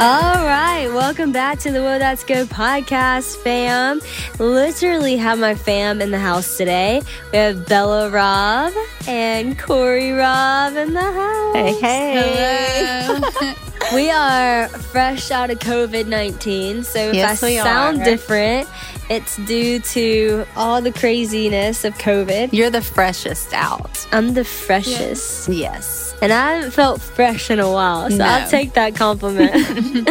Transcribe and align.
All 0.00 0.44
right, 0.44 0.88
welcome 0.92 1.30
back 1.30 1.60
to 1.60 1.70
the 1.70 1.80
Whoa 1.80 1.98
That's 2.00 2.24
Good 2.24 2.48
podcast, 2.48 3.36
fam. 3.38 4.00
Literally 4.40 5.16
have 5.16 5.38
my 5.38 5.54
fam 5.54 6.02
in 6.02 6.10
the 6.10 6.18
house 6.18 6.56
today. 6.58 7.00
We 7.32 7.38
have 7.38 7.66
Bella 7.66 8.10
Rob 8.10 8.72
and 9.06 9.56
Korie 9.56 10.16
Rob 10.18 10.76
in 10.76 10.94
the 10.94 11.00
house. 11.00 11.54
Hey, 11.54 11.80
hey. 11.80 13.54
we 13.94 14.10
are 14.10 14.68
fresh 14.68 15.30
out 15.30 15.50
of 15.50 15.60
COVID 15.60 16.06
19, 16.08 16.82
so 16.82 16.98
if 16.98 17.14
Yes, 17.14 17.42
I 17.42 17.46
we 17.46 17.56
sound 17.58 18.00
are. 18.02 18.04
different, 18.04 18.68
it's 19.10 19.36
due 19.38 19.80
to 19.80 20.46
all 20.56 20.80
the 20.80 20.92
craziness 20.92 21.84
of 21.84 21.96
COVID. 21.98 22.52
You're 22.52 22.70
the 22.70 22.82
freshest 22.82 23.52
out. 23.52 24.06
I'm 24.12 24.34
the 24.34 24.44
freshest. 24.44 25.48
Yes. 25.48 26.14
And 26.22 26.32
I 26.32 26.54
haven't 26.54 26.70
felt 26.70 27.00
fresh 27.02 27.50
in 27.50 27.58
a 27.58 27.70
while, 27.70 28.10
so 28.10 28.24
I'll 28.24 28.48
take 28.48 28.74
that 28.74 28.94
compliment. 28.94 29.52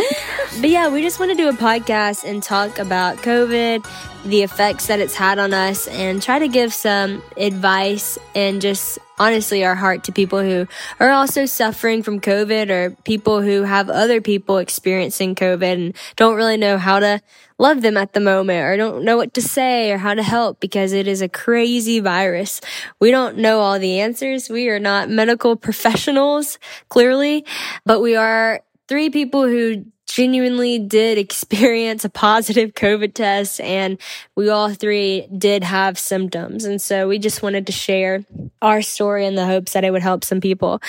but 0.61 0.69
yeah, 0.69 0.89
we 0.89 1.01
just 1.01 1.19
want 1.19 1.31
to 1.31 1.37
do 1.37 1.49
a 1.49 1.53
podcast 1.53 2.23
and 2.23 2.43
talk 2.43 2.77
about 2.77 3.17
COVID, 3.17 3.87
the 4.25 4.43
effects 4.43 4.87
that 4.87 4.99
it's 4.99 5.15
had 5.15 5.39
on 5.39 5.53
us, 5.53 5.87
and 5.87 6.21
try 6.21 6.37
to 6.37 6.47
give 6.47 6.73
some 6.73 7.23
advice 7.37 8.19
and 8.35 8.61
just 8.61 8.99
honestly 9.23 9.63
our 9.63 9.75
heart 9.75 10.03
to 10.03 10.11
people 10.11 10.41
who 10.41 10.67
are 10.99 11.11
also 11.11 11.45
suffering 11.45 12.03
from 12.03 12.19
COVID 12.19 12.69
or 12.69 12.91
people 13.03 13.41
who 13.41 13.63
have 13.63 13.89
other 13.89 14.19
people 14.19 14.57
experiencing 14.57 15.33
COVID 15.33 15.73
and 15.73 15.95
don't 16.17 16.35
really 16.35 16.57
know 16.57 16.77
how 16.77 16.99
to 16.99 17.21
love 17.57 17.81
them 17.81 17.95
at 17.95 18.11
the 18.11 18.19
moment 18.19 18.65
or 18.65 18.75
don't 18.75 19.05
know 19.05 19.15
what 19.15 19.33
to 19.35 19.41
say 19.41 19.91
or 19.91 19.97
how 19.97 20.13
to 20.13 20.23
help 20.23 20.59
because 20.59 20.91
it 20.91 21.07
is 21.07 21.21
a 21.21 21.29
crazy 21.29 22.01
virus. 22.01 22.59
We 22.99 23.11
don't 23.11 23.37
know 23.37 23.59
all 23.59 23.79
the 23.79 24.01
answers. 24.01 24.49
We 24.49 24.67
are 24.67 24.79
not 24.79 25.09
medical 25.09 25.55
professionals, 25.55 26.59
clearly, 26.89 27.45
but 27.85 28.01
we 28.01 28.17
are 28.17 28.61
three 28.89 29.09
people 29.09 29.43
who 29.43 29.85
genuinely 30.05 30.79
did 30.79 31.17
experience 31.25 32.05
a 32.05 32.09
positive 32.09 32.73
COVID 32.73 33.13
test 33.13 33.61
and 33.61 33.99
we 34.35 34.49
all 34.49 34.73
three 34.73 35.27
did 35.35 35.63
have 35.63 35.97
symptoms. 35.97 36.65
And 36.65 36.81
so 36.81 37.07
we 37.07 37.19
just 37.19 37.41
wanted 37.41 37.65
to 37.67 37.71
share 37.71 38.25
our 38.63 38.81
story 38.81 39.25
in 39.27 39.35
the 39.35 39.45
hopes 39.45 39.73
that 39.73 39.83
it 39.83 39.91
would 39.91 40.01
help 40.01 40.23
some 40.23 40.41
people. 40.41 40.81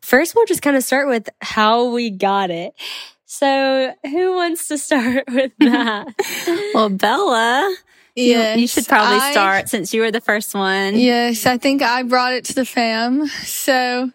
First, 0.00 0.34
we'll 0.36 0.46
just 0.46 0.62
kind 0.62 0.76
of 0.76 0.84
start 0.84 1.08
with 1.08 1.28
how 1.40 1.90
we 1.92 2.10
got 2.10 2.50
it. 2.50 2.74
So 3.26 3.92
who 4.04 4.34
wants 4.34 4.68
to 4.68 4.78
start 4.86 5.24
with 5.28 5.52
that? 5.58 6.06
Well, 6.74 6.88
Bella, 6.90 7.74
you- 8.14 8.38
you, 8.38 8.66
should 8.68 8.86
probably 8.86 9.18
I- 9.18 9.32
start 9.32 9.68
since 9.68 9.92
you 9.92 10.02
were 10.02 10.10
the 10.10 10.20
first 10.20 10.54
one. 10.54 10.96
Yes, 10.96 11.46
I 11.46 11.58
think 11.58 11.82
I 11.82 12.02
brought 12.02 12.32
it 12.34 12.44
to 12.46 12.54
the 12.54 12.64
fam. 12.64 13.26
So, 13.26 14.10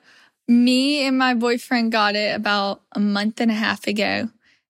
me 0.47 1.05
and 1.05 1.17
my 1.17 1.33
boyfriend 1.33 1.91
got 1.91 2.15
it 2.15 2.35
about 2.35 2.81
a 2.93 2.99
month 2.99 3.41
and 3.41 3.51
a 3.51 3.55
half 3.55 3.85
ago. 3.87 4.29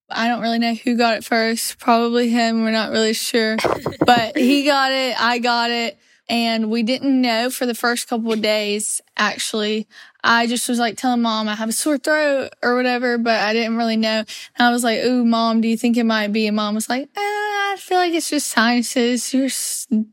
I 0.09 0.27
don't 0.29 0.41
really 0.41 0.59
know 0.59 0.73
who 0.73 0.95
got 0.97 1.17
it 1.17 1.25
first. 1.25 1.79
Probably 1.79 2.29
him. 2.29 2.63
We're 2.63 2.71
not 2.71 2.91
really 2.91 3.13
sure. 3.13 3.57
but 4.05 4.37
he 4.37 4.63
got 4.65 4.91
it. 4.93 5.21
I 5.21 5.39
got 5.39 5.69
it. 5.69 5.97
And 6.29 6.69
we 6.69 6.83
didn't 6.83 7.21
know 7.21 7.49
for 7.49 7.65
the 7.65 7.73
first 7.73 8.09
couple 8.09 8.33
of 8.33 8.41
days, 8.41 9.01
actually. 9.15 9.87
I 10.23 10.45
just 10.45 10.67
was 10.67 10.77
like 10.77 10.97
telling 10.97 11.21
mom 11.21 11.47
I 11.47 11.55
have 11.55 11.69
a 11.69 11.73
sore 11.73 11.97
throat 11.97 12.49
or 12.61 12.75
whatever, 12.75 13.17
but 13.17 13.39
I 13.39 13.53
didn't 13.53 13.77
really 13.77 13.95
know. 13.95 14.19
And 14.19 14.67
I 14.67 14.71
was 14.71 14.83
like, 14.83 14.99
Ooh, 14.99 15.23
mom, 15.23 15.61
do 15.61 15.69
you 15.69 15.77
think 15.77 15.95
it 15.95 16.03
might 16.03 16.33
be? 16.33 16.47
And 16.47 16.57
mom 16.57 16.75
was 16.75 16.89
like, 16.89 17.03
eh, 17.03 17.19
I 17.19 17.75
feel 17.79 17.97
like 17.97 18.13
it's 18.13 18.29
just 18.29 18.49
sinuses. 18.49 19.33
Your 19.33 19.47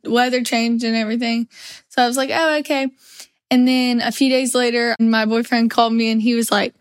weather 0.05 0.45
changed 0.45 0.85
and 0.85 0.95
everything. 0.95 1.49
So 1.89 2.03
I 2.03 2.07
was 2.07 2.17
like, 2.17 2.31
oh, 2.33 2.59
okay. 2.59 2.89
And 3.51 3.67
then 3.67 4.01
a 4.01 4.13
few 4.13 4.29
days 4.29 4.55
later, 4.55 4.95
my 5.01 5.27
boyfriend 5.27 5.71
called 5.71 5.93
me 5.93 6.11
and 6.11 6.21
he 6.21 6.35
was 6.35 6.51
like, 6.51 6.75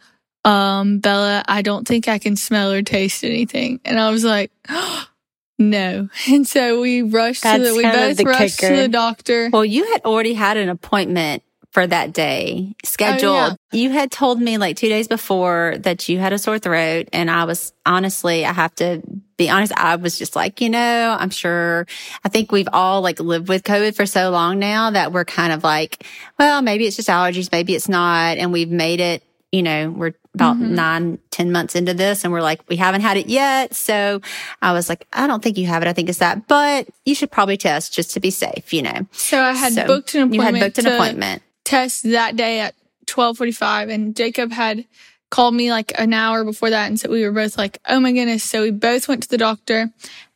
um, 0.46 1.00
Bella, 1.00 1.44
I 1.48 1.62
don't 1.62 1.88
think 1.88 2.08
I 2.08 2.20
can 2.20 2.36
smell 2.36 2.72
or 2.72 2.82
taste 2.82 3.24
anything. 3.24 3.80
And 3.86 4.00
I 4.00 4.12
was 4.12 4.24
like, 4.24 4.52
no. 5.60 6.10
And 6.30 6.48
so 6.48 6.82
we 6.82 7.02
rushed 7.02 7.44
to 7.44 7.48
That's 7.48 7.70
the, 7.70 7.76
we 7.76 7.84
both 7.84 8.18
the 8.18 8.24
rushed 8.24 8.60
kicker. 8.60 8.76
to 8.76 8.82
the 8.82 8.88
doctor. 8.88 9.50
Well, 9.52 9.66
you 9.66 9.92
had 9.92 10.04
already 10.06 10.34
had 10.34 10.58
an 10.58 10.70
appointment 10.70 11.44
for 11.74 11.88
that 11.88 12.14
day 12.14 12.68
oh, 12.70 12.76
scheduled. 12.84 13.58
You 13.72 13.90
had 13.90 14.12
told 14.12 14.40
me 14.40 14.60
like 14.60 14.78
two 14.78 14.90
days 14.90 15.08
before 15.08 15.76
that 15.80 16.08
you 16.08 16.20
had 16.20 16.32
a 16.32 16.38
sore 16.38 16.60
throat. 16.60 17.10
And 17.12 17.32
I 17.32 17.46
was 17.46 17.74
honestly, 17.84 18.46
I 18.46 18.54
have 18.54 18.76
to 18.76 19.02
be 19.38 19.50
honest. 19.50 19.74
I 19.76 19.96
was 19.96 20.20
just 20.20 20.36
like, 20.36 20.62
you 20.62 20.70
know, 20.70 21.18
I'm 21.20 21.32
sure, 21.32 21.88
I 22.24 22.30
think 22.30 22.52
we've 22.52 22.70
all 22.72 23.02
like 23.02 23.20
lived 23.20 23.50
with 23.50 23.64
COVID 23.64 23.96
for 23.96 24.06
so 24.06 24.30
long 24.30 24.60
now 24.60 24.92
that 24.92 25.12
we're 25.12 25.26
kind 25.26 25.52
of 25.52 25.64
like, 25.64 26.06
well, 26.38 26.62
maybe 26.62 26.86
it's 26.86 26.96
just 26.96 27.10
allergies. 27.10 27.52
Maybe 27.52 27.74
it's 27.74 27.90
not. 27.90 28.38
And 28.38 28.54
we've 28.54 28.70
made 28.70 29.00
it, 29.00 29.24
you 29.52 29.64
know, 29.64 29.90
we're 29.90 30.14
about 30.34 30.56
mm-hmm. 30.56 30.74
nine, 30.74 31.20
ten 31.32 31.52
months 31.52 31.76
into 31.76 31.94
this 31.94 32.24
and 32.24 32.34
we're 32.34 32.42
like, 32.42 32.68
we 32.68 32.76
haven't 32.76 33.02
had 33.02 33.18
it 33.18 33.28
yet. 33.28 33.74
So 33.74 34.22
I 34.62 34.74
was 34.74 34.90
like, 34.90 35.08
I 35.14 35.28
don't 35.28 35.44
think 35.44 35.58
you 35.58 35.68
have 35.68 35.82
it. 35.84 35.88
I 35.88 35.94
think 35.94 36.10
it's 36.10 36.20
that, 36.20 36.48
but 36.48 36.88
you 37.06 37.14
should 37.14 37.32
probably 37.32 37.58
test 37.58 37.94
just 37.94 38.12
to 38.12 38.20
be 38.20 38.32
safe, 38.32 38.74
you 38.74 38.82
know. 38.82 39.08
So 39.12 39.42
I 39.42 39.54
had 39.54 39.74
So 39.74 39.86
booked 39.86 40.16
an 40.16 40.24
appointment. 40.24 40.34
You 40.34 40.42
had 40.42 40.60
booked 40.60 40.78
an 40.80 40.88
appointment. 40.88 41.44
Test 41.64 42.04
that 42.04 42.36
day 42.36 42.60
at 42.60 42.74
1245 43.08 43.90
and 43.90 44.16
Jacob 44.16 44.52
had 44.52 44.86
called 45.30 45.54
me 45.54 45.72
like 45.72 45.94
an 45.98 46.14
hour 46.14 46.44
before 46.44 46.70
that. 46.70 46.88
And 46.88 47.00
so 47.00 47.10
we 47.10 47.24
were 47.24 47.32
both 47.32 47.58
like, 47.58 47.80
oh 47.88 48.00
my 48.00 48.12
goodness. 48.12 48.44
So 48.44 48.62
we 48.62 48.72
both 48.72 49.08
went 49.08 49.24
to 49.24 49.30
the 49.30 49.38
doctor 49.38 49.92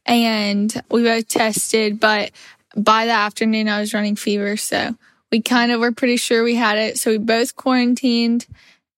and 0.05 0.81
we 0.89 1.03
both 1.03 1.27
tested, 1.27 1.99
but 1.99 2.31
by 2.75 3.05
the 3.05 3.11
afternoon 3.11 3.67
I 3.67 3.79
was 3.79 3.93
running 3.93 4.15
fever. 4.15 4.57
So 4.57 4.95
we 5.31 5.41
kind 5.41 5.71
of 5.71 5.79
were 5.79 5.91
pretty 5.91 6.17
sure 6.17 6.43
we 6.43 6.55
had 6.55 6.77
it. 6.77 6.97
So 6.97 7.11
we 7.11 7.17
both 7.17 7.55
quarantined. 7.55 8.45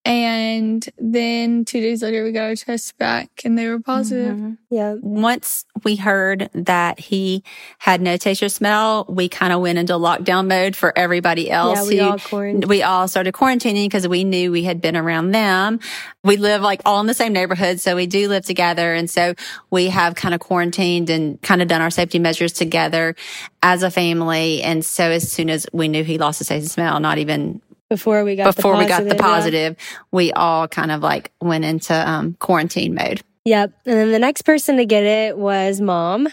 And 0.02 0.88
then 0.98 1.66
two 1.66 1.80
days 1.80 2.02
later, 2.02 2.24
we 2.24 2.32
got 2.32 2.44
our 2.44 2.56
tests 2.56 2.92
back 2.92 3.28
and 3.44 3.58
they 3.58 3.68
were 3.68 3.78
positive. 3.80 4.34
Mhm. 4.34 4.56
yeah. 4.70 4.94
Once 5.00 5.66
we 5.84 5.96
heard 5.96 6.48
that 6.54 6.98
he 6.98 7.44
had 7.78 8.00
no 8.00 8.16
taste 8.16 8.42
or 8.42 8.48
smell, 8.48 9.04
we 9.10 9.28
kind 9.28 9.52
of 9.52 9.60
went 9.60 9.78
into 9.78 9.92
lockdown 9.92 10.48
mode 10.48 10.74
for 10.74 10.96
everybody 10.98 11.50
else. 11.50 11.80
Yeah, 11.80 11.86
we 11.86 11.98
who- 11.98 12.10
all 12.12 12.18
quarantined. 12.18 12.64
We 12.64 12.82
all 12.82 13.08
started 13.08 13.34
quarantining 13.34 13.84
because 13.84 14.08
we 14.08 14.24
knew 14.24 14.50
we 14.50 14.62
had 14.62 14.80
been 14.80 14.96
around 14.96 15.32
them. 15.32 15.80
We 16.24 16.38
live 16.38 16.62
like 16.62 16.80
all 16.86 17.00
in 17.00 17.06
the 17.06 17.14
same 17.14 17.34
neighborhood. 17.34 17.78
So 17.78 17.94
we 17.94 18.06
do 18.06 18.26
live 18.28 18.46
together. 18.46 18.94
And 18.94 19.08
so 19.10 19.34
we 19.70 19.88
have 19.90 20.14
kind 20.14 20.32
of 20.34 20.40
quarantined 20.40 21.10
and 21.10 21.40
kind 21.42 21.60
of 21.60 21.68
done 21.68 21.82
our 21.82 21.90
safety 21.90 22.18
measures 22.18 22.52
together 22.54 23.14
as 23.62 23.82
a 23.82 23.90
family. 23.90 24.62
And 24.62 24.82
so 24.82 25.04
as 25.10 25.30
soon 25.30 25.50
as 25.50 25.66
we 25.74 25.88
knew 25.88 26.04
he 26.04 26.16
lost 26.16 26.38
his 26.38 26.48
taste 26.48 26.62
and 26.62 26.70
smell, 26.70 27.00
not 27.00 27.18
even 27.18 27.60
Before 27.90 28.24
we 28.24 28.36
got 28.36 28.54
before 28.54 28.74
the 28.74 28.78
we 28.78 28.86
got 28.86 29.02
the 29.02 29.16
yeah. 29.16 29.20
positive, 29.20 29.76
we 30.12 30.32
all 30.32 30.68
kind 30.68 30.90
of 30.92 31.02
like 31.02 31.32
went 31.40 31.64
into 31.64 31.92
um, 31.92 32.36
quarantine 32.38 32.94
mode. 32.94 33.20
Yep. 33.44 33.72
And 33.84 33.96
then 33.96 34.12
the 34.12 34.18
next 34.18 34.42
person 34.42 34.76
to 34.76 34.86
get 34.86 35.02
it 35.02 35.36
was 35.36 35.80
mom. 35.80 36.28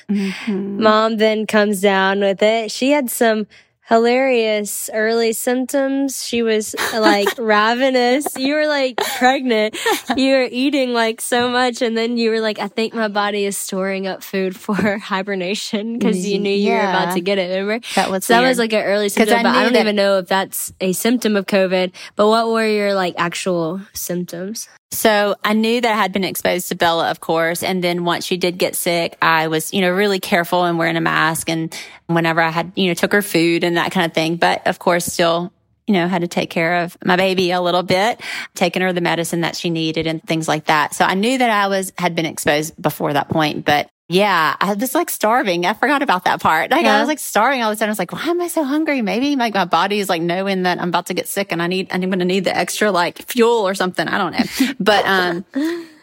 Mom 0.47 1.18
then 1.18 1.47
comes 1.47 1.81
down 1.81 2.19
with 2.19 2.44
it. 2.44 2.72
She 2.72 2.91
had 2.91 3.09
some 3.09 3.47
hilarious 3.88 4.90
early 4.94 5.34
symptoms. 5.34 6.25
She 6.25 6.42
was 6.42 6.75
like 6.94 7.28
ravenous. 7.38 8.28
You 8.38 8.56
were 8.56 8.68
like 8.68 8.98
pregnant. 9.18 9.78
You 10.16 10.34
were 10.34 10.48
eating 10.50 10.94
like 10.94 11.22
so 11.22 11.50
much. 11.50 11.81
And 11.81 11.96
then 11.96 12.18
you 12.18 12.31
were 12.31 12.40
like, 12.40 12.59
I 12.59 12.68
think 12.68 12.94
my 12.94 13.08
body 13.08 13.46
is 13.46 13.58
storing 13.58 14.08
up 14.08 14.24
food 14.24 14.56
for 14.56 14.98
hibernation 14.98 15.98
because 15.98 16.28
you 16.28 16.40
knew 16.40 16.50
you 16.50 16.72
were 16.72 16.80
about 16.80 17.14
to 17.14 17.22
get 17.22 17.38
it. 17.38 17.50
Remember? 17.50 17.86
That 17.96 18.09
was 18.09 18.25
So 18.25 18.34
that 18.34 18.48
was 18.48 18.58
like 18.58 18.74
an 18.74 18.84
early 18.84 19.09
symptom, 19.09 19.38
I 19.40 19.44
but 19.44 19.56
I 19.56 19.64
don't 19.64 19.75
even 19.75 19.96
know 19.96 20.18
if 20.19 20.28
that's 20.28 20.74
a 20.81 20.94
symptom 20.94 21.36
of 21.36 21.46
COVID. 21.46 21.92
But 22.16 22.28
what 22.28 22.48
were 22.50 22.68
your 22.68 22.94
like 22.94 23.16
actual 23.18 23.81
symptoms? 23.94 24.68
So 24.92 25.36
I 25.44 25.53
knew 25.53 25.81
that 25.81 25.92
I 25.92 25.96
had 25.96 26.14
been 26.14 26.24
exposed 26.24 26.70
to 26.70 26.75
Bella, 26.75 27.12
of 27.12 27.20
course. 27.20 27.62
And 27.62 27.84
then 27.84 28.06
once 28.06 28.25
she 28.25 28.38
did 28.38 28.58
get 28.58 28.75
sick, 28.75 29.18
I 29.22 29.48
was, 29.48 29.74
you 29.74 29.81
know, 29.81 29.92
really 29.92 30.20
careful 30.20 30.64
and 30.64 30.78
wearing 30.78 30.96
a 30.96 31.02
mask. 31.02 31.50
And 31.50 31.75
whenever 32.08 32.42
I 32.42 32.50
had, 32.50 32.72
you 32.75 32.88
know, 32.88 32.94
took 32.94 33.12
her 33.12 33.22
food 33.22 33.64
and 33.64 33.78
that 33.78 33.92
kind 33.92 34.06
of 34.06 34.14
thing. 34.14 34.38
But 34.38 34.66
of 34.66 34.80
course, 34.80 35.06
still, 35.06 35.52
you 35.88 35.94
know, 35.94 36.08
had 36.08 36.22
to 36.22 36.28
take 36.28 36.50
care 36.50 36.84
of 36.84 36.98
my 37.03 37.18
baby 37.18 37.52
a 37.52 37.62
little 37.62 37.84
bit, 37.84 38.22
taking 38.56 38.81
her 38.81 38.94
the 38.94 39.01
medicine 39.01 39.42
that 39.42 39.56
she 39.56 39.69
needed 39.69 40.07
and 40.07 40.24
things 40.24 40.48
like 40.48 40.66
that. 40.66 40.95
So 40.95 41.04
I 41.06 41.16
knew 41.16 41.38
that 41.38 41.50
I 41.50 41.68
was, 41.68 41.92
had 41.98 42.16
been 42.16 42.25
exposed 42.25 42.81
before 42.81 43.13
that 43.13 43.30
point. 43.30 43.66
But 43.66 43.90
yeah, 44.09 44.56
I 44.59 44.74
was 44.74 44.95
like 44.95 45.09
starving. 45.09 45.65
I 45.65 45.74
forgot 45.74 46.01
about 46.01 46.24
that 46.25 46.42
part. 46.42 46.71
Like 46.71 46.86
I 46.86 47.00
was 47.00 47.09
like 47.09 47.19
starving 47.19 47.62
all 47.62 47.69
of 47.69 47.75
a 47.75 47.77
sudden. 47.77 47.89
I 47.89 47.92
was 47.92 48.00
like, 48.00 48.13
why 48.13 48.24
am 48.24 48.39
I 48.39 48.48
so 48.48 48.63
hungry? 48.63 49.01
Maybe 49.01 49.36
like 49.36 49.54
my 49.54 49.65
body 49.65 50.00
is 50.00 50.07
like 50.07 50.21
knowing 50.21 50.63
that 50.63 50.80
I'm 50.80 50.89
about 50.89 51.07
to 51.07 51.13
get 51.13 51.27
sick 51.27 51.51
and 51.51 51.62
I 51.62 51.68
need, 51.68 51.88
I'm 51.92 52.01
going 52.01 52.19
to 52.19 52.25
need 52.25 52.45
the 52.45 52.56
extra 52.56 52.89
like 52.89 53.18
fuel 53.24 53.68
or 53.68 53.75
something. 53.75 54.07
I 54.07 54.18
don't 54.18 54.31
know. 54.31 54.74
But, 54.80 55.06
um, 55.06 55.45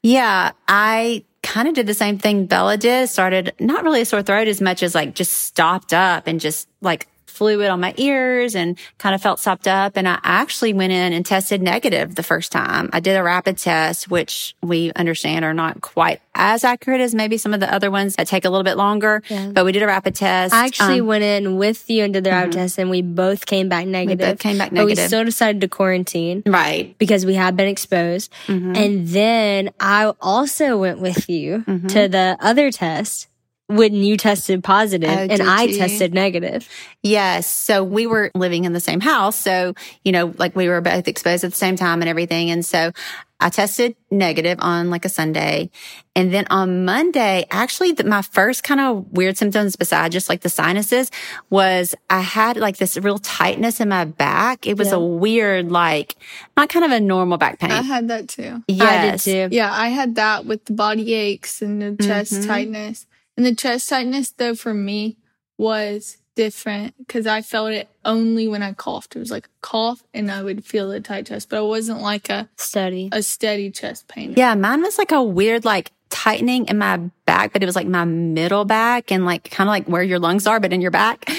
yeah, 0.02 0.52
I 0.68 1.24
kind 1.42 1.66
of 1.66 1.74
did 1.74 1.86
the 1.86 1.94
same 1.94 2.18
thing 2.18 2.44
Bella 2.44 2.76
did. 2.76 3.08
Started 3.08 3.54
not 3.58 3.84
really 3.84 4.02
a 4.02 4.04
sore 4.04 4.22
throat 4.22 4.48
as 4.48 4.60
much 4.60 4.82
as 4.82 4.94
like 4.94 5.14
just 5.14 5.32
stopped 5.32 5.94
up 5.94 6.26
and 6.26 6.40
just 6.40 6.68
like 6.82 7.08
fluid 7.34 7.68
on 7.68 7.80
my 7.80 7.94
ears 7.96 8.54
and 8.54 8.78
kind 8.98 9.14
of 9.14 9.22
felt 9.22 9.40
stopped 9.40 9.68
up. 9.68 9.96
And 9.96 10.08
I 10.08 10.18
actually 10.22 10.72
went 10.72 10.92
in 10.92 11.12
and 11.12 11.24
tested 11.26 11.60
negative 11.60 12.14
the 12.14 12.22
first 12.22 12.52
time. 12.52 12.90
I 12.92 13.00
did 13.00 13.16
a 13.16 13.22
rapid 13.22 13.58
test, 13.58 14.10
which 14.10 14.54
we 14.62 14.92
understand 14.94 15.44
are 15.44 15.54
not 15.54 15.80
quite 15.80 16.20
as 16.34 16.64
accurate 16.64 17.00
as 17.00 17.14
maybe 17.14 17.36
some 17.36 17.54
of 17.54 17.60
the 17.60 17.72
other 17.72 17.90
ones 17.90 18.16
that 18.16 18.26
take 18.26 18.44
a 18.44 18.50
little 18.50 18.64
bit 18.64 18.76
longer. 18.76 19.22
Yeah. 19.28 19.50
But 19.52 19.64
we 19.64 19.72
did 19.72 19.82
a 19.82 19.86
rapid 19.86 20.14
test. 20.14 20.54
I 20.54 20.66
actually 20.66 21.00
um, 21.00 21.06
went 21.06 21.24
in 21.24 21.56
with 21.56 21.88
you 21.88 22.04
and 22.04 22.12
did 22.12 22.24
the 22.24 22.30
rapid 22.30 22.50
mm-hmm. 22.50 22.60
test 22.60 22.78
and 22.78 22.90
we 22.90 23.02
both 23.02 23.46
came 23.46 23.68
back 23.68 23.86
negative. 23.86 24.26
We 24.26 24.32
both 24.32 24.40
came 24.40 24.58
back 24.58 24.72
negative. 24.72 24.96
But 24.96 25.02
we 25.02 25.06
still 25.06 25.24
decided 25.24 25.60
to 25.60 25.68
quarantine. 25.68 26.42
Right. 26.46 26.96
Because 26.98 27.24
we 27.26 27.34
had 27.34 27.56
been 27.56 27.68
exposed. 27.68 28.32
Mm-hmm. 28.46 28.76
And 28.76 29.08
then 29.08 29.70
I 29.80 30.12
also 30.20 30.78
went 30.78 31.00
with 31.00 31.28
you 31.28 31.64
mm-hmm. 31.66 31.86
to 31.88 32.08
the 32.08 32.36
other 32.40 32.70
test 32.70 33.28
when 33.66 33.94
you 33.94 34.16
tested 34.16 34.62
positive 34.62 35.08
oh, 35.08 35.26
and 35.30 35.42
I 35.42 35.62
you? 35.62 35.78
tested 35.78 36.12
negative. 36.12 36.68
Yes. 37.02 37.46
So 37.46 37.82
we 37.82 38.06
were 38.06 38.30
living 38.34 38.64
in 38.64 38.74
the 38.74 38.80
same 38.80 39.00
house. 39.00 39.36
So, 39.36 39.74
you 40.04 40.12
know, 40.12 40.34
like 40.36 40.54
we 40.54 40.68
were 40.68 40.80
both 40.82 41.08
exposed 41.08 41.44
at 41.44 41.50
the 41.50 41.56
same 41.56 41.76
time 41.76 42.02
and 42.02 42.08
everything. 42.08 42.50
And 42.50 42.64
so 42.64 42.92
I 43.40 43.48
tested 43.48 43.96
negative 44.10 44.58
on 44.60 44.90
like 44.90 45.06
a 45.06 45.08
Sunday. 45.08 45.70
And 46.14 46.32
then 46.32 46.46
on 46.50 46.84
Monday, 46.84 47.46
actually 47.50 47.92
the, 47.92 48.04
my 48.04 48.20
first 48.20 48.64
kind 48.64 48.80
of 48.80 49.10
weird 49.12 49.38
symptoms 49.38 49.76
besides 49.76 50.12
just 50.12 50.28
like 50.28 50.42
the 50.42 50.50
sinuses 50.50 51.10
was 51.48 51.94
I 52.10 52.20
had 52.20 52.58
like 52.58 52.76
this 52.76 52.98
real 52.98 53.18
tightness 53.18 53.80
in 53.80 53.88
my 53.88 54.04
back. 54.04 54.66
It 54.66 54.76
was 54.76 54.88
yeah. 54.88 54.96
a 54.96 55.00
weird, 55.00 55.70
like 55.72 56.16
not 56.54 56.68
kind 56.68 56.84
of 56.84 56.90
a 56.90 57.00
normal 57.00 57.38
back 57.38 57.60
pain. 57.60 57.70
I 57.70 57.80
had 57.82 58.08
that 58.08 58.28
too. 58.28 58.62
Yes. 58.68 59.26
I 59.26 59.32
did 59.32 59.50
too. 59.50 59.56
Yeah. 59.56 59.72
I 59.72 59.88
had 59.88 60.16
that 60.16 60.44
with 60.44 60.66
the 60.66 60.74
body 60.74 61.14
aches 61.14 61.62
and 61.62 61.80
the 61.80 62.04
chest 62.04 62.34
mm-hmm. 62.34 62.46
tightness. 62.46 63.06
And 63.36 63.44
the 63.44 63.54
chest 63.54 63.88
tightness, 63.88 64.30
though, 64.30 64.54
for 64.54 64.74
me 64.74 65.16
was 65.58 66.18
different 66.34 66.94
because 66.98 67.26
I 67.26 67.42
felt 67.42 67.70
it 67.70 67.88
only 68.04 68.48
when 68.48 68.62
I 68.62 68.72
coughed. 68.72 69.16
It 69.16 69.20
was 69.20 69.30
like 69.30 69.46
a 69.46 69.60
cough 69.60 70.02
and 70.12 70.30
I 70.30 70.42
would 70.42 70.64
feel 70.64 70.88
the 70.88 71.00
tight 71.00 71.26
chest, 71.26 71.48
but 71.48 71.62
it 71.62 71.66
wasn't 71.66 72.00
like 72.00 72.28
a 72.28 72.48
steady, 72.56 73.08
a 73.12 73.22
steady 73.22 73.70
chest 73.70 74.08
pain. 74.08 74.34
Yeah. 74.36 74.54
Mine 74.54 74.82
was 74.82 74.98
like 74.98 75.12
a 75.12 75.22
weird, 75.22 75.64
like 75.64 75.92
tightening 76.10 76.66
in 76.66 76.78
my 76.78 76.96
back, 77.26 77.52
but 77.52 77.62
it 77.62 77.66
was 77.66 77.76
like 77.76 77.86
my 77.86 78.04
middle 78.04 78.64
back 78.64 79.10
and 79.10 79.24
like 79.24 79.50
kind 79.50 79.68
of 79.68 79.72
like 79.72 79.86
where 79.86 80.02
your 80.02 80.18
lungs 80.18 80.46
are, 80.46 80.60
but 80.60 80.72
in 80.72 80.80
your 80.80 80.90
back. 80.90 81.30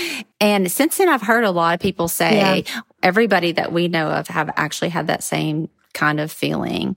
And 0.41 0.69
since 0.71 0.97
then, 0.97 1.09
I've 1.09 1.21
heard 1.21 1.43
a 1.43 1.51
lot 1.51 1.75
of 1.75 1.79
people 1.79 2.07
say 2.07 2.63
yeah. 2.65 2.81
everybody 3.01 3.53
that 3.53 3.71
we 3.71 3.87
know 3.87 4.09
of 4.09 4.27
have 4.27 4.49
actually 4.57 4.89
had 4.89 5.07
that 5.07 5.23
same 5.23 5.69
kind 5.95 6.19
of 6.19 6.31
feeling. 6.31 6.95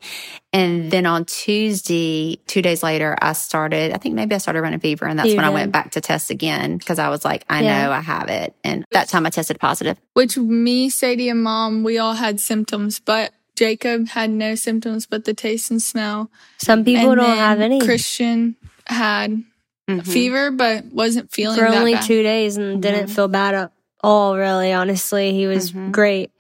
And 0.53 0.91
then 0.91 1.07
on 1.07 1.25
Tuesday, 1.25 2.41
two 2.47 2.61
days 2.61 2.83
later, 2.83 3.17
I 3.23 3.33
started, 3.33 3.93
I 3.93 3.97
think 3.97 4.15
maybe 4.15 4.35
I 4.35 4.39
started 4.39 4.61
running 4.61 4.81
fever. 4.81 5.07
And 5.07 5.19
that's 5.19 5.35
when 5.35 5.45
I 5.45 5.51
went 5.51 5.73
back 5.73 5.93
to 5.93 6.03
test 6.03 6.31
again 6.31 6.77
because 6.77 6.99
I 6.99 7.09
was 7.09 7.25
like, 7.25 7.45
I 7.49 7.63
yeah. 7.63 7.85
know 7.87 7.93
I 7.93 8.01
have 8.01 8.29
it. 8.29 8.55
And 8.63 8.85
that 8.91 9.09
time 9.09 9.25
I 9.25 9.31
tested 9.31 9.59
positive. 9.59 9.99
Which 10.13 10.37
me, 10.37 10.91
Sadie, 10.91 11.31
and 11.31 11.43
mom, 11.43 11.85
we 11.85 11.99
all 11.99 12.15
had 12.15 12.41
symptoms, 12.41 12.99
but 12.99 13.33
Jacob 13.57 14.09
had 14.09 14.31
no 14.31 14.55
symptoms 14.55 15.07
but 15.07 15.25
the 15.25 15.35
taste 15.35 15.71
and 15.71 15.81
smell. 15.81 16.31
Some 16.59 16.85
people 16.85 17.13
and 17.13 17.21
don't 17.21 17.37
have 17.39 17.61
any. 17.61 17.81
Christian 17.81 18.57
had 18.87 19.33
mm-hmm. 19.89 20.01
fever, 20.01 20.51
but 20.51 20.85
wasn't 20.87 21.33
feeling 21.33 21.59
for 21.59 21.67
only 21.67 21.95
bad. 21.95 22.05
two 22.05 22.23
days 22.23 22.57
and 22.57 22.67
mm-hmm. 22.67 22.81
didn't 22.81 23.09
feel 23.09 23.29
bad 23.29 23.55
at 23.55 23.73
all. 24.03 24.37
Really, 24.37 24.73
honestly, 24.73 25.33
he 25.33 25.47
was 25.47 25.73
mm-hmm. 25.73 25.91
great. 25.91 26.31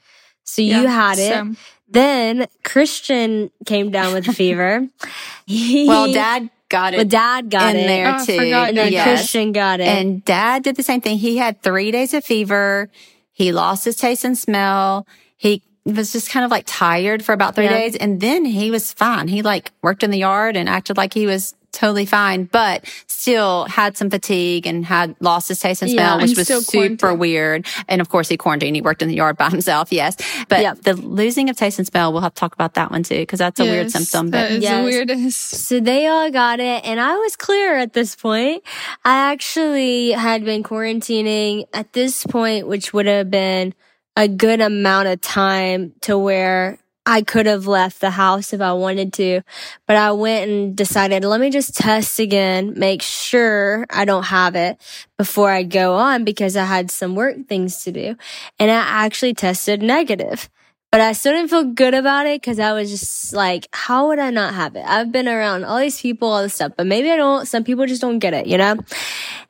So 0.44 0.62
you 0.62 0.80
yeah, 0.82 0.90
had 0.90 1.18
it. 1.18 1.32
So 1.32 1.60
then 1.88 2.46
Christian 2.64 3.50
came 3.66 3.90
down 3.90 4.14
with 4.14 4.28
a 4.28 4.32
fever. 4.32 4.86
he, 5.46 5.88
well, 5.88 6.12
dad 6.12 6.50
got 6.68 6.94
it. 6.94 6.98
Well, 6.98 7.06
dad 7.06 7.50
got 7.50 7.74
in 7.74 7.82
it. 7.82 7.86
there 7.86 8.16
oh, 8.16 8.24
too. 8.24 8.32
And 8.32 8.76
then 8.76 8.92
yes. 8.92 9.04
Christian 9.04 9.52
got 9.52 9.80
it. 9.80 9.88
And 9.88 10.24
dad 10.24 10.62
did 10.62 10.76
the 10.76 10.82
same 10.82 11.00
thing. 11.00 11.18
He 11.18 11.38
had 11.38 11.62
three 11.62 11.90
days 11.90 12.14
of 12.14 12.24
fever. 12.24 12.90
He 13.32 13.52
lost 13.52 13.84
his 13.84 13.96
taste 13.96 14.24
and 14.24 14.36
smell. 14.36 15.06
He 15.36 15.62
was 15.84 16.12
just 16.12 16.30
kind 16.30 16.44
of 16.44 16.50
like 16.50 16.64
tired 16.66 17.24
for 17.24 17.32
about 17.32 17.54
three 17.54 17.64
yeah. 17.64 17.78
days. 17.78 17.96
And 17.96 18.20
then 18.20 18.44
he 18.44 18.70
was 18.70 18.92
fine. 18.92 19.28
He 19.28 19.42
like 19.42 19.72
worked 19.82 20.02
in 20.02 20.10
the 20.10 20.18
yard 20.18 20.56
and 20.56 20.68
acted 20.68 20.96
like 20.96 21.14
he 21.14 21.26
was 21.26 21.54
totally 21.72 22.06
fine, 22.06 22.44
but 22.44 22.84
still 23.06 23.66
had 23.66 23.96
some 23.96 24.10
fatigue 24.10 24.66
and 24.66 24.84
had 24.84 25.14
lost 25.20 25.48
his 25.48 25.60
taste 25.60 25.82
and 25.82 25.90
smell, 25.90 26.18
yeah, 26.18 26.26
which 26.26 26.36
was 26.36 26.66
super 26.66 27.14
weird. 27.14 27.66
And 27.88 28.00
of 28.00 28.08
course, 28.08 28.28
he 28.28 28.36
quarantined. 28.36 28.76
He 28.76 28.82
worked 28.82 29.02
in 29.02 29.08
the 29.08 29.14
yard 29.14 29.36
by 29.36 29.50
himself. 29.50 29.92
Yes. 29.92 30.16
But 30.48 30.60
yep. 30.60 30.82
the 30.82 30.94
losing 30.94 31.50
of 31.50 31.56
taste 31.56 31.78
and 31.78 31.86
smell, 31.86 32.12
we'll 32.12 32.22
have 32.22 32.34
to 32.34 32.40
talk 32.40 32.54
about 32.54 32.74
that 32.74 32.90
one 32.90 33.02
too, 33.02 33.18
because 33.18 33.38
that's 33.38 33.60
a 33.60 33.64
yes, 33.64 33.72
weird 33.72 33.90
symptom. 33.90 34.26
But 34.26 34.38
that 34.38 34.50
is 34.52 34.62
yes. 34.62 34.78
the 34.78 34.84
weirdest. 34.84 35.40
So 35.40 35.80
they 35.80 36.06
all 36.06 36.30
got 36.30 36.60
it 36.60 36.84
and 36.84 37.00
I 37.00 37.16
was 37.16 37.36
clear 37.36 37.76
at 37.76 37.92
this 37.92 38.16
point. 38.16 38.62
I 39.04 39.32
actually 39.32 40.12
had 40.12 40.44
been 40.44 40.62
quarantining 40.62 41.66
at 41.72 41.92
this 41.92 42.24
point, 42.24 42.66
which 42.66 42.92
would 42.92 43.06
have 43.06 43.30
been 43.30 43.74
a 44.16 44.26
good 44.26 44.60
amount 44.60 45.08
of 45.08 45.20
time 45.20 45.94
to 46.02 46.18
where 46.18 46.78
I 47.08 47.22
could 47.22 47.46
have 47.46 47.66
left 47.66 48.02
the 48.02 48.10
house 48.10 48.52
if 48.52 48.60
I 48.60 48.74
wanted 48.74 49.14
to, 49.14 49.40
but 49.86 49.96
I 49.96 50.12
went 50.12 50.50
and 50.50 50.76
decided, 50.76 51.24
let 51.24 51.40
me 51.40 51.48
just 51.48 51.74
test 51.74 52.18
again, 52.18 52.74
make 52.76 53.00
sure 53.00 53.86
I 53.88 54.04
don't 54.04 54.24
have 54.24 54.54
it 54.54 54.78
before 55.16 55.50
I 55.50 55.62
go 55.62 55.94
on 55.94 56.24
because 56.24 56.54
I 56.54 56.66
had 56.66 56.90
some 56.90 57.14
work 57.14 57.36
things 57.48 57.82
to 57.84 57.92
do. 57.92 58.14
And 58.58 58.70
I 58.70 58.74
actually 58.74 59.32
tested 59.32 59.80
negative. 59.80 60.50
But 60.90 61.02
I 61.02 61.12
still 61.12 61.34
didn't 61.34 61.50
feel 61.50 61.64
good 61.64 61.92
about 61.92 62.26
it 62.26 62.40
because 62.40 62.58
I 62.58 62.72
was 62.72 62.90
just 62.90 63.34
like, 63.34 63.68
how 63.72 64.08
would 64.08 64.18
I 64.18 64.30
not 64.30 64.54
have 64.54 64.74
it? 64.74 64.84
I've 64.86 65.12
been 65.12 65.28
around 65.28 65.64
all 65.64 65.78
these 65.78 66.00
people, 66.00 66.28
all 66.28 66.42
this 66.42 66.54
stuff, 66.54 66.72
but 66.78 66.86
maybe 66.86 67.10
I 67.10 67.16
don't. 67.16 67.46
Some 67.46 67.62
people 67.62 67.84
just 67.84 68.00
don't 68.00 68.18
get 68.20 68.32
it, 68.32 68.46
you 68.46 68.56
know? 68.56 68.78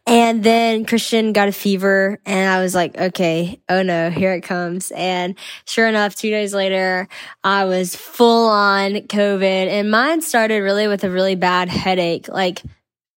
And 0.04 0.42
then 0.42 0.84
Christian 0.84 1.32
got 1.32 1.48
a 1.48 1.52
fever 1.52 2.18
and 2.24 2.50
I 2.50 2.60
was 2.60 2.74
like, 2.74 2.96
okay, 2.96 3.60
oh 3.68 3.82
no, 3.82 4.10
here 4.10 4.32
it 4.32 4.40
comes. 4.40 4.90
And 4.90 5.36
sure 5.64 5.86
enough, 5.86 6.16
two 6.16 6.30
days 6.30 6.54
later, 6.54 7.06
I 7.44 7.66
was 7.66 7.94
full 7.94 8.48
on 8.48 8.94
COVID 8.94 9.42
and 9.68 9.90
mine 9.90 10.22
started 10.22 10.60
really 10.62 10.88
with 10.88 11.04
a 11.04 11.10
really 11.10 11.34
bad 11.34 11.68
headache. 11.68 12.26
Like, 12.26 12.62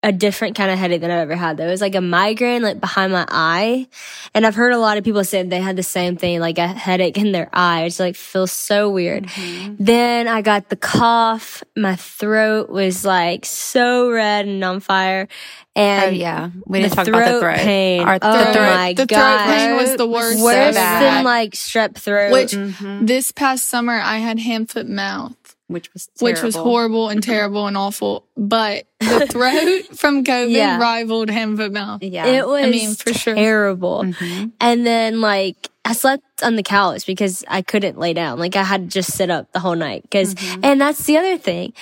a 0.03 0.11
different 0.11 0.55
kind 0.55 0.71
of 0.71 0.79
headache 0.79 1.01
than 1.01 1.11
I've 1.11 1.19
ever 1.19 1.35
had. 1.35 1.57
There 1.57 1.69
was 1.69 1.79
like 1.79 1.93
a 1.93 2.01
migraine 2.01 2.63
like 2.63 2.79
behind 2.79 3.13
my 3.13 3.25
eye. 3.29 3.87
And 4.33 4.47
I've 4.47 4.55
heard 4.55 4.73
a 4.73 4.79
lot 4.79 4.97
of 4.97 5.03
people 5.03 5.23
say 5.23 5.43
they 5.43 5.61
had 5.61 5.75
the 5.75 5.83
same 5.83 6.17
thing, 6.17 6.39
like 6.39 6.57
a 6.57 6.67
headache 6.67 7.17
in 7.17 7.31
their 7.31 7.49
eye. 7.53 7.83
It's 7.83 7.99
like 7.99 8.15
feels 8.15 8.51
so 8.51 8.89
weird. 8.89 9.25
Mm-hmm. 9.25 9.75
Then 9.79 10.27
I 10.27 10.41
got 10.41 10.69
the 10.69 10.75
cough. 10.75 11.63
My 11.75 11.95
throat 11.95 12.69
was 12.69 13.05
like 13.05 13.45
so 13.45 14.09
red 14.09 14.47
and 14.47 14.63
on 14.63 14.79
fire. 14.79 15.27
And 15.75 16.05
oh, 16.07 16.09
yeah, 16.09 16.49
we 16.65 16.81
didn't 16.81 16.93
talk 16.93 17.07
about 17.07 17.31
the 17.31 17.39
throat 17.39 17.57
pain. 17.57 18.01
Our, 18.01 18.19
oh 18.21 18.37
the 18.37 18.53
throat, 18.53 18.75
my 18.75 18.93
the 18.93 19.05
god, 19.05 19.45
throat 19.45 19.55
pain 19.55 19.75
was 19.77 19.95
the 19.95 20.07
worst. 20.07 20.43
Worse 20.43 20.75
so 20.75 20.81
than 20.81 21.23
like 21.23 21.51
strep 21.51 21.95
throat. 21.95 22.33
Which 22.33 22.51
mm-hmm. 22.51 23.05
this 23.05 23.31
past 23.31 23.69
summer 23.69 23.93
I 23.93 24.17
had 24.17 24.39
hand 24.39 24.69
foot 24.69 24.89
mouth 24.89 25.35
which 25.71 25.91
was 25.93 26.07
terrible. 26.07 26.33
which 26.33 26.43
was 26.43 26.55
horrible 26.55 27.09
and 27.09 27.23
terrible 27.33 27.67
and 27.67 27.77
awful. 27.77 28.25
But 28.37 28.85
the 28.99 29.27
throat 29.29 29.97
from 29.97 30.23
COVID 30.23 30.51
yeah. 30.51 30.77
rivaled 30.79 31.29
hand 31.29 31.57
foot 31.57 31.71
mouth. 31.71 32.03
Yeah, 32.03 32.25
it 32.25 32.47
was. 32.47 32.65
I 32.65 32.69
mean, 32.69 32.95
for 32.95 33.13
sure, 33.13 33.35
terrible. 33.35 34.03
Mm-hmm. 34.03 34.49
And 34.59 34.85
then 34.85 35.21
like 35.21 35.69
I 35.85 35.93
slept 35.93 36.43
on 36.43 36.55
the 36.55 36.63
couch 36.63 37.05
because 37.05 37.43
I 37.47 37.61
couldn't 37.61 37.97
lay 37.97 38.13
down. 38.13 38.39
Like 38.39 38.55
I 38.55 38.63
had 38.63 38.83
to 38.83 38.87
just 38.87 39.13
sit 39.13 39.29
up 39.29 39.51
the 39.51 39.59
whole 39.59 39.75
night. 39.75 40.03
Because 40.03 40.35
mm-hmm. 40.35 40.61
and 40.63 40.81
that's 40.81 41.05
the 41.05 41.17
other 41.17 41.37
thing, 41.37 41.73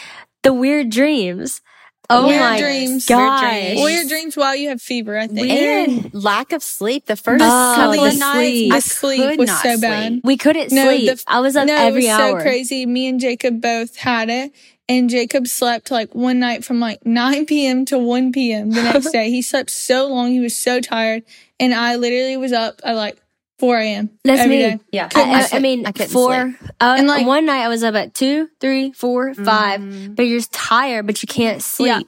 the 0.44 0.54
weird 0.54 0.90
dreams. 0.90 1.62
Oh 2.12 2.28
weird 2.28 2.42
my 2.42 2.60
dreams. 2.60 3.06
gosh. 3.06 3.76
Weird 3.76 4.08
dreams 4.08 4.36
while 4.36 4.56
you 4.56 4.70
have 4.70 4.82
fever, 4.82 5.18
I 5.18 5.28
think. 5.28 5.48
And 5.48 6.14
lack 6.14 6.54
of 6.54 6.64
sleep. 6.64 7.06
The 7.06 7.16
first 7.16 7.44
oh, 7.44 7.74
couple 7.76 8.04
of 8.04 8.18
nights, 8.18 8.74
the 8.74 8.82
sleep 8.82 9.38
was 9.38 9.52
so 9.62 9.76
sleep. 9.76 9.82
bad. 9.82 10.22
We 10.24 10.36
couldn't 10.36 10.72
no, 10.72 10.86
sleep. 10.86 11.06
The, 11.08 11.24
I 11.28 11.40
was 11.40 11.56
up 11.56 11.68
no, 11.68 11.76
every 11.76 12.08
it 12.08 12.12
was 12.12 12.20
hour. 12.20 12.40
so 12.40 12.44
crazy. 12.44 12.88
Me 12.88 13.08
and 13.08 13.20
Jacob 13.20 13.62
both 13.62 13.96
had 13.96 14.30
it. 14.30 14.52
And 14.88 15.08
Jacob 15.08 15.46
slept 15.46 15.92
like 15.92 16.16
one 16.16 16.40
night 16.40 16.66
from 16.66 16.80
like 16.80 17.06
9 17.06 17.46
p.m. 17.46 17.86
to 17.86 18.00
1 18.00 18.32
p.m. 18.32 18.72
the 18.72 18.82
next 18.82 19.12
day. 19.12 19.30
He 19.30 19.44
slept 19.44 19.70
so 19.70 20.08
long. 20.08 20.32
He 20.32 20.40
was 20.40 20.58
so 20.58 20.82
tired. 20.82 21.22
And 21.60 21.76
I 21.76 21.96
literally 21.96 22.38
was 22.38 22.54
up 22.54 22.82
at 22.84 22.96
like 22.96 23.22
4 23.60 23.78
a.m. 23.78 24.10
That's 24.24 24.48
me. 24.48 24.60
Day. 24.60 24.80
Yeah. 24.92 25.10
I, 25.14 25.48
I, 25.52 25.58
I, 25.58 25.60
mean, 25.60 25.86
I 25.86 25.92
four. 25.92 26.34
Uh, 26.34 26.96
and 26.98 27.08
like 27.08 27.28
one 27.28 27.46
night 27.46 27.64
I 27.64 27.68
was 27.68 27.84
up 27.84 27.96
at 27.96 28.14
two, 28.14 28.50
three, 28.60 28.92
four, 28.94 29.34
five, 29.34 29.82
mm. 29.82 30.16
but 30.16 30.24
you're 30.24 30.42
tired, 30.52 31.06
but 31.06 31.22
you 31.22 31.28
can't 31.28 31.62
sleep. 31.62 31.90
Yeah. 31.90 32.02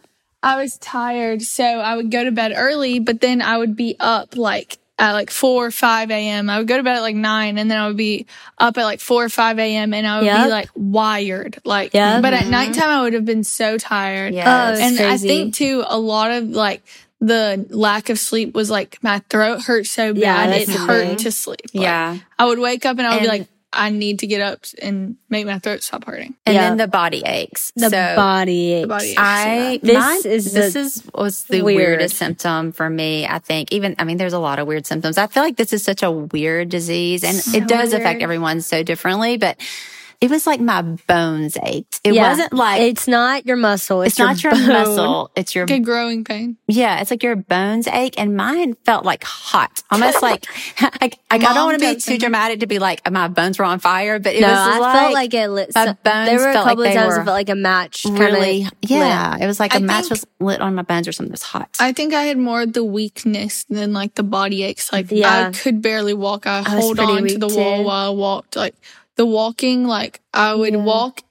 I 0.43 0.60
was 0.60 0.77
tired, 0.79 1.43
so 1.43 1.63
I 1.63 1.96
would 1.96 2.10
go 2.10 2.24
to 2.24 2.31
bed 2.31 2.53
early, 2.55 3.00
but 3.00 3.22
then 3.22 3.41
I 3.41 3.58
would 3.58 3.75
be 3.75 3.96
up 4.00 4.36
like 4.36 4.79
at 5.01 5.13
like 5.13 5.31
4 5.31 5.65
or 5.65 5.72
5 5.72 6.12
a.m. 6.12 6.50
I 6.50 6.60
would 6.60 6.67
go 6.67 6.77
to 6.77 6.84
bed 6.84 6.96
at 6.96 7.01
like 7.01 7.15
9 7.15 7.58
and 7.58 7.72
then 7.72 7.77
I 7.77 7.88
would 7.88 7.98
be 7.98 8.27
up 8.58 8.77
at 8.77 8.84
like 8.84 9.00
4 9.00 9.25
or 9.25 9.29
5 9.29 9.60
a.m. 9.60 9.93
and 9.93 10.08
I 10.08 10.20
would 10.20 10.25
yep. 10.25 10.46
be 10.46 10.50
like 10.51 10.70
wired. 10.75 11.60
Like, 11.65 11.93
yep. 11.93 12.22
but 12.22 12.34
at 12.34 12.43
mm-hmm. 12.43 12.51
nighttime 12.51 12.89
I 12.89 13.01
would 13.01 13.13
have 13.13 13.25
been 13.25 13.43
so 13.43 13.77
tired. 13.77 14.34
Yeah. 14.34 14.70
Oh, 14.70 14.79
and 14.79 14.96
crazy. 14.96 15.03
I 15.12 15.17
think 15.17 15.55
too, 15.55 15.84
a 15.88 16.00
lot 16.00 16.31
of 16.31 16.50
like 16.50 16.84
the 17.22 17.66
lack 17.70 18.10
of 18.10 18.18
sleep 18.20 18.54
was 18.56 18.70
like 18.70 18.98
my 19.04 19.20
throat 19.30 19.62
hurt 19.62 19.86
so 19.86 20.13
bad. 20.13 20.20
Yeah, 20.22 20.56
it 20.56 20.68
hurt 20.70 21.20
to 21.20 21.32
sleep. 21.32 21.62
Like, 21.74 21.84
yeah. 21.84 22.18
I 22.40 22.46
would 22.46 22.60
wake 22.60 22.86
up 22.86 22.98
and 22.98 23.06
I 23.08 23.12
would 23.12 23.18
and 23.24 23.32
be 23.32 23.38
like, 23.40 23.48
I 23.74 23.90
need 23.90 24.20
to 24.20 24.28
get 24.28 24.42
up 24.42 24.66
and 24.82 25.16
make 25.30 25.46
my 25.46 25.58
throat 25.60 25.82
stop 25.82 26.04
hurting. 26.04 26.34
And 26.46 26.56
Yeah. 26.56 26.68
then 26.70 26.78
the 26.78 26.88
body 26.90 27.24
aches. 27.25 27.72
The 27.78 27.90
so 27.90 28.16
body 28.18 28.74
aches. 28.74 28.82
The 28.82 28.88
body 28.88 29.10
aches. 29.12 29.18
I 29.18 29.80
This 29.82 29.94
mine- 29.98 30.22
is 30.25 30.51
this 30.51 30.74
the 30.74 30.80
is 30.82 31.04
was 31.13 31.44
the 31.44 31.62
weird. 31.62 31.78
weirdest 31.78 32.18
symptom 32.18 32.74
for 32.74 32.90
me. 32.90 33.25
I 33.28 33.40
think 33.40 33.72
even 33.72 33.96
I 33.98 34.04
mean 34.04 34.18
there's 34.18 34.34
a 34.34 34.40
lot 34.40 34.60
of 34.60 34.68
weird 34.68 34.86
symptoms. 34.86 35.18
I 35.18 35.28
feel 35.28 35.44
like 35.44 35.56
this 35.56 35.72
is 35.72 35.84
such 35.84 36.04
a 36.04 36.12
weird 36.12 36.68
disease, 36.70 37.24
and 37.24 37.38
So 37.38 37.56
it 37.60 37.68
does 37.68 37.94
affect 37.94 38.22
everyone 38.22 38.60
so 38.60 38.84
differently. 38.84 39.38
But 39.38 39.56
it 40.22 40.30
was 40.30 40.46
like 40.46 40.62
my 40.62 40.84
bones 40.84 41.58
ached. 41.63 42.00
It 42.04 42.13
Yeah. 42.13 42.30
wasn't 42.30 42.54
like 42.54 42.82
It's 42.82 43.08
not 43.08 43.46
your 43.48 43.58
muscle. 43.58 44.04
It's, 44.04 44.13
it's 44.13 44.20
not 44.20 44.42
your 44.44 44.54
bone. 44.54 44.68
muscle. 44.68 45.32
It's 45.36 45.56
your 45.56 45.66
Like 45.66 45.78
a 45.78 45.80
growing 45.80 46.24
pain. 46.24 46.58
yeah. 46.68 47.01
It's 47.01 47.10
like 47.12 47.24
your 47.24 47.36
bones 47.36 47.88
ache, 47.88 48.16
and 48.20 48.38
mine 48.38 48.75
felt 48.86 49.04
like 49.04 49.24
hot, 49.24 49.82
almost 49.90 50.22
like 50.30 50.46
like, 50.82 51.01
like 51.01 51.44
I 51.44 51.54
don't 51.54 51.66
want 51.66 51.82
to 51.82 51.96
be 51.96 52.00
too 52.00 52.18
dramatic 52.20 52.60
to 52.62 52.68
be 52.68 52.78
like 52.80 53.01
my 53.12 53.28
bones 53.28 53.58
were 53.60 53.66
on 53.66 53.80
fire, 53.80 54.20
but 54.20 54.34
it 54.36 54.42
No, 54.42 54.48
was 54.50 54.58
I 54.58 54.78
like, 54.80 54.96
felt 54.96 55.13
like 55.13 55.34
it 55.34 55.48
lit. 55.50 55.72
my 55.75 55.86
bones 55.86 56.04
there 56.04 56.40
were 56.40 56.50
a 56.50 56.54
felt 56.54 56.66
like 56.68 56.78
of 56.78 56.84
they 56.84 56.94
times 56.94 57.08
were 57.16 57.22
it 57.22 57.25
felt 57.25 57.36
like 57.36 57.50
a 57.50 57.56
match. 57.56 58.04
kinda 58.04 58.22
really 58.24 58.63
lit. 58.66 58.74
yeah. 58.82 59.38
It 59.42 59.48
was 59.48 59.60
like 59.60 59.74
a 59.74 59.78
I 59.78 59.80
match 59.80 60.10
was 60.10 60.25
lit 60.40 60.62
on 60.62 60.75
my 60.75 60.84
bones 60.84 61.08
or 61.08 61.12
something. 61.12 61.32
It 61.32 61.34
was 61.34 61.44
hot. 61.44 61.70
I 61.80 61.94
think 61.94 62.13
I 62.13 62.24
had 62.24 62.38
more 62.38 62.62
of 62.62 62.74
the 62.74 62.84
weakness 62.84 63.66
than 63.70 63.92
like 63.94 64.13
the 64.16 64.24
body 64.24 64.62
aches. 64.63 64.92
Like 64.94 65.08
Yeah. 65.10 65.48
I 65.48 65.51
could 65.51 65.82
barely 65.82 66.13
walk. 66.13 66.46
I, 66.46 66.60
I 66.60 66.62
hold 66.62 67.00
on 67.00 67.18
to 67.18 67.24
weak 67.24 67.40
the 67.40 67.48
wall 67.48 67.80
too. 67.80 67.84
while 67.86 68.08
I 68.08 68.13
walked. 68.13 68.56
Like 68.56 68.75
the 69.18 69.25
walking, 69.25 69.86
like 69.86 70.22
I 70.34 70.53
would 70.53 70.74
Yeah. 70.74 70.80
walk 70.84 71.22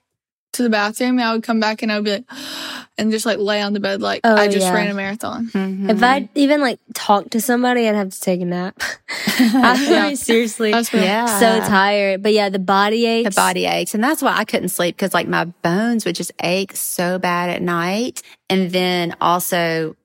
to 0.53 0.63
the 0.63 0.69
bathroom 0.69 1.11
and 1.17 1.21
I 1.23 1.33
would 1.33 1.43
come 1.43 1.59
back 1.61 1.81
and 1.81 1.91
I 1.91 1.95
would 1.95 2.05
be 2.05 2.11
like, 2.11 2.25
and 2.97 3.11
just 3.11 3.25
like 3.25 3.37
lay 3.39 3.61
on 3.61 3.73
the 3.73 3.79
bed 3.79 4.01
like 4.01 4.21
Oh, 4.23 4.35
I 4.35 4.47
just 4.47 4.65
yeah. 4.67 4.73
ran 4.73 4.91
a 4.91 4.93
marathon. 4.93 5.47
Mhm. 5.53 5.89
If 5.89 6.03
I 6.03 6.29
even 6.35 6.61
like 6.61 6.79
talk 6.93 7.29
to 7.31 7.41
somebody, 7.41 7.87
I'd 7.87 7.95
have 7.95 8.09
to 8.09 8.19
take 8.19 8.41
a 8.41 8.45
nap. 8.45 8.79
I 9.27 9.81
Yeah. 9.81 10.07
mean, 10.07 10.15
seriously, 10.17 10.71
That's 10.71 10.91
what 10.93 11.03
yeah. 11.03 11.39
so 11.39 11.59
tired. 11.67 12.21
But 12.21 12.33
yeah, 12.33 12.49
the 12.49 12.59
body 12.59 13.05
aches. 13.05 13.33
the 13.33 13.39
body 13.39 13.65
aches. 13.65 13.93
And 13.95 14.03
that's 14.03 14.21
why 14.21 14.35
I 14.35 14.43
couldn't 14.45 14.69
sleep 14.69 14.95
because 14.95 15.13
like 15.13 15.27
my 15.27 15.45
bones 15.45 16.05
would 16.05 16.15
just 16.15 16.31
ache 16.43 16.75
so 16.75 17.17
bad 17.17 17.49
at 17.49 17.61
night. 17.61 18.21
And 18.49 18.71
then 18.71 19.15
also 19.21 19.95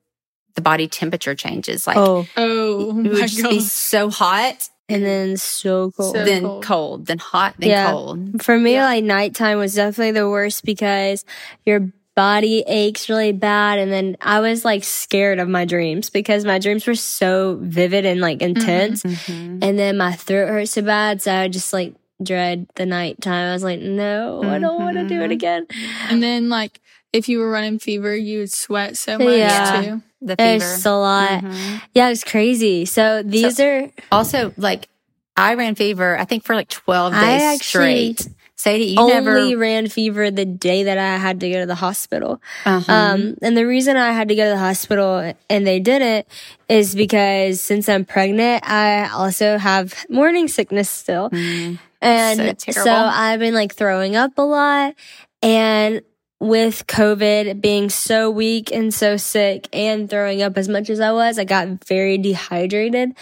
the 0.55 0.61
body 0.61 0.87
temperature 0.87 1.35
changes. 1.35 1.85
Like 1.85 1.97
Oh, 1.97 2.25
Oh 2.37 2.89
it 2.91 3.03
my 3.03 3.09
would 3.09 3.27
just 3.27 3.49
be 3.49 3.59
so 3.59 4.09
hot, 4.09 4.69
and 4.89 5.03
then 5.05 5.37
so 5.37 5.91
cold. 5.91 6.15
So- 6.15 6.23
then 6.25 6.43
cold. 6.43 6.63
cold. 6.63 7.05
then 7.07 7.17
hot, 7.19 7.55
then 7.59 7.69
Yeah. 7.69 7.91
cold. 7.91 8.41
For 8.41 8.57
me, 8.57 8.73
Yeah. 8.73 8.85
like 8.85 9.03
nighttime 9.03 9.57
was 9.57 9.75
definitely 9.75 10.11
the 10.11 10.29
worst 10.29 10.63
because 10.65 11.25
your 11.65 11.91
body 12.15 12.63
aches 12.67 13.09
really 13.09 13.31
bad. 13.31 13.77
And 13.79 13.91
then 13.91 14.17
I 14.21 14.39
was 14.39 14.65
like 14.65 14.83
scared 14.83 15.39
of 15.39 15.47
my 15.47 15.65
dreams 15.65 16.09
because 16.09 16.45
my 16.45 16.57
dreams 16.57 16.87
were 16.87 16.95
so 16.95 17.59
vivid 17.61 18.05
and 18.05 18.19
like 18.21 18.41
intense. 18.41 19.03
Mhm. 19.03 19.59
And 19.61 19.77
then 19.77 19.97
my 19.97 20.13
throat 20.13 20.47
hurt 20.49 20.67
so 20.69 20.81
bad. 20.81 21.21
So 21.21 21.31
I 21.31 21.47
just 21.47 21.73
like 21.73 21.93
dread 22.23 22.65
the 22.75 22.87
nighttime. 22.87 23.49
I 23.49 23.53
was 23.53 23.63
like, 23.63 23.79
no, 23.79 24.41
I 24.43 24.57
don't 24.57 24.79
want 24.81 24.97
to 24.97 25.03
do 25.07 25.21
it 25.21 25.29
Mhm. 25.29 25.33
again. 25.33 25.67
And 26.09 26.23
then 26.23 26.49
like 26.49 26.79
if 27.13 27.29
you 27.29 27.39
were 27.39 27.49
running 27.49 27.79
fever, 27.79 28.15
you 28.15 28.39
would 28.39 28.51
sweat 28.51 28.97
so 28.97 29.17
much 29.17 29.27
Yeah. 29.37 29.81
too. 29.81 30.01
The 30.21 30.35
fever. 30.35 30.59
just 30.59 30.85
a 30.85 30.91
lot. 30.93 31.43
Mhm. 31.43 31.81
Yeah, 31.93 32.07
it 32.07 32.09
was 32.09 32.23
crazy. 32.23 32.85
So 32.85 33.21
these 33.23 33.59
are, 33.59 33.89
Also, 34.11 34.53
like 34.57 34.87
I 35.35 35.53
ran 35.53 35.75
fever, 35.75 36.17
I 36.17 36.25
think 36.25 36.43
for 36.43 36.55
like 36.55 36.69
12 36.69 37.13
days 37.13 37.21
I 37.21 37.53
actually 37.53 38.13
straight. 38.13 38.27
Sadie, 38.55 38.85
you 38.85 38.99
only 38.99 39.13
never. 39.13 39.55
ran 39.57 39.87
fever 39.87 40.31
the 40.31 40.43
day 40.45 40.81
that 40.83 40.97
I 40.97 41.17
had 41.17 41.39
to 41.41 41.49
go 41.51 41.59
to 41.59 41.65
the 41.67 41.75
hospital. 41.75 42.41
Uh-huh. 42.65 42.91
Um, 42.91 43.35
and 43.43 43.55
the 43.55 43.67
reason 43.67 43.97
I 43.97 44.11
had 44.13 44.29
to 44.29 44.35
go 44.35 44.45
to 44.45 44.49
the 44.49 44.57
hospital 44.57 45.31
and 45.47 45.67
they 45.67 45.79
didn't 45.79 46.25
is 46.67 46.95
because 46.95 47.61
since 47.61 47.87
I'm 47.87 48.03
pregnant, 48.03 48.67
I 48.67 49.09
also 49.09 49.59
have 49.59 49.93
morning 50.09 50.47
sickness 50.47 50.89
still. 50.89 51.29
Mm. 51.29 51.77
And 52.01 52.59
So 52.59 52.71
so. 52.71 52.91
I've 52.91 53.39
been 53.39 53.53
like 53.53 53.75
throwing 53.75 54.15
up 54.15 54.31
a 54.39 54.41
lot. 54.41 54.95
And 55.43 56.01
with 56.39 56.85
COVID 56.87 57.61
being 57.61 57.89
so 57.89 58.29
weak 58.29 58.71
and 58.71 58.93
so 58.93 59.17
sick 59.17 59.67
and 59.73 60.09
throwing 60.09 60.41
up 60.41 60.57
as 60.57 60.69
much 60.69 60.89
as 60.89 60.99
I 60.99 61.11
was, 61.11 61.39
I 61.39 61.43
got 61.43 61.83
very 61.85 62.17
dehydrated. 62.17 63.15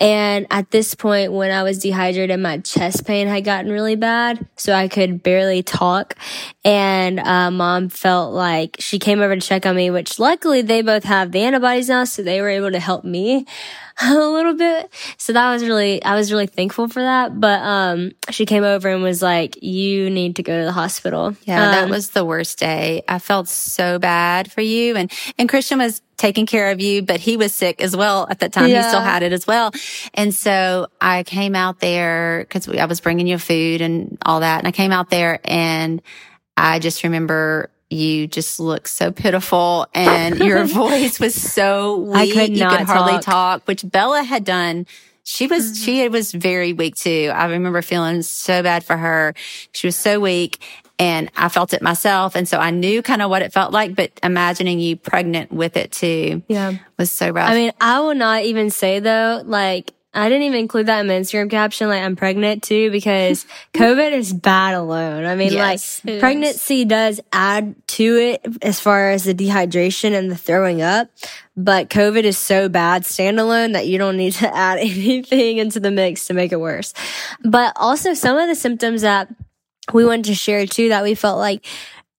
And 0.00 0.46
at 0.50 0.70
this 0.70 0.94
point, 0.94 1.32
when 1.32 1.50
I 1.50 1.64
was 1.64 1.78
dehydrated, 1.80 2.38
my 2.38 2.58
chest 2.58 3.04
pain 3.04 3.26
had 3.26 3.44
gotten 3.44 3.70
really 3.72 3.96
bad. 3.96 4.46
So 4.56 4.72
I 4.72 4.86
could 4.86 5.24
barely 5.24 5.64
talk. 5.64 6.14
And 6.64 7.18
uh, 7.18 7.50
mom 7.50 7.88
felt 7.88 8.32
like 8.32 8.76
she 8.78 9.00
came 9.00 9.20
over 9.20 9.34
to 9.34 9.40
check 9.40 9.66
on 9.66 9.74
me, 9.74 9.90
which 9.90 10.20
luckily 10.20 10.62
they 10.62 10.82
both 10.82 11.02
have 11.02 11.32
the 11.32 11.40
antibodies 11.40 11.88
now. 11.88 12.04
So 12.04 12.22
they 12.22 12.40
were 12.40 12.48
able 12.48 12.70
to 12.70 12.78
help 12.78 13.04
me 13.04 13.44
a 14.00 14.14
little 14.14 14.54
bit. 14.54 14.88
So 15.16 15.32
that 15.32 15.50
was 15.52 15.64
really, 15.64 16.00
I 16.04 16.14
was 16.14 16.30
really 16.30 16.46
thankful 16.46 16.86
for 16.86 17.02
that. 17.02 17.40
But 17.40 17.60
um, 17.62 18.12
she 18.30 18.46
came 18.46 18.62
over 18.62 18.88
and 18.88 19.02
was 19.02 19.20
like, 19.20 19.60
you 19.64 20.10
need 20.10 20.36
to 20.36 20.44
go 20.44 20.56
to 20.60 20.64
the 20.64 20.72
hospital. 20.72 21.34
Yeah, 21.42 21.72
that 21.72 21.84
Um, 21.84 21.90
was 21.90 22.10
the 22.10 22.24
worst 22.24 22.60
day. 22.60 23.02
I 23.08 23.18
felt 23.18 23.48
so 23.48 23.98
bad 23.98 24.52
for 24.52 24.60
you. 24.60 24.94
And, 24.94 25.10
and 25.38 25.48
Christian 25.48 25.78
was 25.80 26.02
taking 26.18 26.44
care 26.44 26.70
of 26.70 26.80
you, 26.80 27.00
but 27.02 27.20
he 27.20 27.36
was 27.38 27.54
sick 27.54 27.80
as 27.80 27.96
well 27.96 28.26
at 28.28 28.40
that 28.40 28.52
time. 28.52 28.66
He 28.68 28.82
still 28.82 29.00
had 29.00 29.22
it 29.22 29.32
as 29.32 29.46
well. 29.46 29.70
And 30.12 30.34
so 30.34 30.88
I 31.00 31.22
came 31.22 31.54
out 31.54 31.80
there 31.80 32.40
because 32.40 32.68
I 32.68 32.84
was 32.84 33.00
bringing 33.00 33.26
you 33.26 33.38
food 33.38 33.80
and 33.80 34.18
all 34.26 34.40
that. 34.40 34.58
And 34.58 34.68
I 34.68 34.72
came 34.72 34.92
out 34.92 35.08
there 35.08 35.40
and 35.44 36.02
I 36.56 36.80
just 36.80 37.04
remember 37.04 37.70
you 37.88 38.26
just 38.26 38.60
looked 38.60 38.88
so 38.88 39.10
pitiful 39.12 39.86
and 39.94 40.38
your 40.50 40.64
voice 40.64 41.18
was 41.18 41.34
so 41.34 41.96
weak. 41.96 42.34
Could 42.34 42.50
you 42.50 42.68
could 42.68 42.80
hardly 42.80 43.12
talk. 43.14 43.22
talk, 43.24 43.62
which 43.68 43.82
Bella 43.88 44.22
had 44.22 44.44
done. 44.44 44.86
She 45.24 45.46
was, 45.46 45.64
Mm-hmm. 45.72 45.84
she 45.84 46.08
was 46.08 46.32
very 46.32 46.72
weak 46.72 46.96
too. 46.96 47.30
I 47.34 47.46
remember 47.46 47.80
feeling 47.82 48.22
so 48.22 48.62
bad 48.62 48.82
for 48.84 48.96
her. 48.96 49.34
She 49.72 49.86
was 49.86 49.94
so 49.96 50.20
weak 50.20 50.58
and 50.98 51.30
I 51.36 51.48
felt 51.48 51.72
it 51.72 51.82
myself. 51.82 52.34
And 52.34 52.48
so 52.48 52.58
I 52.58 52.70
knew 52.70 53.02
kind 53.02 53.22
of 53.22 53.30
what 53.30 53.42
it 53.42 53.52
felt 53.52 53.72
like, 53.72 53.94
but 53.94 54.10
imagining 54.22 54.80
you 54.80 54.96
pregnant 54.96 55.52
with 55.52 55.76
it 55.76 55.92
too 55.92 56.42
yeah. 56.48 56.74
was 56.98 57.10
so 57.10 57.30
rough. 57.30 57.48
I 57.48 57.54
mean, 57.54 57.72
I 57.80 58.00
will 58.00 58.14
not 58.14 58.42
even 58.42 58.70
say 58.70 58.98
though, 59.00 59.42
like, 59.44 59.92
I 60.14 60.28
didn't 60.28 60.44
even 60.44 60.58
include 60.58 60.86
that 60.86 61.00
in 61.00 61.06
my 61.06 61.12
Instagram 61.12 61.50
caption, 61.50 61.88
like, 61.88 62.02
I'm 62.02 62.16
pregnant 62.16 62.62
too, 62.62 62.90
because 62.90 63.46
COVID 63.74 64.12
is 64.12 64.32
bad 64.32 64.74
alone. 64.74 65.24
I 65.24 65.36
mean, 65.36 65.52
Yes, 65.52 66.00
it 66.02 66.06
like, 66.06 66.14
is. 66.14 66.20
pregnancy 66.20 66.84
does 66.84 67.20
add 67.32 67.76
to 67.88 68.16
it 68.16 68.40
as 68.62 68.80
far 68.80 69.10
as 69.10 69.24
the 69.24 69.34
dehydration 69.34 70.18
and 70.18 70.30
the 70.30 70.36
throwing 70.36 70.82
up, 70.82 71.10
but 71.56 71.90
COVID 71.90 72.24
is 72.24 72.38
so 72.38 72.68
bad 72.68 73.02
standalone 73.02 73.74
that 73.74 73.86
you 73.86 73.98
don't 73.98 74.16
need 74.16 74.32
to 74.34 74.48
add 74.56 74.78
anything 74.80 75.58
into 75.58 75.78
the 75.78 75.90
mix 75.90 76.26
to 76.26 76.34
make 76.34 76.50
it 76.52 76.60
worse. 76.60 76.94
But 77.44 77.74
also 77.76 78.14
some 78.14 78.38
of 78.38 78.48
the 78.48 78.56
symptoms 78.56 79.02
that 79.02 79.28
we 79.92 80.04
wanted 80.04 80.26
to 80.26 80.34
share 80.34 80.66
too 80.66 80.90
that 80.90 81.02
we 81.02 81.14
felt 81.14 81.38
like 81.38 81.64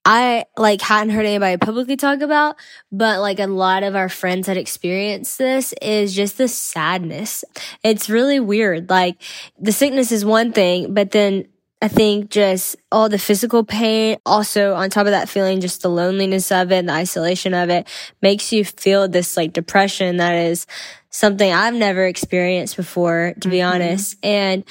I 0.06 0.46
like 0.58 0.82
hadn't 0.82 1.14
heard 1.14 1.26
anybody 1.26 1.58
publicly 1.58 1.96
talk 1.96 2.22
about, 2.22 2.56
but 2.92 3.20
like 3.20 3.40
a 3.40 3.48
lot 3.48 3.84
of 3.84 3.96
our 3.96 4.10
friends 4.10 4.48
had 4.48 4.58
experienced 4.58 5.38
this 5.38 5.74
is 5.82 6.16
just 6.16 6.38
the 6.38 6.48
sadness. 6.48 7.44
It's 7.84 8.10
really 8.10 8.40
weird. 8.40 8.90
Like 8.90 9.22
the 9.60 9.72
sickness 9.72 10.12
is 10.12 10.26
one 10.26 10.52
thing, 10.52 10.94
but 10.94 11.12
then 11.12 11.48
I 11.81 11.88
think 11.88 12.29
just 12.29 12.75
all 12.91 13.07
the 13.07 13.17
physical 13.17 13.63
pain, 13.63 14.17
also 14.25 14.74
on 14.74 14.89
top 14.89 15.05
of 15.05 15.12
that 15.12 15.29
feeling, 15.29 15.62
just 15.62 15.81
the 15.81 15.89
loneliness 15.89 16.51
of 16.51 16.71
it, 16.74 16.79
and 16.79 16.89
the 16.89 16.93
isolation 16.93 17.53
of 17.53 17.69
it 17.69 17.88
makes 18.21 18.51
you 18.51 18.65
feel 18.65 19.07
this 19.07 19.38
like 19.38 19.53
depression 19.53 20.17
that 20.17 20.33
is 20.36 20.67
something 21.09 21.51
I've 21.51 21.74
never 21.74 22.05
experienced 22.05 22.75
before, 22.75 23.33
to 23.39 23.48
be 23.48 23.62
honest. 23.62 24.17
And 24.24 24.65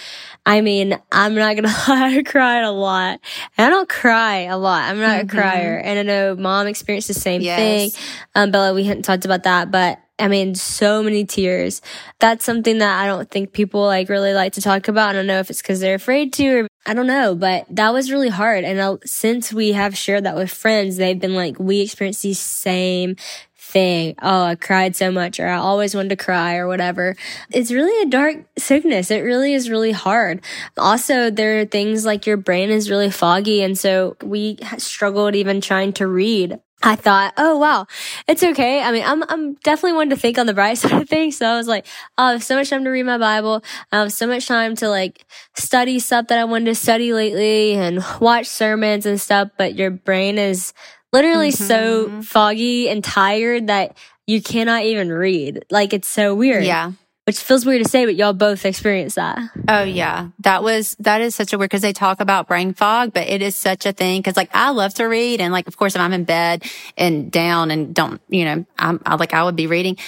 I 0.45 0.61
mean, 0.61 0.99
I'm 1.11 1.35
not 1.35 1.57
gonna 1.57 1.69
lie, 1.89 2.19
I 2.19 2.23
cried 2.23 2.65
a 2.65 2.71
lot. 2.71 3.21
And 3.57 3.67
I 3.67 3.71
don't 3.71 3.89
cry 3.89 4.41
a 4.41 4.59
lot. 4.59 4.83
I'm 4.83 5.01
not 5.01 5.21
a 5.21 5.27
crier. 5.27 5.79
And 5.79 5.99
I 5.99 6.03
know 6.03 6.37
mom 6.37 6.67
experienced 6.67 7.09
the 7.09 7.15
same 7.15 7.41
Yes. 7.41 7.57
thing. 7.57 8.03
Um, 8.35 8.51
Bella, 8.51 8.75
we 8.75 8.85
hadn't 8.85 9.05
talked 9.05 9.25
about 9.25 9.45
that, 9.45 9.71
but 9.71 9.99
I 10.21 10.27
mean, 10.29 10.55
so 10.57 11.03
many 11.03 11.25
tears. 11.25 11.81
That's 12.19 12.45
something 12.45 12.79
that 12.79 13.01
I 13.01 13.07
don't 13.07 13.31
think 13.31 13.53
people 13.53 13.83
like 13.87 14.09
really 14.09 14.35
like 14.35 14.55
to 14.55 14.61
talk 14.61 14.89
about. 14.89 15.11
I 15.11 15.13
don't 15.13 15.27
know 15.29 15.39
if 15.39 15.49
it's 15.49 15.63
because 15.63 15.81
they're 15.81 15.95
afraid 15.95 16.33
to 16.35 16.49
or 16.63 16.69
I 16.89 16.95
don't 16.95 17.07
know, 17.07 17.35
but 17.35 17.67
that 17.69 17.93
was 17.93 18.11
really 18.11 18.31
hard. 18.31 18.65
And 18.65 18.79
uh, 18.81 18.97
since 19.05 19.53
we 19.53 19.73
have 19.73 19.95
shared 19.95 20.25
that 20.25 20.37
with 20.37 20.51
friends, 20.51 20.97
they've 20.97 21.21
been 21.21 21.35
like, 21.35 21.59
we 21.59 21.83
experienced 21.83 22.23
the 22.23 22.33
same 22.33 23.17
thing. 23.59 24.15
Oh, 24.23 24.45
I 24.45 24.55
cried 24.55 24.97
so 24.97 25.13
much 25.13 25.39
or 25.39 25.47
I 25.47 25.59
always 25.59 25.95
wanted 25.95 26.09
to 26.09 26.17
cry 26.17 26.57
or 26.57 26.67
whatever. 26.67 27.15
It's 27.51 27.71
really 27.71 28.03
a 28.03 28.11
dark 28.11 28.37
sickness. 28.57 29.11
It 29.11 29.21
really 29.21 29.53
is 29.53 29.69
really 29.69 29.93
hard. 29.93 30.41
Also, 30.79 31.31
there 31.31 31.61
are 31.61 31.67
things 31.67 32.07
like 32.07 32.27
your 32.27 32.39
brain 32.39 32.71
is 32.71 32.89
really 32.89 33.11
foggy. 33.11 33.63
And 33.63 33.77
so 33.77 34.17
we 34.23 34.57
struggled 34.79 35.35
even 35.35 35.61
trying 35.61 35.93
to 35.95 36.07
read. 36.07 36.59
I 36.83 36.95
thought, 36.95 37.35
oh 37.37 37.59
wow, 37.59 37.87
it's 38.29 38.43
okay. 38.45 38.81
I 38.83 38.93
mean, 38.93 39.03
I'm 39.05 39.23
I'm 39.29 39.55
definitely 39.65 39.95
one 39.95 40.11
to 40.11 40.17
think 40.17 40.39
on 40.39 40.47
the 40.47 40.55
bright 40.55 40.79
side 40.79 40.93
of 41.03 41.09
things. 41.09 41.37
So 41.37 41.47
I 41.47 41.57
was 41.57 41.67
like, 41.67 41.87
oh, 42.17 42.25
I 42.25 42.33
have 42.33 42.45
so 42.45 42.55
much 42.57 42.71
time 42.71 42.85
to 42.85 42.91
read 42.91 43.03
my 43.05 43.19
Bible. 43.19 43.65
I 43.91 43.99
have 43.99 44.13
so 44.13 44.27
much 44.27 44.47
time 44.47 44.77
to 44.77 44.89
like 44.89 45.25
study 45.57 45.99
stuff 45.99 46.29
that 46.29 46.39
I 46.39 46.45
wanted 46.45 46.67
to 46.67 46.75
study 46.77 47.13
lately 47.13 47.75
and 47.75 48.05
watch 48.21 48.47
sermons 48.47 49.07
and 49.07 49.21
stuff. 49.21 49.51
But 49.59 49.75
your 49.75 49.91
brain 49.91 50.39
is 50.39 50.73
literally 51.13 51.51
so 51.51 52.09
Mhm. 52.09 52.25
foggy 52.25 52.89
and 52.89 53.03
tired 53.03 53.67
that 53.69 53.97
you 54.27 54.41
cannot 54.43 54.85
even 54.85 55.11
read. 55.11 55.65
Like 55.71 55.93
it's 55.93 56.07
so 56.09 56.35
weird. 56.35 56.65
yeah. 56.65 56.93
Which 57.29 57.41
feels 57.41 57.67
weird 57.67 57.85
to 57.85 57.91
say, 57.91 58.07
but 58.07 58.17
y'all 58.17 58.33
both 58.33 58.65
experienced 58.65 59.17
that. 59.17 59.39
Oh 59.69 59.83
yeah. 59.83 60.29
That 60.39 60.63
was, 60.63 60.97
that 60.99 61.21
is 61.21 61.35
such 61.35 61.53
a 61.53 61.59
weird, 61.59 61.71
cause 61.71 61.83
they 61.83 61.93
talk 61.93 62.21
about 62.21 62.49
brain 62.49 62.73
fog, 62.73 63.13
but 63.13 63.29
it 63.29 63.43
is 63.43 63.55
such 63.55 63.85
a 63.85 63.93
thing. 63.93 64.23
Cause 64.23 64.35
like 64.35 64.49
I 64.55 64.71
love 64.71 64.95
to 64.95 65.05
read 65.05 65.43
and 65.43 65.53
like, 65.53 65.69
of 65.69 65.77
course, 65.77 65.95
if 65.95 66.01
I'm 66.01 66.15
in 66.15 66.25
bed 66.25 66.65
and 66.97 67.31
down 67.31 67.71
and 67.71 67.95
don't, 67.95 68.23
you 68.31 68.47
know, 68.47 68.65
I'm 68.79 69.03
I, 69.05 69.17
like, 69.17 69.35
I 69.35 69.45
would 69.45 69.57
be 69.57 69.67
reading 69.67 69.99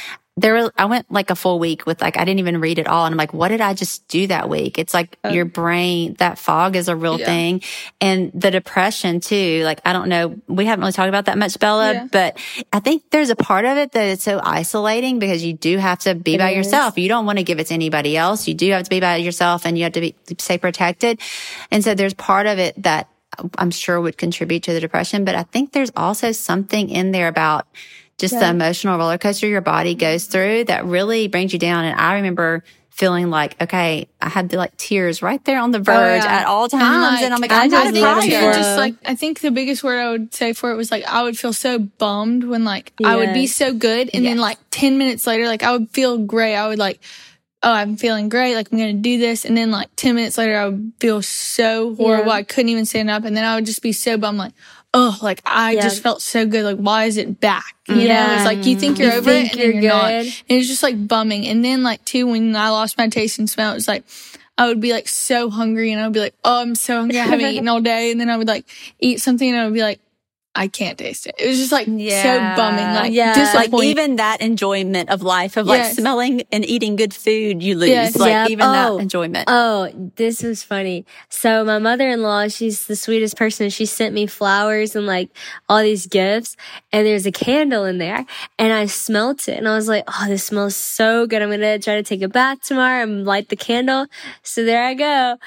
there 0.40 0.54
were, 0.54 0.72
I 0.76 0.86
went 0.86 1.10
like 1.10 1.30
a 1.30 1.34
full 1.34 1.58
week 1.58 1.86
with 1.86 2.00
like 2.00 2.16
I 2.16 2.24
didn't 2.24 2.40
even 2.40 2.60
read 2.60 2.78
it 2.78 2.86
all 2.86 3.04
and 3.04 3.12
I'm 3.12 3.18
like 3.18 3.34
what 3.34 3.48
did 3.48 3.60
I 3.60 3.74
just 3.74 4.08
do 4.08 4.26
that 4.28 4.48
week 4.48 4.78
it's 4.78 4.94
like 4.94 5.18
oh. 5.22 5.30
your 5.30 5.44
brain 5.44 6.14
that 6.18 6.38
fog 6.38 6.76
is 6.76 6.88
a 6.88 6.96
real 6.96 7.18
yeah. 7.18 7.26
thing 7.26 7.62
and 8.00 8.32
the 8.32 8.50
depression 8.50 9.20
too 9.20 9.62
like 9.64 9.80
I 9.84 9.92
don't 9.92 10.08
know 10.08 10.40
we 10.46 10.64
haven't 10.64 10.80
really 10.80 10.92
talked 10.92 11.08
about 11.08 11.26
that 11.26 11.36
much 11.36 11.58
Bella 11.58 11.92
yeah. 11.92 12.08
but 12.10 12.38
I 12.72 12.80
think 12.80 13.10
there's 13.10 13.30
a 13.30 13.36
part 13.36 13.64
of 13.64 13.76
it 13.76 13.92
that 13.92 14.04
it's 14.04 14.24
so 14.24 14.40
isolating 14.42 15.18
because 15.18 15.44
you 15.44 15.52
do 15.52 15.76
have 15.78 15.98
to 16.00 16.14
be 16.14 16.34
it 16.34 16.38
by 16.38 16.50
is. 16.50 16.56
yourself 16.56 16.96
you 16.96 17.08
don't 17.08 17.26
want 17.26 17.38
to 17.38 17.44
give 17.44 17.60
it 17.60 17.66
to 17.68 17.74
anybody 17.74 18.16
else 18.16 18.48
you 18.48 18.54
do 18.54 18.70
have 18.72 18.84
to 18.84 18.90
be 18.90 19.00
by 19.00 19.16
yourself 19.16 19.66
and 19.66 19.76
you 19.76 19.84
have 19.84 19.92
to 19.92 20.00
be 20.00 20.14
stay 20.38 20.56
protected 20.56 21.20
and 21.70 21.84
so 21.84 21.94
there's 21.94 22.14
part 22.14 22.46
of 22.46 22.58
it 22.58 22.82
that 22.82 23.08
I'm 23.56 23.70
sure 23.70 24.00
would 24.00 24.16
contribute 24.16 24.62
to 24.64 24.72
the 24.72 24.80
depression 24.80 25.24
but 25.24 25.34
I 25.34 25.42
think 25.42 25.72
there's 25.72 25.92
also 25.96 26.32
something 26.32 26.88
in 26.88 27.12
there 27.12 27.28
about 27.28 27.66
just 28.20 28.34
yeah. 28.34 28.40
the 28.40 28.50
emotional 28.50 28.98
roller 28.98 29.18
coaster 29.18 29.46
your 29.46 29.60
body 29.60 29.94
goes 29.94 30.26
through 30.26 30.64
that 30.64 30.84
really 30.84 31.28
brings 31.28 31.52
you 31.52 31.58
down. 31.58 31.84
And 31.84 31.98
I 31.98 32.16
remember 32.16 32.62
feeling 32.90 33.30
like, 33.30 33.60
okay, 33.62 34.08
I 34.20 34.28
had 34.28 34.50
the 34.50 34.58
like 34.58 34.76
tears 34.76 35.22
right 35.22 35.42
there 35.46 35.58
on 35.58 35.70
the 35.70 35.78
oh, 35.78 35.82
verge 35.82 36.22
oh, 36.22 36.24
yeah. 36.24 36.40
at 36.40 36.46
all 36.46 36.68
times. 36.68 37.22
And, 37.22 37.32
I'm 37.32 37.40
like, 37.40 37.50
I 37.50 37.62
I'm 37.64 37.70
just, 37.70 38.28
just 38.28 38.76
like, 38.76 38.94
I 39.06 39.14
think 39.14 39.40
the 39.40 39.50
biggest 39.50 39.82
word 39.82 39.98
I 39.98 40.10
would 40.10 40.34
say 40.34 40.52
for 40.52 40.70
it 40.70 40.76
was 40.76 40.90
like, 40.90 41.04
I 41.04 41.22
would 41.22 41.38
feel 41.38 41.54
so 41.54 41.78
bummed 41.78 42.44
when 42.44 42.64
like 42.64 42.92
yes. 42.98 43.08
I 43.08 43.16
would 43.16 43.32
be 43.32 43.46
so 43.46 43.72
good. 43.72 44.10
And 44.12 44.22
yes. 44.22 44.32
then 44.32 44.38
like 44.38 44.58
10 44.70 44.98
minutes 44.98 45.26
later, 45.26 45.46
like 45.46 45.62
I 45.62 45.72
would 45.72 45.90
feel 45.90 46.18
great. 46.18 46.54
I 46.54 46.68
would 46.68 46.78
like, 46.78 47.00
oh, 47.62 47.72
I'm 47.72 47.96
feeling 47.96 48.28
great. 48.28 48.54
Like 48.54 48.72
I'm 48.72 48.78
going 48.78 48.96
to 48.96 49.02
do 49.02 49.18
this. 49.18 49.44
And 49.44 49.56
then 49.56 49.70
like 49.70 49.88
10 49.96 50.14
minutes 50.14 50.38
later, 50.38 50.56
I 50.56 50.68
would 50.68 50.92
feel 50.98 51.22
so 51.22 51.94
horrible. 51.94 52.28
Yeah. 52.28 52.38
I 52.38 52.42
couldn't 52.42 52.70
even 52.70 52.86
stand 52.86 53.10
up. 53.10 53.24
And 53.24 53.36
then 53.36 53.44
I 53.44 53.54
would 53.54 53.66
just 53.66 53.82
be 53.82 53.92
so 53.92 54.16
bummed, 54.16 54.38
like, 54.38 54.52
oh, 54.94 55.18
like 55.22 55.42
I 55.44 55.72
yeah. 55.72 55.82
just 55.82 56.02
felt 56.02 56.22
so 56.22 56.46
good. 56.46 56.64
Like, 56.64 56.78
why 56.78 57.04
is 57.04 57.16
it 57.16 57.40
back? 57.40 57.76
You 57.88 57.96
yeah. 57.96 58.26
know, 58.26 58.34
it's 58.34 58.44
like 58.44 58.66
you 58.66 58.76
think 58.76 58.98
you're 58.98 59.12
you 59.12 59.18
over 59.18 59.30
think 59.30 59.48
it 59.48 59.52
and 59.52 59.60
you're, 59.60 59.82
you're 59.82 59.92
not. 59.92 60.10
And 60.12 60.32
it's 60.48 60.68
just 60.68 60.82
like 60.82 61.06
bumming. 61.06 61.46
And 61.46 61.64
then 61.64 61.82
like 61.82 62.04
too, 62.04 62.26
when 62.26 62.56
I 62.56 62.70
lost 62.70 62.96
my 62.96 63.08
taste 63.08 63.38
and 63.38 63.48
smell, 63.48 63.72
it 63.72 63.74
was 63.74 63.88
like, 63.88 64.04
I 64.56 64.66
would 64.66 64.80
be 64.80 64.92
like 64.92 65.08
so 65.08 65.48
hungry 65.48 65.92
and 65.92 66.00
I 66.00 66.06
would 66.06 66.12
be 66.12 66.20
like, 66.20 66.34
oh, 66.44 66.60
I'm 66.60 66.74
so 66.74 66.98
hungry. 66.98 67.18
I 67.18 67.24
haven't 67.24 67.46
eaten 67.52 67.68
all 67.68 67.80
day. 67.80 68.10
And 68.10 68.20
then 68.20 68.30
I 68.30 68.36
would 68.36 68.48
like 68.48 68.66
eat 68.98 69.20
something 69.20 69.48
and 69.48 69.58
I 69.58 69.64
would 69.64 69.74
be 69.74 69.82
like, 69.82 70.00
I 70.52 70.66
can't 70.66 70.98
taste 70.98 71.28
it. 71.28 71.36
It 71.38 71.46
was 71.46 71.58
just 71.58 71.70
like 71.70 71.86
yeah. 71.88 72.22
so 72.22 72.56
bumming. 72.56 72.84
Like, 72.84 73.12
yeah. 73.12 73.52
like 73.54 73.72
even 73.72 74.16
that 74.16 74.40
enjoyment 74.40 75.08
of 75.08 75.22
life 75.22 75.56
of 75.56 75.66
like 75.66 75.78
yes. 75.78 75.96
smelling 75.96 76.42
and 76.50 76.64
eating 76.64 76.96
good 76.96 77.14
food, 77.14 77.62
you 77.62 77.76
lose. 77.76 77.90
Yes. 77.90 78.16
Like 78.16 78.30
yep. 78.30 78.50
even 78.50 78.66
oh. 78.66 78.72
that 78.96 79.02
enjoyment. 79.02 79.44
Oh, 79.46 80.10
this 80.16 80.42
was 80.42 80.64
funny. 80.64 81.06
So 81.28 81.64
my 81.64 81.78
mother-in-law, 81.78 82.48
she's 82.48 82.86
the 82.86 82.96
sweetest 82.96 83.36
person. 83.36 83.70
She 83.70 83.86
sent 83.86 84.12
me 84.12 84.26
flowers 84.26 84.96
and 84.96 85.06
like 85.06 85.30
all 85.68 85.82
these 85.82 86.08
gifts 86.08 86.56
and 86.90 87.06
there's 87.06 87.26
a 87.26 87.32
candle 87.32 87.84
in 87.84 87.98
there 87.98 88.26
and 88.58 88.72
I 88.72 88.86
smelt 88.86 89.46
it 89.46 89.56
and 89.56 89.68
I 89.68 89.76
was 89.76 89.86
like, 89.86 90.02
oh, 90.08 90.24
this 90.26 90.44
smells 90.44 90.74
so 90.74 91.28
good. 91.28 91.42
I'm 91.42 91.50
going 91.50 91.60
to 91.60 91.78
try 91.78 91.94
to 91.94 92.02
take 92.02 92.22
a 92.22 92.28
bath 92.28 92.62
tomorrow 92.62 93.04
and 93.04 93.24
light 93.24 93.50
the 93.50 93.56
candle. 93.56 94.06
So 94.42 94.64
there 94.64 94.82
I 94.82 94.94
go 94.94 95.38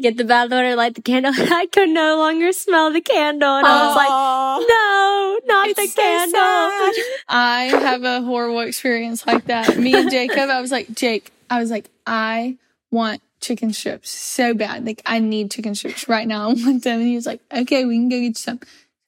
get 0.00 0.16
the 0.16 0.24
bath 0.24 0.50
water, 0.50 0.76
light 0.76 0.94
the 0.94 1.02
candle. 1.02 1.32
I 1.36 1.66
could 1.66 1.88
no 1.88 2.18
longer 2.18 2.52
smell 2.52 2.92
the 2.92 3.00
candle. 3.00 3.56
And 3.56 3.66
Aww. 3.66 3.70
I 3.70 3.86
was 3.86 3.96
like, 3.96 4.68
no, 4.68 5.54
not 5.54 5.68
it's 5.68 5.80
the 5.80 5.86
so 5.88 6.02
candle. 6.02 6.32
Sad. 6.32 7.04
I 7.28 7.62
have 7.64 8.04
a 8.04 8.22
horrible 8.22 8.60
experience 8.60 9.26
like 9.26 9.46
that. 9.46 9.76
Me 9.76 9.94
and 9.94 10.10
Jacob, 10.10 10.50
I 10.50 10.60
was 10.60 10.70
like, 10.70 10.92
Jake, 10.94 11.32
I 11.50 11.60
was 11.60 11.70
like, 11.70 11.90
I 12.06 12.58
want 12.90 13.22
chicken 13.40 13.72
strips 13.72 14.10
so 14.10 14.54
bad. 14.54 14.86
Like, 14.86 15.02
I 15.04 15.18
need 15.18 15.50
chicken 15.50 15.74
strips 15.74 16.08
right 16.08 16.28
now. 16.28 16.42
I 16.50 16.54
want 16.54 16.84
them. 16.84 17.00
And 17.00 17.08
he 17.08 17.16
was 17.16 17.26
like, 17.26 17.40
okay, 17.52 17.84
we 17.84 17.96
can 17.96 18.08
go 18.08 18.16
get 18.16 18.26
you 18.26 18.34
some. 18.34 18.60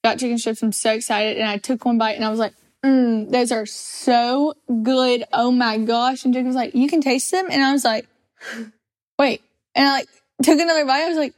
Got 0.03 0.19
chicken 0.19 0.39
strips. 0.39 0.63
I'm 0.63 0.73
so 0.73 0.93
excited. 0.93 1.39
And 1.39 1.49
I 1.49 1.57
took 1.57 1.85
one 1.85 1.99
bite 1.99 2.17
and 2.17 2.25
I 2.25 2.31
was 2.31 2.39
like, 2.39 2.53
mm, 2.85 3.31
those 3.31 3.53
are 3.53 3.65
so 3.65 4.55
good. 4.83 5.25
Oh 5.33 5.51
my 5.51 5.79
gosh. 5.79 6.25
And 6.25 6.35
Jacob 6.35 6.49
was 6.49 6.57
like, 6.57 6.75
you 6.75 6.89
can 6.89 7.01
taste 7.01 7.31
them. 7.31 7.47
And 7.51 7.63
I 7.63 7.73
was 7.73 7.85
like, 7.85 8.07
wait. 9.19 9.41
And 9.75 9.89
I 9.89 9.93
like, 9.93 10.09
took 10.43 10.59
another 10.59 10.85
bite. 10.85 11.03
I 11.03 11.09
was 11.09 11.19
like, 11.19 11.35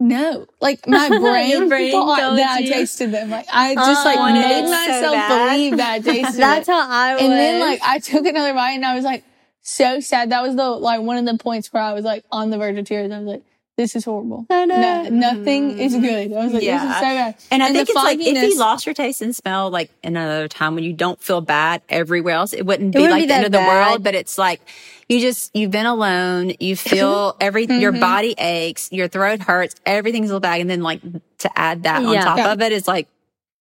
no, 0.00 0.46
like 0.60 0.86
my 0.86 1.08
brain, 1.18 1.68
brain 1.68 1.92
thought 1.92 2.36
that 2.36 2.50
I 2.58 2.62
tasted 2.62 3.10
them. 3.10 3.30
Like 3.30 3.46
I 3.52 3.74
just 3.74 4.06
oh, 4.06 4.14
like 4.14 4.34
made 4.34 4.62
myself 4.62 5.28
so 5.28 5.48
believe 5.50 5.76
that 5.78 5.90
I 5.90 5.98
tasted 6.00 6.40
That's 6.40 6.68
it. 6.68 6.72
how 6.72 6.88
I 6.88 7.14
was. 7.14 7.22
And 7.22 7.32
then 7.32 7.60
like 7.60 7.80
I 7.82 7.98
took 7.98 8.24
another 8.24 8.54
bite 8.54 8.72
and 8.72 8.84
I 8.84 8.94
was 8.94 9.04
like 9.04 9.24
so 9.60 10.00
sad. 10.00 10.30
That 10.30 10.42
was 10.42 10.54
the 10.54 10.68
like 10.68 11.00
one 11.00 11.16
of 11.16 11.26
the 11.26 11.42
points 11.42 11.72
where 11.72 11.82
I 11.82 11.92
was 11.94 12.04
like 12.04 12.24
on 12.30 12.50
the 12.50 12.58
verge 12.58 12.78
of 12.78 12.84
tears. 12.86 13.10
I 13.10 13.18
was 13.18 13.26
like, 13.26 13.42
this 13.78 13.94
is 13.94 14.04
horrible. 14.04 14.44
I 14.50 14.64
know. 14.66 14.76
No, 15.04 15.08
nothing 15.08 15.78
is 15.78 15.94
good. 15.94 16.32
I 16.32 16.44
was 16.44 16.52
like, 16.52 16.64
yeah. 16.64 16.84
this 16.84 16.90
is 16.90 16.96
so 16.96 17.02
bad. 17.02 17.36
And 17.52 17.62
I 17.62 17.66
and 17.66 17.76
think 17.76 17.88
it's 17.88 17.94
like 17.94 18.18
if 18.18 18.42
you 18.42 18.58
lost 18.58 18.86
your 18.86 18.94
taste 18.94 19.22
and 19.22 19.34
smell 19.34 19.70
like 19.70 19.88
another 20.02 20.48
time 20.48 20.74
when 20.74 20.82
you 20.82 20.92
don't 20.92 21.22
feel 21.22 21.40
bad 21.40 21.82
everywhere 21.88 22.34
else, 22.34 22.52
it 22.52 22.66
wouldn't 22.66 22.92
be 22.92 22.98
it 22.98 23.02
wouldn't 23.02 23.20
like 23.20 23.22
be 23.22 23.26
the 23.28 23.34
end 23.34 23.46
of 23.46 23.52
the 23.52 23.60
world, 23.60 24.02
but 24.02 24.16
it's 24.16 24.36
like 24.36 24.60
you 25.08 25.20
just, 25.20 25.54
you've 25.54 25.70
been 25.70 25.86
alone. 25.86 26.54
You 26.58 26.74
feel 26.76 27.36
everything, 27.40 27.76
mm-hmm. 27.76 27.82
your 27.82 27.92
body 27.92 28.34
aches, 28.36 28.90
your 28.90 29.06
throat 29.06 29.42
hurts, 29.42 29.76
everything's 29.86 30.30
a 30.30 30.34
little 30.34 30.40
bad. 30.40 30.60
And 30.60 30.68
then 30.68 30.82
like 30.82 31.00
to 31.38 31.58
add 31.58 31.84
that 31.84 32.02
yeah. 32.02 32.08
on 32.08 32.16
top 32.16 32.38
yeah. 32.38 32.52
of 32.52 32.60
it 32.60 32.72
is 32.72 32.88
like, 32.88 33.06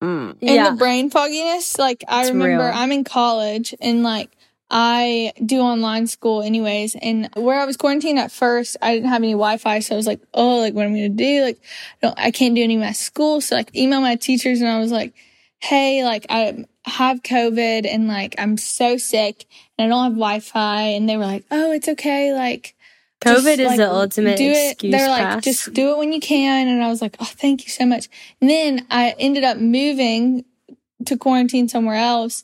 mm. 0.01 0.31
And 0.31 0.37
yeah. 0.41 0.71
the 0.71 0.77
brain 0.77 1.11
fogginess, 1.11 1.77
like 1.77 2.03
I 2.07 2.21
it's 2.21 2.31
remember 2.31 2.65
real. 2.65 2.73
I'm 2.73 2.91
in 2.91 3.03
college 3.03 3.75
and 3.79 4.01
like 4.01 4.31
I 4.69 5.31
do 5.45 5.61
online 5.61 6.07
school 6.07 6.41
anyways. 6.41 6.95
And 6.95 7.29
where 7.35 7.59
I 7.59 7.65
was 7.65 7.77
quarantined 7.77 8.19
at 8.19 8.31
first, 8.31 8.75
I 8.81 8.95
didn't 8.95 9.09
have 9.09 9.23
any 9.23 9.31
Wi-Fi. 9.31 9.79
So 9.79 9.95
I 9.95 9.97
was 9.97 10.07
like, 10.07 10.21
oh, 10.33 10.57
like 10.57 10.73
what 10.73 10.85
am 10.85 10.93
I 10.93 10.97
going 10.97 11.17
to 11.17 11.23
do? 11.23 11.43
Like, 11.43 11.59
I, 12.03 12.27
I 12.27 12.31
can't 12.31 12.55
do 12.55 12.63
any 12.63 12.75
of 12.75 12.81
my 12.81 12.91
school. 12.91 13.39
So 13.39 13.55
like 13.55 13.73
email 13.75 14.01
my 14.01 14.15
teachers 14.15 14.59
and 14.59 14.69
I 14.69 14.79
was 14.79 14.91
like, 14.91 15.13
Hey, 15.59 16.03
like 16.03 16.25
I 16.29 16.65
have 16.85 17.23
COVID 17.23 17.87
and 17.87 18.07
like 18.07 18.35
I'm 18.37 18.57
so 18.57 18.97
sick 18.97 19.45
and 19.77 19.85
I 19.85 19.95
don't 19.95 20.03
have 20.03 20.13
Wi-Fi. 20.13 20.81
And 20.81 21.07
they 21.07 21.17
were 21.17 21.25
like, 21.25 21.45
oh, 21.49 21.71
it's 21.71 21.87
okay. 21.87 22.33
Like, 22.33 22.75
COVID 23.21 23.57
just, 23.57 23.59
is 23.59 23.67
like, 23.67 23.77
the 23.77 23.91
ultimate 23.91 24.37
do 24.37 24.51
it. 24.51 24.79
They're 24.79 25.07
pass. 25.07 25.35
like, 25.35 25.43
just 25.43 25.73
do 25.73 25.91
it 25.91 25.97
when 25.97 26.13
you 26.13 26.19
can. 26.19 26.67
And 26.67 26.83
I 26.83 26.89
was 26.89 27.01
like, 27.01 27.15
oh, 27.19 27.25
thank 27.25 27.65
you 27.65 27.71
so 27.71 27.85
much. 27.85 28.09
And 28.41 28.49
then 28.49 28.85
I 28.91 29.15
ended 29.17 29.43
up 29.43 29.57
moving 29.57 30.45
to 31.05 31.17
quarantine 31.17 31.67
somewhere 31.67 31.95
else 31.95 32.43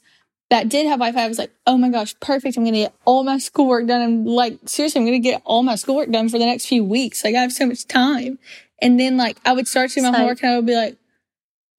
that 0.53 0.69
did 0.69 0.85
have 0.85 0.99
Wi-Fi, 0.99 1.23
I 1.23 1.27
was 1.27 1.39
like, 1.39 1.51
oh 1.65 1.79
my 1.79 1.89
gosh, 1.89 2.13
perfect. 2.19 2.57
I'm 2.57 2.63
going 2.63 2.75
to 2.75 2.81
get 2.81 2.93
all 3.05 3.23
my 3.23 3.39
schoolwork 3.39 3.87
done. 3.87 4.03
I'm 4.03 4.23
like, 4.23 4.59
seriously, 4.65 4.99
I'm 4.99 5.05
going 5.07 5.19
to 5.19 5.27
get 5.27 5.41
all 5.45 5.63
my 5.63 5.73
schoolwork 5.73 6.11
done 6.11 6.29
for 6.29 6.37
the 6.37 6.45
next 6.45 6.67
few 6.67 6.83
weeks. 6.83 7.23
Like 7.23 7.33
I 7.33 7.39
have 7.39 7.51
so 7.51 7.65
much 7.65 7.87
time. 7.87 8.37
And 8.79 8.99
then 8.99 9.17
like 9.17 9.37
I 9.45 9.53
would 9.53 9.67
start 9.67 9.89
to 9.89 9.95
do 9.95 10.11
my 10.11 10.15
homework 10.15 10.43
and 10.43 10.51
I 10.51 10.55
would 10.57 10.67
be 10.67 10.75
like, 10.75 10.97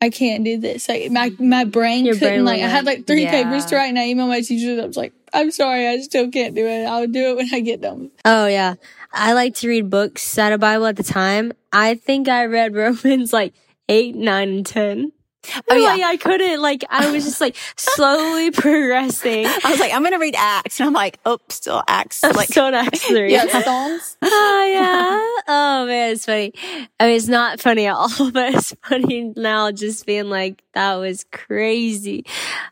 I 0.01 0.11
can't 0.11 0.43
do 0.43 0.59
this. 0.59 0.89
Like 0.89 1.09
my, 1.13 1.31
my 1.39 1.63
brain 1.63 2.05
couldn't 2.05 2.19
brain 2.19 2.45
like, 2.45 2.63
I 2.63 2.67
had 2.67 2.85
like 2.85 3.07
three 3.07 3.23
yeah. 3.23 3.45
papers 3.45 3.65
to 3.67 3.77
write 3.77 3.91
and 3.91 3.99
I 3.99 4.09
emailed 4.09 4.27
my 4.27 4.41
teacher. 4.41 4.83
I 4.83 4.87
was 4.87 4.97
like, 4.97 5.13
I'm 5.33 5.53
sorry. 5.53 5.87
I 5.87 6.01
still 6.01 6.29
can't 6.33 6.57
do 6.57 6.67
it. 6.67 6.85
I'll 6.85 7.07
do 7.07 7.31
it 7.31 7.37
when 7.37 7.55
I 7.55 7.61
get 7.61 7.81
done. 7.81 8.11
Oh 8.25 8.49
yeah. 8.49 8.75
I 9.13 9.35
like 9.35 9.55
to 9.57 9.69
read 9.69 9.89
books 9.89 10.37
out 10.37 10.53
of 10.53 10.59
Bible 10.59 10.87
at 10.87 10.97
the 10.97 11.05
time. 11.05 11.53
I 11.73 11.95
think 11.95 12.27
I 12.27 12.47
read 12.47 12.75
Romans 13.05 13.33
like 13.33 13.55
eight, 13.89 14.17
nine, 14.17 14.49
and 14.49 14.67
10. 14.67 15.13
Oh, 15.57 15.63
oh 15.71 15.77
yeah. 15.77 15.89
Like, 15.89 16.03
I 16.03 16.17
couldn't 16.17 16.61
like 16.63 16.85
I 16.91 17.11
was 17.11 17.25
just 17.25 17.41
like 17.41 17.57
slowly 17.77 18.51
progressing. 18.53 19.47
I 19.47 19.71
was 19.71 19.81
like, 19.81 19.93
I'm 19.93 20.03
gonna 20.03 20.19
read 20.19 20.35
Acts, 20.37 20.81
and 20.81 20.87
I'm 20.87 20.93
like, 20.93 21.19
oh, 21.25 21.39
still 21.49 21.83
Acts, 21.89 22.23
like 22.23 22.49
still 22.49 22.75
Acts 22.75 23.03
three. 23.07 23.33
yeah, 23.33 23.47
Psalms. 23.63 24.17
oh 24.23 24.71
yeah. 24.73 25.43
Oh 25.49 25.87
man, 25.87 26.13
it's 26.13 26.27
funny. 26.27 26.53
I 27.01 27.07
mean, 27.07 27.17
it's 27.17 27.29
not 27.29 27.61
funny 27.61 27.87
at 27.87 27.95
all, 27.95 28.31
but 28.31 28.55
it's 28.55 28.75
funny 28.83 29.33
now 29.37 29.71
just 29.71 30.07
being 30.07 30.31
like 30.31 30.63
that 30.73 30.95
was 30.97 31.25
crazy. 31.33 32.25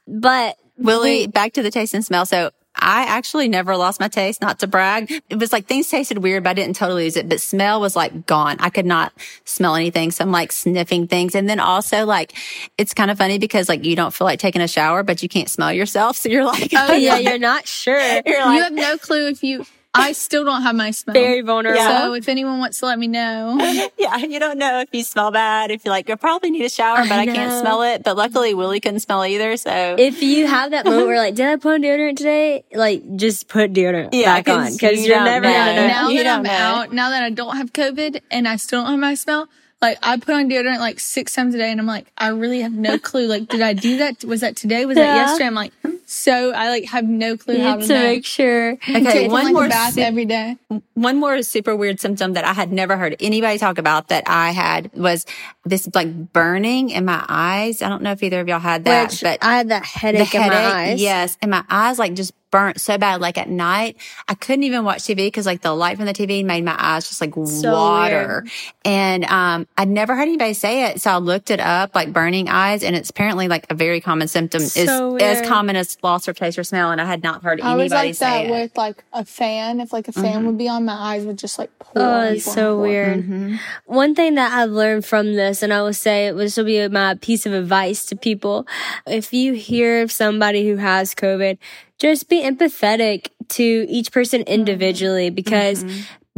But 0.07 0.57
Willie, 0.79 1.27
back 1.27 1.53
to 1.55 1.63
the 1.63 1.71
taste 1.71 1.95
and 1.95 2.05
smell. 2.05 2.27
So 2.27 2.51
I 2.75 3.05
actually 3.05 3.49
never 3.49 3.77
lost 3.77 4.01
my 4.01 4.09
taste, 4.09 4.41
not 4.41 4.59
to 4.61 4.67
brag. 4.67 5.13
It 5.29 5.39
was 5.39 5.53
like 5.53 5.67
things 5.67 5.89
tasted 5.89 6.19
weird, 6.19 6.45
but 6.45 6.51
I 6.51 6.55
didn't 6.55 6.77
totally 6.77 7.05
lose 7.05 7.17
it. 7.17 7.29
But 7.29 7.41
smell 7.41 7.81
was 7.81 7.95
like 7.95 8.27
gone. 8.27 8.57
I 8.61 8.71
could 8.71 8.87
not 8.87 9.13
smell 9.45 9.77
anything. 9.77 10.11
So 10.11 10.25
I'm 10.25 10.33
like 10.33 10.53
sniffing 10.53 11.07
things. 11.07 11.35
And 11.35 11.49
then 11.49 11.61
also 11.61 12.07
like, 12.07 12.35
it's 12.79 12.95
kind 12.95 13.11
of 13.11 13.19
funny 13.19 13.39
because 13.39 13.69
like 13.69 13.85
you 13.85 13.95
don't 13.95 14.13
feel 14.13 14.25
like 14.25 14.41
taking 14.41 14.63
a 14.63 14.69
shower, 14.69 15.03
but 15.03 15.23
you 15.23 15.29
can't 15.29 15.51
smell 15.51 15.73
yourself. 15.73 16.17
So 16.17 16.29
you're 16.29 16.45
like, 16.45 16.73
oh 16.75 16.93
yeah, 16.97 17.19
you're 17.19 17.39
not 17.39 17.67
sure. 17.69 17.93
You're 18.27 18.45
like, 18.45 18.57
you 18.57 18.63
have 18.63 18.73
no 18.73 18.99
clue 18.99 19.29
if 19.29 19.43
you, 19.43 19.65
I 19.95 20.13
still 20.13 20.45
don't 20.45 20.63
have 20.63 20.75
my 20.75 20.91
smell. 20.91 21.13
Very 21.13 21.43
vulnerable. 21.43 21.79
Yeah. 21.79 22.05
So 22.05 22.15
if 22.15 22.29
anyone 22.29 22.59
wants 22.59 22.79
to 22.81 22.87
let 22.87 22.99
me 22.99 23.09
know. 23.09 23.59
yeah, 23.99 24.17
you 24.17 24.39
don't 24.39 24.57
know 24.57 24.81
if 24.81 24.89
you 24.93 25.03
smell 25.03 25.31
bad. 25.31 25.71
If 25.71 25.85
you're 25.85 25.93
like, 25.93 26.09
I 26.09 26.15
probably 26.15 26.51
need 26.51 26.65
a 26.65 26.71
shower, 26.71 27.03
but 27.03 27.13
I, 27.13 27.23
I 27.23 27.27
can't 27.27 27.61
smell 27.61 27.83
it. 27.83 28.03
But 28.03 28.17
luckily 28.17 28.55
Willie 28.55 28.81
couldn't 28.81 29.01
smell 29.01 29.25
either. 29.25 29.57
So 29.59 29.97
if 29.99 30.23
you 30.23 30.47
have 30.47 30.71
that 30.71 30.87
moment 30.87 31.07
where 31.07 31.19
like, 31.19 31.35
did 31.35 31.47
I 31.47 31.57
put 31.57 31.75
on 31.75 31.83
deodorant 31.83 32.17
today? 32.17 32.65
Like, 32.73 33.17
just 33.17 33.49
put 33.49 33.75
deodorant 33.75 34.11
yeah, 34.13 34.41
back 34.41 34.49
on 34.49 34.73
because 34.73 35.05
you 35.05 35.13
are 35.13 35.25
never 35.25 35.45
gonna 35.45 35.77
know. 35.77 35.87
Now 35.87 36.09
you 36.09 36.23
that 36.23 36.39
I'm 36.39 36.43
know. 36.43 36.51
out, 36.51 36.93
now 36.93 37.11
that 37.11 37.23
I 37.23 37.31
don't 37.31 37.57
have 37.57 37.73
COVID 37.75 38.23
and 38.31 38.49
I 38.49 38.57
still 38.57 38.83
don't 38.83 38.93
have 38.93 39.01
my 39.01 39.15
smell, 39.15 39.49
Like 39.83 39.99
I 40.03 40.17
put 40.17 40.35
on 40.35 40.49
deodorant 40.49 40.79
like 40.79 41.01
six 41.01 41.35
times 41.35 41.55
a 41.57 41.59
day 41.59 41.71
and 41.71 41.81
I'm 41.81 41.87
like, 41.87 42.07
I 42.17 42.29
really 42.29 42.61
have 42.61 42.73
no 42.73 42.99
clue. 42.99 43.27
Like, 43.27 43.49
did 43.49 43.61
I 43.61 43.73
do 43.73 43.99
that? 43.99 44.25
Was 44.25 44.41
that 44.41 44.55
today? 44.57 44.87
Was 44.87 44.97
Yeah. 44.97 45.07
that 45.07 45.17
yesterday? 45.17 45.47
I'm 45.47 45.55
like, 45.55 45.73
so 46.07 46.53
I 46.53 46.69
like 46.69 46.85
have 46.85 47.05
no 47.05 47.37
clue 47.37 47.57
You 47.57 47.63
how 47.65 47.77
to 47.77 47.87
to 47.87 47.93
know. 47.93 48.03
make 48.03 48.25
sure. 48.25 48.73
Okay, 48.75 49.03
Taking, 49.03 49.31
one 49.33 49.45
like, 49.47 49.53
more 49.55 49.67
a 49.67 49.69
bath 49.69 49.95
si- 49.95 50.03
every 50.03 50.25
day. 50.25 50.57
One 50.95 51.17
more 51.19 51.43
super 51.43 51.75
weird 51.75 51.99
symptom 52.01 52.35
that 52.35 52.45
I 52.45 52.53
had 52.53 52.71
never 52.73 52.97
heard 52.97 53.17
anybody 53.19 53.59
talk 53.59 53.79
about 53.79 54.09
that 54.09 54.23
I 54.29 54.53
had 54.53 54.91
was 54.95 55.27
this 55.65 55.89
like 55.95 56.33
burning 56.33 56.91
in 56.91 57.05
my 57.05 57.25
eyes. 57.29 57.83
I 57.83 57.89
don't 57.89 58.03
know 58.03 58.13
if 58.13 58.23
either 58.23 58.39
of 58.41 58.47
y'all 58.49 58.61
had 58.61 58.85
that, 58.85 59.11
Which 59.11 59.21
but 59.23 59.39
I 59.43 59.57
had 59.57 59.69
that 59.71 59.85
headache, 59.85 60.33
in 60.35 60.41
my 60.43 60.55
eyes. 60.55 61.03
yes, 61.03 61.37
and 61.43 61.51
my 61.51 61.65
eyes 61.69 61.99
like 61.99 62.15
just 62.15 62.33
burnt 62.53 62.81
so 62.81 62.97
bad. 62.97 63.21
Like 63.21 63.37
at 63.37 63.49
night, 63.49 63.97
I 64.29 64.35
couldn't 64.35 64.63
even 64.63 64.85
watch 64.85 64.99
TV 64.99 65.17
because 65.17 65.47
like 65.47 65.63
the 65.63 65.75
light 65.75 65.97
from 65.97 66.07
the 66.07 66.13
TV 66.13 66.45
made 66.45 66.65
my 66.65 66.77
eyes 66.79 67.09
just 67.09 67.21
like 67.21 67.35
So 67.35 67.73
water. 67.73 68.45
And 68.85 69.25
um, 69.25 69.67
I'd 69.77 69.89
never 69.89 70.15
heard 70.15 70.23
anybody 70.29 70.55
say 70.55 70.85
it, 70.85 71.01
so 71.01 71.11
I 71.11 71.17
looked 71.17 71.51
it 71.51 71.59
up, 71.59 71.97
like 71.97 72.13
burning 72.13 72.49
eyes, 72.49 72.85
and 72.85 72.95
it's 72.95 73.11
apparently 73.11 73.49
like 73.49 73.67
a 73.71 73.75
very 73.75 74.01
common 74.01 74.29
symptom. 74.29 74.61
So 74.61 75.17
is 75.17 75.41
as 75.41 75.49
common 75.49 75.75
as 75.75 75.99
loss 76.03 76.29
of 76.29 76.37
taste 76.37 76.59
or 76.59 76.65
smell, 76.65 76.93
and 76.93 77.01
I 77.01 77.07
had 77.07 77.25
not 77.25 77.43
heard 77.43 77.61
I 77.61 77.73
anybody 77.73 77.85
was 77.85 77.93
like 77.93 78.15
say 78.15 78.47
that 78.47 78.47
it. 78.47 78.51
with 78.51 78.77
like 78.77 79.03
a 79.13 79.25
fan. 79.25 79.81
If 79.81 79.93
like 79.93 80.07
a 80.07 80.13
fan 80.13 80.47
would 80.47 80.59
be 80.59 80.69
on, 80.69 80.85
my 80.85 80.95
eyes 80.95 81.25
would 81.25 81.39
just 81.39 81.59
like 81.59 81.77
pour. 81.81 82.03
Oh, 82.03 82.21
it's 82.33 82.45
pour 82.45 82.55
so 82.55 82.75
pour. 82.75 82.83
weird. 82.83 83.19
Mm-hmm. 83.21 83.57
One 83.87 84.15
thing 84.15 84.35
that 84.35 84.53
I've 84.53 84.71
learned 84.71 85.05
from 85.07 85.35
this, 85.35 85.63
and 85.63 85.73
I 85.73 85.83
will 85.83 85.95
say 85.95 86.27
it 86.27 86.35
this 86.35 86.57
will 86.57 86.65
be 86.65 86.87
my 86.89 87.15
piece 87.15 87.47
of 87.47 87.55
advice 87.55 88.05
to 88.07 88.17
people. 88.17 88.67
If 89.07 89.33
you 89.33 89.55
hear 89.55 90.03
of 90.03 90.13
somebody 90.13 90.69
who 90.69 90.77
has 90.77 91.15
COVID, 91.15 91.59
just 92.03 92.29
be 92.29 92.43
empathetic 92.43 93.29
to 93.51 93.87
each 93.89 94.11
person 94.13 94.43
individually 94.43 95.31
because 95.31 95.85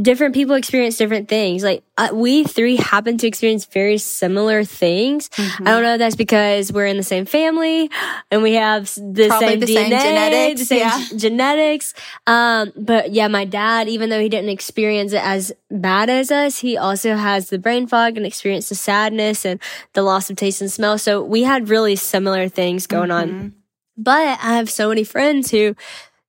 different 0.00 0.35
people 0.35 0.57
experience 0.57 0.96
different 0.96 1.29
things. 1.29 1.62
Like 1.62 1.85
uh, 1.96 2.09
we 2.12 2.42
three 2.42 2.74
happen 2.77 3.16
to 3.18 3.27
experience 3.29 3.64
very 3.64 3.96
similar 3.98 4.64
things. 4.64 5.31
I 5.38 5.62
don't 5.64 5.83
know 5.85 5.94
if 5.94 5.98
that's 6.00 6.16
because 6.16 6.72
we're 6.72 6.87
in 6.87 6.96
the 6.96 7.05
same 7.05 7.24
family 7.27 7.88
and 8.33 8.42
we 8.42 8.55
have 8.55 8.92
the 8.96 9.29
Probably 9.29 9.48
same 9.50 9.61
the 9.61 9.66
DNA, 9.66 9.72
same 9.77 9.90
genetics, 9.90 10.61
the 10.61 10.66
same 10.66 10.79
yeah. 10.81 10.98
g- 11.09 11.16
genetics. 11.16 11.94
Um, 12.27 12.72
but 12.77 13.12
yeah, 13.12 13.29
my 13.29 13.44
dad, 13.44 13.88
even 13.88 14.11
though 14.11 14.20
he 14.20 14.29
didn't 14.29 14.50
experience 14.50 15.12
it 15.12 15.22
as 15.22 15.53
bad 15.70 16.11
as 16.11 16.33
us, 16.33 16.59
he 16.59 16.77
also 16.77 17.14
has 17.14 17.48
the 17.50 17.59
brain 17.61 17.87
fog 17.87 18.16
and 18.16 18.27
experienced 18.27 18.70
the 18.70 18.74
sadness 18.74 19.44
and 19.46 19.61
the 19.92 20.03
loss 20.03 20.29
of 20.29 20.35
taste 20.37 20.61
and 20.61 20.72
smell. 20.72 20.98
So 20.98 21.22
we 21.22 21.44
had 21.44 21.68
really 21.68 21.94
similar 21.96 22.48
things 22.48 22.88
going 22.88 23.11
Mm-hmm. 23.11 23.35
on. 23.40 23.55
But 23.96 24.38
I 24.42 24.57
have 24.57 24.70
so 24.70 24.88
many 24.88 25.04
friends 25.04 25.50
who, 25.50 25.76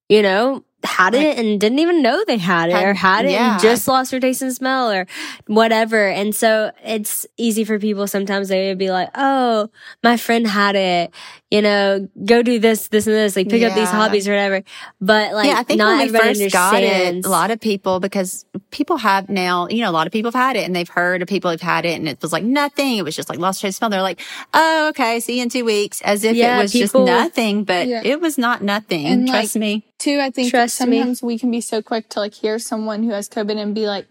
you 0.09 0.23
know, 0.23 0.64
had 0.85 1.13
it 1.15 1.37
and 1.37 1.59
didn't 1.59 1.79
even 1.79 2.01
know 2.01 2.23
they 2.25 2.37
had 2.37 2.69
it 2.69 2.73
Had- 2.75 2.85
or 2.85 2.93
had 2.93 3.25
it 3.25 3.31
yeah. 3.31 3.53
and 3.53 3.61
just 3.61 3.87
lost 3.87 4.11
their 4.11 4.19
taste 4.19 4.41
and 4.41 4.53
smell 4.53 4.91
or 4.91 5.07
whatever. 5.47 6.07
And 6.07 6.35
so 6.35 6.71
it's 6.83 7.25
easy 7.37 7.63
for 7.63 7.79
people 7.79 8.07
sometimes 8.07 8.49
they 8.49 8.69
would 8.69 8.77
be 8.77 8.91
like, 8.91 9.09
Oh, 9.15 9.69
my 10.03 10.17
friend 10.17 10.47
had 10.47 10.75
it, 10.75 11.11
you 11.51 11.61
know, 11.61 12.07
go 12.25 12.41
do 12.41 12.59
this, 12.59 12.87
this 12.89 13.07
and 13.07 13.15
this, 13.15 13.35
like 13.35 13.49
pick 13.49 13.63
up 13.63 13.75
these 13.75 13.89
hobbies 13.89 14.27
or 14.27 14.31
whatever. 14.31 14.63
But 14.99 15.33
like, 15.33 15.47
yeah, 15.47 15.59
I 15.59 15.63
think 15.63 15.77
not 15.77 15.97
when 15.97 16.11
we 16.11 16.19
first 16.19 16.51
got 16.51 16.81
it, 16.81 17.25
a 17.25 17.29
lot 17.29 17.51
of 17.51 17.59
people, 17.59 17.99
because 17.99 18.45
people 18.71 18.97
have 18.97 19.29
now, 19.29 19.67
you 19.67 19.81
know, 19.81 19.89
a 19.89 19.93
lot 19.93 20.07
of 20.07 20.13
people 20.13 20.31
have 20.31 20.39
had 20.39 20.55
it 20.55 20.65
and 20.65 20.75
they've 20.75 20.89
heard 20.89 21.21
of 21.21 21.27
people 21.27 21.51
who've 21.51 21.61
had 21.61 21.85
it 21.85 21.97
and 21.99 22.07
it 22.07 22.21
was 22.21 22.33
like 22.33 22.43
nothing. 22.43 22.97
It 22.97 23.03
was 23.03 23.15
just 23.15 23.29
like 23.29 23.39
lost 23.39 23.61
taste 23.61 23.65
and 23.65 23.75
smell. 23.75 23.89
They're 23.89 24.01
like, 24.01 24.21
oh, 24.53 24.89
okay, 24.89 25.19
see 25.19 25.37
you 25.37 25.43
in 25.43 25.49
two 25.49 25.65
weeks 25.65 26.01
as 26.01 26.23
if 26.23 26.35
Yeah, 26.35 26.59
it 26.59 26.61
was 26.63 26.73
just 26.73 26.93
nothing, 26.95 27.63
but 27.63 27.87
Yeah. 27.87 28.01
it 28.03 28.19
was 28.19 28.37
not 28.37 28.61
nothing. 28.61 29.27
Trust 29.27 29.55
like, 29.55 29.59
me. 29.59 29.83
Too, 29.97 30.19
I 30.21 30.29
think 30.29 30.51
Trust 30.51 30.81
me. 30.81 30.97
sometimes 30.97 31.23
we 31.23 31.39
can 31.39 31.51
be 31.51 31.61
so 31.61 31.81
quick 31.81 32.09
to 32.09 32.19
like 32.19 32.33
hear 32.33 32.59
someone 32.59 33.03
who 33.03 33.11
has 33.11 33.29
COVID 33.29 33.57
and 33.57 33.73
be 33.73 33.87
like, 33.87 34.07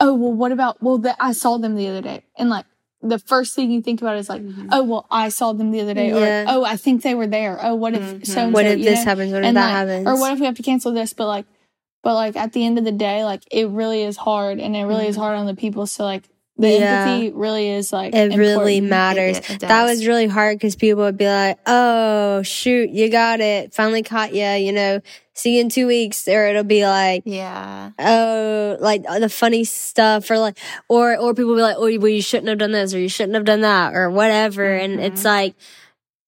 "Oh, 0.00 0.14
well, 0.14 0.32
what 0.32 0.50
about? 0.52 0.82
Well, 0.82 0.98
the, 0.98 1.14
I 1.22 1.32
saw 1.32 1.58
them 1.58 1.76
the 1.76 1.88
other 1.88 2.00
day," 2.00 2.24
and 2.38 2.48
like 2.48 2.64
the 3.02 3.18
first 3.18 3.54
thing 3.54 3.70
you 3.70 3.82
think 3.82 4.00
about 4.00 4.16
is 4.16 4.28
like, 4.28 4.42
"Oh, 4.70 4.82
well, 4.82 5.06
I 5.10 5.28
saw 5.28 5.52
them 5.52 5.70
the 5.72 5.80
other 5.82 5.94
day," 5.94 6.08
Yeah. 6.08 6.42
or 6.42 6.44
"Oh, 6.48 6.64
I 6.64 6.76
think 6.76 7.02
they 7.02 7.14
were 7.14 7.26
there." 7.26 7.58
Oh, 7.62 7.74
what 7.74 7.94
if 7.94 8.02
Mhm. 8.02 8.26
so? 8.26 8.48
what 8.48 8.64
if 8.66 8.82
this 8.82 9.04
happens? 9.04 9.32
What 9.32 9.42
if 9.42 9.48
and 9.48 9.56
that 9.56 9.66
like, 9.66 9.72
happens? 9.88 10.06
or 10.08 10.16
what 10.18 10.32
if 10.32 10.40
we 10.40 10.46
have 10.46 10.56
to 10.56 10.62
cancel 10.62 10.92
this? 10.92 11.12
But 11.12 11.26
like, 11.26 11.46
but 12.02 12.14
like 12.14 12.34
at 12.36 12.52
the 12.54 12.64
end 12.64 12.78
of 12.78 12.84
the 12.84 12.92
day, 12.92 13.22
like 13.24 13.42
it 13.50 13.68
really 13.68 14.02
is 14.02 14.16
hard, 14.16 14.58
and 14.58 14.74
it 14.74 14.84
really 14.84 15.06
is 15.06 15.16
hard 15.16 15.36
on 15.36 15.44
the 15.46 15.54
people. 15.54 15.86
So 15.86 16.02
like 16.04 16.29
the 16.60 16.68
Yeah. 16.70 17.04
empathy 17.08 17.30
really 17.32 17.68
is 17.70 17.92
like 17.92 18.14
it 18.14 18.36
really 18.36 18.80
matters. 18.80 19.38
It- 19.38 19.50
it 19.50 19.60
that 19.60 19.84
was 19.84 20.06
really 20.06 20.26
hard 20.26 20.58
because 20.58 20.76
people 20.76 21.02
would 21.04 21.16
be 21.16 21.26
like, 21.26 21.58
"Oh, 21.66 22.42
shoot, 22.42 22.90
you 22.90 23.08
got 23.08 23.40
it! 23.40 23.72
Finally 23.74 24.02
caught 24.02 24.34
you!" 24.34 24.44
You 24.46 24.72
know, 24.72 25.00
see 25.34 25.54
you 25.56 25.62
in 25.62 25.68
two 25.70 25.86
weeks, 25.86 26.28
or 26.28 26.46
it'll 26.46 26.62
be 26.64 26.84
like, 26.86 27.22
Yeah. 27.24 27.90
"Oh, 27.98 28.76
like 28.80 29.04
uh, 29.08 29.18
the 29.18 29.28
funny 29.28 29.64
stuff," 29.64 30.30
or 30.30 30.38
like, 30.38 30.58
or 30.88 31.16
or 31.16 31.34
people 31.34 31.54
be 31.56 31.62
like, 31.62 31.76
"Oh, 31.78 31.82
well, 31.98 32.08
you 32.08 32.22
shouldn't 32.22 32.48
have 32.48 32.58
done 32.58 32.72
this, 32.72 32.92
or 32.94 32.98
you 32.98 33.08
shouldn't 33.08 33.34
have 33.34 33.44
done 33.46 33.62
that, 33.62 33.94
or 33.94 34.10
whatever." 34.10 34.64
And 34.74 35.00
it's 35.00 35.24
like, 35.24 35.54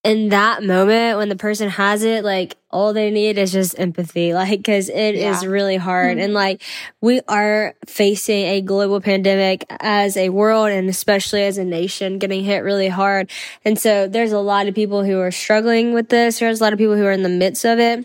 in 0.05 0.31
that 0.31 0.65
moment 0.65 1.19
when 1.19 1.29
the 1.29 1.37
person 1.37 1.69
has 1.69 2.03
it, 2.03 2.25
like 2.25 2.57
all 2.73 2.93
they 2.93 3.11
need 3.11 3.39
is 3.39 3.53
just 3.53 3.79
empathy, 3.79 4.33
like 4.41 4.59
because 4.59 4.89
it 4.89 5.15
is 5.15 5.43
Yeah. 5.43 5.49
really 5.49 5.77
hard, 5.77 6.17
hmm. 6.17 6.25
and 6.25 6.35
like 6.35 6.63
we 7.01 7.21
are 7.29 7.75
facing 7.87 8.45
a 8.47 8.61
global 8.61 9.01
pandemic 9.01 9.65
as 9.81 10.17
a 10.17 10.31
world 10.31 10.71
and 10.71 10.89
especially 10.89 11.43
as 11.45 11.59
a 11.59 11.65
nation 11.65 12.19
getting 12.19 12.45
hit 12.45 12.59
really 12.61 12.89
hard. 12.89 13.31
And 13.65 13.79
so 13.79 14.09
there's 14.09 14.33
a 14.33 14.39
lot 14.39 14.67
of 14.69 14.75
people 14.75 15.05
who 15.05 15.19
are 15.21 15.31
struggling 15.31 15.93
with 15.93 16.09
this. 16.09 16.39
There's 16.39 16.61
a 16.61 16.65
lot 16.65 16.73
of 16.73 16.79
people 16.79 16.97
who 16.97 17.05
are 17.05 17.13
in 17.13 17.23
the 17.23 17.29
midst 17.29 17.65
of 17.65 17.79
it. 17.79 18.05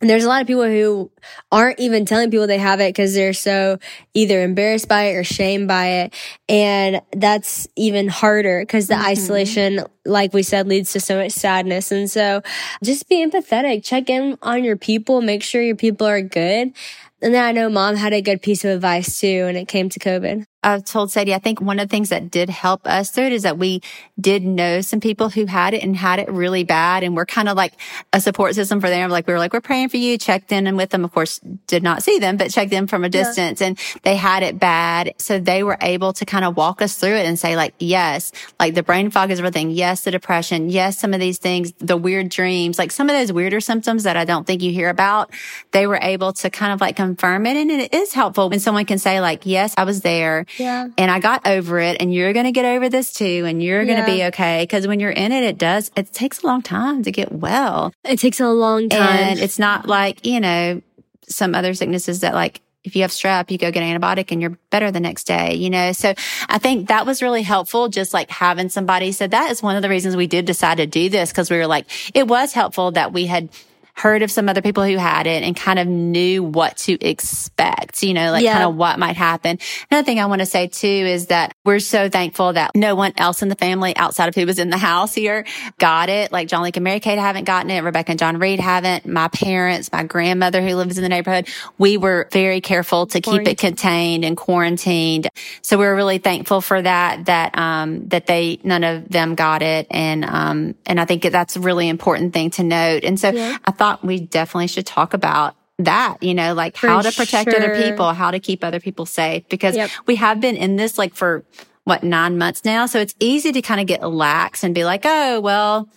And 0.00 0.08
there's 0.08 0.24
a 0.24 0.28
lot 0.28 0.40
of 0.40 0.46
people 0.46 0.64
who 0.64 1.10
aren't 1.50 1.80
even 1.80 2.04
telling 2.04 2.30
people 2.30 2.46
they 2.46 2.58
have 2.58 2.78
it 2.78 2.90
because 2.90 3.14
they're 3.14 3.32
so 3.32 3.78
either 4.14 4.42
embarrassed 4.42 4.88
by 4.88 5.04
it 5.04 5.16
or 5.16 5.24
shamed 5.24 5.66
by 5.66 5.86
it. 5.86 6.14
And 6.48 7.00
that's 7.12 7.66
even 7.74 8.06
harder 8.06 8.60
because 8.60 8.86
the 8.86 8.94
mm-hmm. 8.94 9.06
isolation, 9.06 9.84
like 10.04 10.32
we 10.32 10.44
said, 10.44 10.68
leads 10.68 10.92
to 10.92 11.00
so 11.00 11.20
much 11.20 11.32
sadness. 11.32 11.90
And 11.90 12.08
so 12.08 12.42
just 12.82 13.08
be 13.08 13.26
empathetic, 13.26 13.84
check 13.84 14.08
in 14.08 14.38
on 14.40 14.62
your 14.62 14.76
people, 14.76 15.20
make 15.20 15.42
sure 15.42 15.62
your 15.62 15.76
people 15.76 16.06
are 16.06 16.22
good. 16.22 16.72
And 17.20 17.34
then 17.34 17.44
I 17.44 17.50
know 17.50 17.68
mom 17.68 17.96
had 17.96 18.12
a 18.12 18.22
good 18.22 18.40
piece 18.40 18.64
of 18.64 18.70
advice 18.70 19.18
too 19.18 19.46
when 19.46 19.56
it 19.56 19.66
came 19.66 19.88
to 19.88 19.98
COVID. 19.98 20.44
I've 20.68 20.84
told 20.84 21.10
Sadie, 21.10 21.34
I 21.34 21.38
think 21.38 21.60
one 21.60 21.78
of 21.78 21.88
the 21.88 21.90
things 21.90 22.10
that 22.10 22.30
did 22.30 22.50
help 22.50 22.86
us 22.86 23.10
through 23.10 23.26
it 23.26 23.32
is 23.32 23.42
that 23.42 23.58
we 23.58 23.82
did 24.20 24.42
know 24.44 24.80
some 24.80 25.00
people 25.00 25.30
who 25.30 25.46
had 25.46 25.74
it 25.74 25.82
and 25.82 25.96
had 25.96 26.18
it 26.18 26.30
really 26.30 26.64
bad. 26.64 27.02
And 27.02 27.16
we're 27.16 27.26
kind 27.26 27.48
of 27.48 27.56
like 27.56 27.74
a 28.12 28.20
support 28.20 28.54
system 28.54 28.80
for 28.80 28.88
them. 28.88 29.10
Like 29.10 29.26
we 29.26 29.32
were 29.32 29.38
like, 29.38 29.52
we're 29.52 29.60
praying 29.60 29.88
for 29.88 29.96
you, 29.96 30.18
checked 30.18 30.52
in 30.52 30.66
and 30.66 30.76
with 30.76 30.90
them. 30.90 31.04
Of 31.04 31.12
course, 31.12 31.40
did 31.66 31.82
not 31.82 32.02
see 32.02 32.18
them, 32.18 32.36
but 32.36 32.50
checked 32.50 32.72
in 32.72 32.86
from 32.86 33.04
a 33.04 33.08
distance 33.08 33.60
and 33.62 33.78
they 34.02 34.16
had 34.16 34.42
it 34.42 34.58
bad. 34.58 35.14
So 35.18 35.38
they 35.38 35.62
were 35.62 35.78
able 35.80 36.12
to 36.14 36.24
kind 36.24 36.44
of 36.44 36.56
walk 36.56 36.82
us 36.82 36.98
through 36.98 37.14
it 37.14 37.26
and 37.26 37.38
say 37.38 37.56
like, 37.56 37.74
yes, 37.78 38.32
like 38.60 38.74
the 38.74 38.82
brain 38.82 39.10
fog 39.10 39.30
is 39.30 39.38
everything. 39.38 39.70
Yes, 39.70 40.02
the 40.02 40.10
depression. 40.10 40.70
Yes, 40.70 40.98
some 40.98 41.14
of 41.14 41.20
these 41.20 41.38
things, 41.38 41.72
the 41.78 41.96
weird 41.96 42.28
dreams, 42.28 42.78
like 42.78 42.90
some 42.90 43.08
of 43.08 43.16
those 43.16 43.32
weirder 43.32 43.60
symptoms 43.60 44.04
that 44.04 44.16
I 44.16 44.24
don't 44.24 44.46
think 44.46 44.62
you 44.62 44.72
hear 44.72 44.88
about. 44.88 45.30
They 45.70 45.86
were 45.86 45.98
able 46.00 46.32
to 46.34 46.50
kind 46.50 46.72
of 46.72 46.80
like 46.80 46.96
confirm 46.96 47.46
it. 47.46 47.56
And 47.56 47.70
it 47.70 47.94
is 47.94 48.12
helpful 48.12 48.50
when 48.50 48.60
someone 48.60 48.84
can 48.84 48.98
say 48.98 49.20
like, 49.20 49.46
yes, 49.46 49.74
I 49.76 49.84
was 49.84 50.02
there 50.02 50.46
Yeah. 50.58 50.88
and 50.98 51.10
I 51.10 51.20
got 51.20 51.46
over 51.46 51.78
it 51.78 51.98
and 52.00 52.12
you're 52.12 52.32
going 52.32 52.46
to 52.46 52.52
get 52.52 52.64
over 52.64 52.88
this 52.88 53.12
too 53.12 53.44
and 53.46 53.62
you're 53.62 53.84
going 53.84 53.98
to 53.98 54.06
be 54.06 54.24
okay. 54.24 54.66
Cause 54.66 54.86
when 54.86 55.00
you're 55.00 55.10
in 55.10 55.32
it, 55.32 55.44
it 55.44 55.58
does, 55.58 55.90
it 55.96 56.12
takes 56.12 56.42
a 56.42 56.46
long 56.46 56.62
time 56.62 57.02
to 57.04 57.12
get 57.12 57.32
well. 57.32 57.92
It 58.04 58.18
takes 58.18 58.40
a 58.40 58.48
long 58.48 58.88
time. 58.88 59.00
And 59.00 59.38
it's 59.40 59.58
not 59.58 59.86
like, 59.86 60.26
you 60.26 60.40
know, 60.40 60.82
some 61.28 61.54
other 61.54 61.74
sicknesses 61.74 62.20
that 62.20 62.34
like, 62.34 62.60
if 62.84 62.96
you 62.96 63.02
have 63.02 63.10
strep, 63.10 63.50
you 63.50 63.58
go 63.58 63.70
get 63.70 63.82
an 63.82 64.00
antibiotic 64.00 64.32
and 64.32 64.40
you're 64.40 64.56
better 64.70 64.90
the 64.90 65.00
next 65.00 65.24
day, 65.24 65.54
you 65.54 65.68
know? 65.68 65.92
So 65.92 66.14
I 66.48 66.58
think 66.58 66.88
that 66.88 67.04
was 67.04 67.20
really 67.20 67.42
helpful. 67.42 67.88
Just 67.88 68.14
like 68.14 68.30
having 68.30 68.70
somebody. 68.70 69.12
So 69.12 69.26
that 69.26 69.50
is 69.50 69.62
one 69.62 69.76
of 69.76 69.82
the 69.82 69.90
reasons 69.90 70.16
we 70.16 70.26
did 70.26 70.46
decide 70.46 70.78
to 70.78 70.86
do 70.86 71.10
this. 71.10 71.32
Cause 71.32 71.50
we 71.50 71.58
were 71.58 71.66
like, 71.66 71.86
it 72.14 72.26
was 72.26 72.52
helpful 72.52 72.92
that 72.92 73.12
we 73.12 73.26
had 73.26 73.50
heard 73.98 74.22
of 74.22 74.30
some 74.30 74.48
other 74.48 74.62
people 74.62 74.84
who 74.84 74.96
had 74.96 75.26
it 75.26 75.42
and 75.42 75.56
kind 75.56 75.78
of 75.78 75.86
knew 75.88 76.42
what 76.42 76.76
to 76.76 76.92
expect, 77.04 78.02
you 78.02 78.14
know, 78.14 78.30
like 78.30 78.44
Yeah. 78.44 78.52
kind 78.52 78.64
of 78.64 78.76
what 78.76 78.98
might 78.98 79.16
happen. 79.16 79.58
Another 79.90 80.04
thing 80.04 80.20
I 80.20 80.26
want 80.26 80.38
to 80.40 80.46
say 80.46 80.68
too 80.68 80.86
is 80.86 81.26
that 81.26 81.52
we're 81.64 81.80
so 81.80 82.08
thankful 82.08 82.52
that 82.52 82.70
no 82.76 82.94
one 82.94 83.12
else 83.16 83.42
in 83.42 83.48
the 83.48 83.56
family 83.56 83.96
outside 83.96 84.28
of 84.28 84.36
who 84.36 84.46
was 84.46 84.58
in 84.60 84.70
the 84.70 84.78
house 84.78 85.14
here 85.14 85.44
got 85.78 86.08
it. 86.08 86.30
Like 86.30 86.46
John 86.48 86.62
Luke 86.62 86.76
and 86.76 86.84
Mary 86.84 87.00
Kate 87.00 87.18
haven't 87.18 87.44
gotten 87.44 87.70
it. 87.70 87.82
Rebecca 87.82 88.12
and 88.12 88.18
John 88.20 88.38
Reed 88.38 88.60
haven't. 88.60 89.04
My 89.06 89.28
parents, 89.28 89.90
my 89.90 90.04
grandmother 90.04 90.62
who 90.62 90.76
lives 90.76 90.96
in 90.96 91.02
the 91.02 91.08
neighborhood, 91.08 91.48
we 91.76 91.96
were 91.96 92.28
very 92.30 92.60
careful 92.60 93.06
to 93.08 93.20
keep 93.20 93.48
it 93.48 93.58
contained 93.58 94.24
and 94.24 94.36
quarantined. 94.36 95.28
So 95.62 95.76
we're 95.76 95.96
really 95.96 96.18
thankful 96.18 96.60
for 96.60 96.80
that, 96.80 97.24
that, 97.26 97.58
um, 97.58 98.06
that 98.10 98.26
they, 98.26 98.60
none 98.62 98.84
of 98.84 99.08
them 99.08 99.34
got 99.34 99.62
it. 99.62 99.88
And, 99.90 100.24
um, 100.24 100.74
and 100.86 101.00
I 101.00 101.04
think 101.04 101.22
that's 101.22 101.56
a 101.56 101.60
really 101.60 101.88
important 101.88 102.32
thing 102.32 102.50
to 102.50 102.62
note. 102.62 103.02
And 103.02 103.18
so 103.18 103.32
I 103.64 103.70
thought 103.72 103.87
we 104.02 104.20
definitely 104.20 104.66
should 104.68 104.86
talk 104.86 105.14
about 105.14 105.54
that, 105.78 106.22
you 106.22 106.34
know, 106.34 106.54
like 106.54 106.76
For 106.76 106.88
how 106.88 107.02
to 107.02 107.12
protect 107.12 107.52
other 107.54 107.74
people, 107.76 108.12
how 108.12 108.30
to 108.30 108.40
keep 108.40 108.64
other 108.64 108.80
people 108.80 109.06
safe 109.06 109.48
because 109.48 109.76
Yep. 109.76 109.90
we 110.06 110.16
have 110.16 110.40
been 110.40 110.56
in 110.56 110.76
this 110.76 110.98
like 110.98 111.14
for 111.14 111.44
what 111.84 112.02
nine 112.02 112.36
months 112.36 112.64
now. 112.64 112.86
So 112.86 112.98
it's 112.98 113.14
easy 113.20 113.52
to 113.52 113.62
kind 113.62 113.80
of 113.80 113.86
get 113.86 114.02
lax 114.02 114.64
and 114.64 114.74
be 114.74 114.84
like, 114.84 115.02
oh, 115.04 115.40
well, 115.40 115.88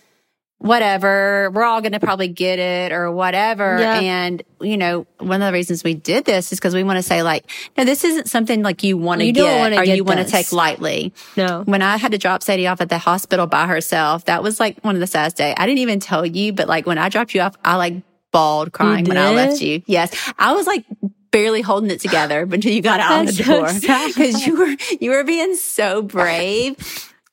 whatever, 0.62 1.50
we're 1.54 1.64
all 1.64 1.82
going 1.82 1.94
to 1.94 2.00
probably 2.00 2.28
get 2.28 2.60
it 2.60 2.92
or 2.92 3.12
whatever. 3.12 3.80
Yeah. 3.80 4.00
And, 4.00 4.44
you 4.62 4.78
know, 4.78 5.08
one 5.18 5.42
of 5.42 5.48
the 5.48 5.54
reasons 5.54 5.84
we 5.84 5.96
did 5.96 6.24
this 6.26 6.52
is 6.52 6.60
because 6.60 6.76
we 6.76 6.84
want 6.84 6.98
to 6.98 7.04
say 7.04 7.24
like, 7.24 7.50
no, 7.76 7.84
this 7.84 8.04
isn't 8.04 8.30
something 8.30 8.62
like 8.62 8.84
you 8.84 8.96
want 8.96 9.22
to 9.22 9.32
get 9.32 9.74
or 9.74 9.84
get 9.84 9.98
you 9.98 10.04
want 10.04 10.20
to 10.20 10.26
take 10.26 10.52
lightly. 10.52 11.14
No. 11.36 11.64
When 11.64 11.82
I 11.82 11.98
had 11.98 12.12
to 12.12 12.20
drop 12.20 12.44
Sadie 12.44 12.68
off 12.68 12.80
at 12.80 12.90
the 12.90 13.00
hospital 13.00 13.48
by 13.48 13.66
herself, 13.66 14.26
that 14.26 14.44
was 14.44 14.60
like 14.60 14.80
one 14.82 14.96
of 14.96 15.02
the 15.02 15.08
saddest 15.08 15.38
days. 15.38 15.56
I 15.58 15.66
didn't 15.66 15.80
even 15.80 16.00
tell 16.00 16.26
you, 16.26 16.54
but 16.54 16.68
like 16.68 16.86
when 16.86 17.00
I 17.00 17.10
dropped 17.10 17.34
you 17.34 17.42
off, 17.42 17.56
I 17.66 17.78
like 17.78 17.96
bawled 18.32 18.72
crying 18.72 19.06
when 19.06 19.18
I 19.18 19.34
left 19.34 19.62
you. 19.62 19.82
Yes. 19.88 20.32
I 20.38 20.54
was 20.54 20.68
like, 20.68 20.86
barely 21.32 21.62
holding 21.62 21.90
it 21.90 22.02
together 22.02 22.42
until 22.52 22.72
you 22.72 22.82
got 22.82 23.00
out 23.00 23.26
That's 23.26 23.38
the 23.38 23.44
so 23.46 23.60
door 23.62 24.08
because 24.08 24.46
you 24.46 24.58
were 24.58 24.76
you 25.00 25.12
were 25.12 25.24
being 25.24 25.56
so 25.56 26.02
brave 26.02 26.76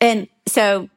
and 0.01 0.29
so 0.47 0.89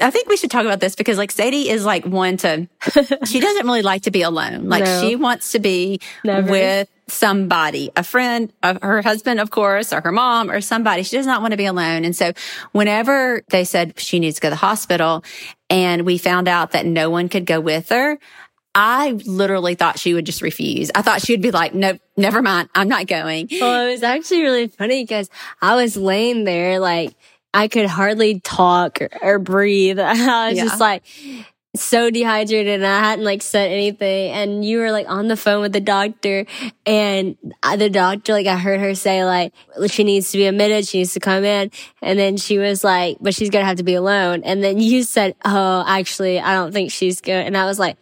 I 0.00 0.10
think 0.10 0.28
we 0.28 0.36
should 0.36 0.50
talk 0.50 0.64
about 0.64 0.80
this 0.80 0.94
because 0.96 1.18
like 1.18 1.30
Sadie 1.30 1.68
is 1.68 1.84
like 1.84 2.04
one 2.04 2.36
to 2.38 2.68
she 3.24 3.40
doesn't 3.40 3.66
really 3.66 3.82
like 3.82 4.02
to 4.02 4.10
be 4.10 4.22
alone. 4.22 4.68
Like 4.68 4.84
No. 4.84 5.00
she 5.00 5.16
wants 5.16 5.52
to 5.52 5.58
be 5.58 6.00
Never. 6.24 6.50
with 6.50 6.88
somebody, 7.08 7.90
a 7.96 8.02
friend, 8.04 8.52
of 8.62 8.78
her 8.82 9.00
husband, 9.02 9.40
of 9.40 9.50
course, 9.50 9.92
or 9.92 10.00
her 10.02 10.12
mom 10.12 10.50
or 10.50 10.60
somebody. 10.60 11.02
She 11.02 11.16
does 11.16 11.26
not 11.26 11.40
want 11.40 11.52
to 11.52 11.56
be 11.56 11.64
alone. 11.66 12.04
And 12.04 12.14
so 12.14 12.32
whenever 12.72 13.42
they 13.48 13.64
said 13.64 13.98
she 13.98 14.18
needs 14.20 14.36
to 14.36 14.40
go 14.42 14.48
to 14.48 14.50
the 14.50 14.56
hospital 14.56 15.24
and 15.70 16.02
we 16.04 16.18
found 16.18 16.48
out 16.48 16.72
that 16.72 16.84
no 16.86 17.08
one 17.10 17.28
could 17.28 17.46
go 17.46 17.60
with 17.60 17.88
her, 17.88 18.18
I 18.74 19.12
literally 19.24 19.74
thought 19.74 19.98
she 19.98 20.14
would 20.14 20.26
just 20.26 20.42
refuse. 20.42 20.90
I 20.94 21.02
thought 21.02 21.22
she 21.22 21.32
would 21.32 21.42
be 21.42 21.50
like, 21.50 21.74
no, 21.74 21.98
never 22.16 22.42
mind. 22.42 22.68
I'm 22.74 22.88
not 22.88 23.06
going. 23.06 23.48
Well, 23.50 23.86
it 23.86 23.92
was 23.92 24.02
actually 24.02 24.42
really 24.42 24.68
funny 24.68 25.02
because 25.02 25.30
I 25.62 25.74
was 25.74 25.96
laying 25.96 26.44
there 26.44 26.78
like 26.78 27.14
I 27.54 27.68
could 27.68 27.86
hardly 27.86 28.40
talk 28.40 29.00
or, 29.02 29.08
or 29.22 29.38
breathe. 29.38 29.98
I 30.00 30.48
was 30.48 30.56
Yeah. 30.58 30.64
just 30.64 30.80
like 30.80 31.02
so 31.76 32.10
dehydrated 32.10 32.74
and 32.82 32.86
I 32.86 33.00
hadn't 33.00 33.24
like 33.24 33.42
said 33.42 33.70
anything. 33.70 34.32
And 34.32 34.64
you 34.64 34.78
were 34.78 34.90
like 34.90 35.08
on 35.08 35.28
the 35.28 35.36
phone 35.36 35.60
with 35.60 35.72
the 35.72 35.80
doctor 35.80 36.46
and 36.86 37.36
I- 37.62 37.76
the 37.76 37.90
doctor, 37.90 38.32
like 38.32 38.46
I 38.46 38.56
heard 38.56 38.80
her 38.80 38.94
say 38.94 39.24
like 39.24 39.52
she 39.88 40.02
needs 40.04 40.30
to 40.32 40.38
be 40.38 40.46
admitted. 40.46 40.86
She 40.88 40.98
needs 40.98 41.12
to 41.14 41.20
come 41.20 41.44
in. 41.44 41.70
And 42.02 42.18
then 42.18 42.36
she 42.36 42.58
was 42.58 42.82
like, 42.84 43.18
but 43.20 43.34
she's 43.34 43.50
going 43.50 43.62
to 43.62 43.66
have 43.66 43.76
to 43.76 43.82
be 43.84 43.94
alone. 43.94 44.42
And 44.44 44.62
then 44.64 44.80
you 44.80 45.02
said, 45.02 45.34
Oh, 45.44 45.84
actually, 45.86 46.40
I 46.40 46.54
don't 46.54 46.72
think 46.72 46.90
she's 46.90 47.20
good. 47.20 47.46
And 47.46 47.56
I 47.56 47.66
was 47.66 47.78
like, 47.78 47.96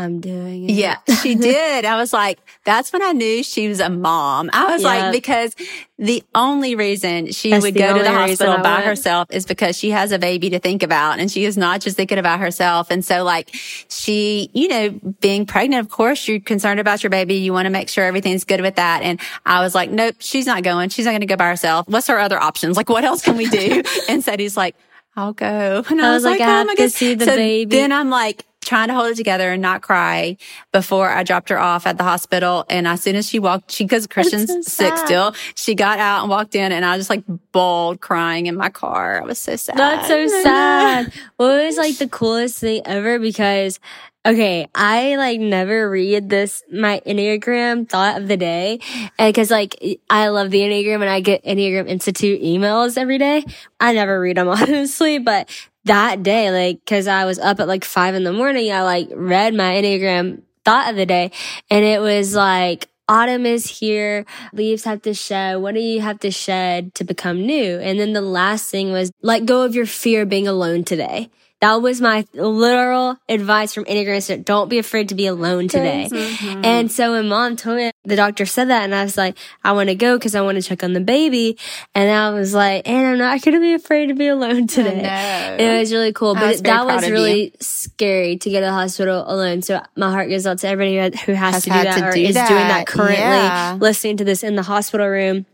I'm 0.00 0.20
doing 0.20 0.64
it. 0.68 0.72
Yeah, 0.72 0.96
she 1.22 1.34
did. 1.50 1.84
I 1.84 1.96
was 1.96 2.12
like, 2.12 2.38
that's 2.64 2.92
when 2.92 3.02
I 3.02 3.12
knew 3.12 3.42
she 3.42 3.68
was 3.68 3.80
a 3.80 3.90
mom. 3.90 4.50
I 4.52 4.72
was 4.72 4.82
Yeah. 4.82 4.88
like, 4.88 5.12
because 5.12 5.54
the 5.98 6.22
only 6.34 6.74
reason 6.74 7.30
she 7.32 7.50
That's 7.50 7.62
would 7.62 7.74
go 7.74 7.96
to 7.96 8.02
the 8.02 8.10
hospital 8.10 8.56
by 8.58 8.74
went. 8.76 8.84
herself 8.86 9.28
is 9.30 9.44
because 9.46 9.76
she 9.76 9.90
has 9.90 10.12
a 10.12 10.18
baby 10.18 10.50
to 10.50 10.58
think 10.58 10.82
about 10.82 11.18
and 11.18 11.30
she 11.30 11.44
is 11.44 11.56
not 11.58 11.80
just 11.82 11.96
thinking 11.96 12.16
about 12.18 12.40
herself. 12.40 12.90
And 12.90 13.04
so 13.04 13.22
like 13.22 13.50
she, 13.88 14.50
you 14.54 14.68
know, 14.68 14.90
being 15.20 15.44
pregnant, 15.46 15.84
of 15.84 15.90
course, 15.92 16.26
you're 16.26 16.40
concerned 16.40 16.80
about 16.80 17.02
your 17.02 17.10
baby. 17.10 17.34
You 17.36 17.52
want 17.52 17.66
to 17.66 17.70
make 17.70 17.88
sure 17.88 18.04
everything's 18.04 18.44
good 18.44 18.60
with 18.62 18.76
that. 18.76 19.02
And 19.02 19.20
I 19.44 19.60
was 19.62 19.74
like, 19.74 19.90
nope, 19.90 20.16
she's 20.20 20.46
not 20.46 20.62
going. 20.62 20.88
She's 20.88 21.04
not 21.04 21.12
going 21.12 21.20
to 21.20 21.26
go 21.26 21.36
by 21.36 21.48
herself. 21.48 21.86
What's 21.88 22.06
her 22.06 22.18
other 22.18 22.40
options? 22.40 22.76
Like, 22.76 22.88
what 22.88 23.04
else 23.04 23.22
can 23.22 23.36
we 23.36 23.48
do? 23.48 23.82
and 24.08 24.24
Sadie's 24.24 24.56
like, 24.56 24.76
I'll 25.16 25.32
go. 25.34 25.84
And 25.90 26.00
I, 26.00 26.08
I 26.08 26.12
was, 26.14 26.22
was 26.22 26.30
like, 26.32 26.40
like, 26.40 26.48
I 26.48 26.52
oh 26.52 26.56
have 26.68 26.76
to 26.76 26.82
God. 26.84 26.92
see 26.92 27.14
the 27.14 27.24
so 27.26 27.36
baby. 27.36 27.76
Then 27.76 27.92
I'm 27.92 28.08
like, 28.10 28.44
trying 28.70 28.86
to 28.86 28.94
hold 28.94 29.10
it 29.10 29.16
together 29.16 29.50
and 29.50 29.60
not 29.60 29.82
cry 29.82 30.36
before 30.70 31.08
I 31.08 31.24
dropped 31.24 31.48
her 31.48 31.58
off 31.58 31.88
at 31.88 31.98
the 31.98 32.04
hospital. 32.04 32.64
And 32.70 32.86
as 32.86 33.02
soon 33.02 33.16
as 33.16 33.28
she 33.28 33.40
walked, 33.40 33.72
she, 33.72 33.84
cause 33.84 34.06
Christian's 34.06 34.48
so 34.48 34.60
sick 34.62 34.96
still, 34.96 35.34
she 35.56 35.74
got 35.74 35.98
out 35.98 36.20
and 36.20 36.30
walked 36.30 36.54
in 36.54 36.70
and 36.70 36.84
I 36.84 36.96
was 36.96 37.00
just 37.00 37.10
like 37.10 37.24
bawled 37.50 38.00
crying 38.00 38.46
in 38.46 38.56
my 38.56 38.68
car. 38.68 39.20
I 39.20 39.24
was 39.24 39.40
so 39.40 39.56
sad. 39.56 39.76
That's 39.76 40.06
so 40.06 40.28
sad. 40.28 41.12
Well, 41.36 41.58
it 41.58 41.66
was 41.66 41.78
like 41.78 41.98
the 41.98 42.08
coolest 42.08 42.58
thing 42.58 42.82
ever 42.84 43.18
because, 43.18 43.80
okay, 44.24 44.68
I 44.72 45.16
like 45.16 45.40
never 45.40 45.90
read 45.90 46.28
this, 46.28 46.62
my 46.70 47.02
Enneagram 47.04 47.88
thought 47.88 48.22
of 48.22 48.28
the 48.28 48.36
day. 48.36 48.78
And 49.18 49.34
cause 49.34 49.50
like 49.50 49.82
I 50.08 50.28
love 50.28 50.52
the 50.52 50.60
Enneagram 50.60 51.00
and 51.00 51.10
I 51.10 51.18
get 51.18 51.42
Enneagram 51.42 51.88
Institute 51.88 52.40
emails 52.40 52.96
every 52.96 53.18
day. 53.18 53.44
I 53.80 53.94
never 53.94 54.20
read 54.20 54.36
them 54.36 54.46
honestly, 54.62 55.18
but 55.18 55.50
that 55.84 56.22
day, 56.22 56.50
like, 56.50 56.84
cause 56.86 57.06
I 57.06 57.24
was 57.24 57.38
up 57.38 57.60
at 57.60 57.68
like 57.68 57.84
five 57.84 58.14
in 58.14 58.24
the 58.24 58.32
morning, 58.32 58.72
I 58.72 58.82
like 58.82 59.08
read 59.12 59.54
my 59.54 59.74
Enneagram 59.74 60.42
thought 60.64 60.90
of 60.90 60.96
the 60.96 61.06
day 61.06 61.32
and 61.70 61.84
it 61.84 62.00
was 62.00 62.34
like, 62.34 62.88
Autumn 63.08 63.44
is 63.44 63.66
here. 63.66 64.24
Leaves 64.52 64.84
have 64.84 65.02
to 65.02 65.12
shed. 65.14 65.56
What 65.60 65.74
do 65.74 65.80
you 65.80 66.00
have 66.00 66.20
to 66.20 66.30
shed 66.30 66.94
to 66.94 67.02
become 67.02 67.44
new? 67.44 67.76
And 67.80 67.98
then 67.98 68.12
the 68.12 68.20
last 68.20 68.70
thing 68.70 68.92
was 68.92 69.10
let 69.20 69.46
go 69.46 69.64
of 69.64 69.74
your 69.74 69.86
fear 69.86 70.22
of 70.22 70.28
being 70.28 70.46
alone 70.46 70.84
today. 70.84 71.28
That 71.60 71.82
was 71.82 72.00
my 72.00 72.24
literal 72.32 73.18
advice 73.28 73.74
from 73.74 73.84
Enneagram. 73.84 74.14
Institute. 74.14 74.46
Don't 74.46 74.68
be 74.70 74.78
afraid 74.78 75.10
to 75.10 75.14
be 75.14 75.26
alone 75.26 75.68
today. 75.68 76.08
Mm-hmm. 76.10 76.64
And 76.64 76.90
so 76.90 77.12
when 77.12 77.28
mom 77.28 77.56
told 77.56 77.76
me 77.76 77.90
the 78.04 78.16
doctor 78.16 78.46
said 78.46 78.68
that 78.70 78.82
and 78.84 78.94
I 78.94 79.04
was 79.04 79.18
like, 79.18 79.36
I 79.62 79.72
want 79.72 79.90
to 79.90 79.94
go 79.94 80.16
because 80.16 80.34
I 80.34 80.40
want 80.40 80.56
to 80.56 80.62
check 80.62 80.82
on 80.82 80.94
the 80.94 81.00
baby. 81.00 81.58
And 81.94 82.10
I 82.10 82.30
was 82.30 82.54
like, 82.54 82.88
and 82.88 83.06
I'm 83.06 83.18
not 83.18 83.42
going 83.42 83.54
to 83.56 83.60
be 83.60 83.74
afraid 83.74 84.06
to 84.06 84.14
be 84.14 84.28
alone 84.28 84.68
today. 84.68 85.56
It 85.58 85.78
was 85.80 85.92
really 85.92 86.12
cool, 86.14 86.34
I 86.36 86.40
but 86.40 86.48
was 86.48 86.60
it- 86.60 86.64
that 86.64 86.86
was 86.86 87.10
really 87.10 87.52
scary 87.60 88.36
to 88.38 88.50
go 88.50 88.56
to 88.60 88.66
the 88.66 88.72
hospital 88.72 89.22
alone. 89.26 89.60
So 89.60 89.82
my 89.96 90.10
heart 90.10 90.30
goes 90.30 90.46
out 90.46 90.58
to 90.60 90.68
everybody 90.68 91.16
who, 91.26 91.32
has, 91.34 91.56
Has 91.56 91.64
to 91.64 91.70
do 91.70 91.76
that 91.82 91.98
to 91.98 92.08
or 92.08 92.12
do 92.12 92.20
is 92.22 92.34
doing 92.36 92.46
that. 92.48 92.68
that 92.68 92.86
currently, 92.86 93.16
Yeah. 93.16 93.76
listening 93.78 94.16
to 94.16 94.24
this 94.24 94.42
in 94.42 94.56
the 94.56 94.62
hospital 94.62 95.06
room. 95.08 95.44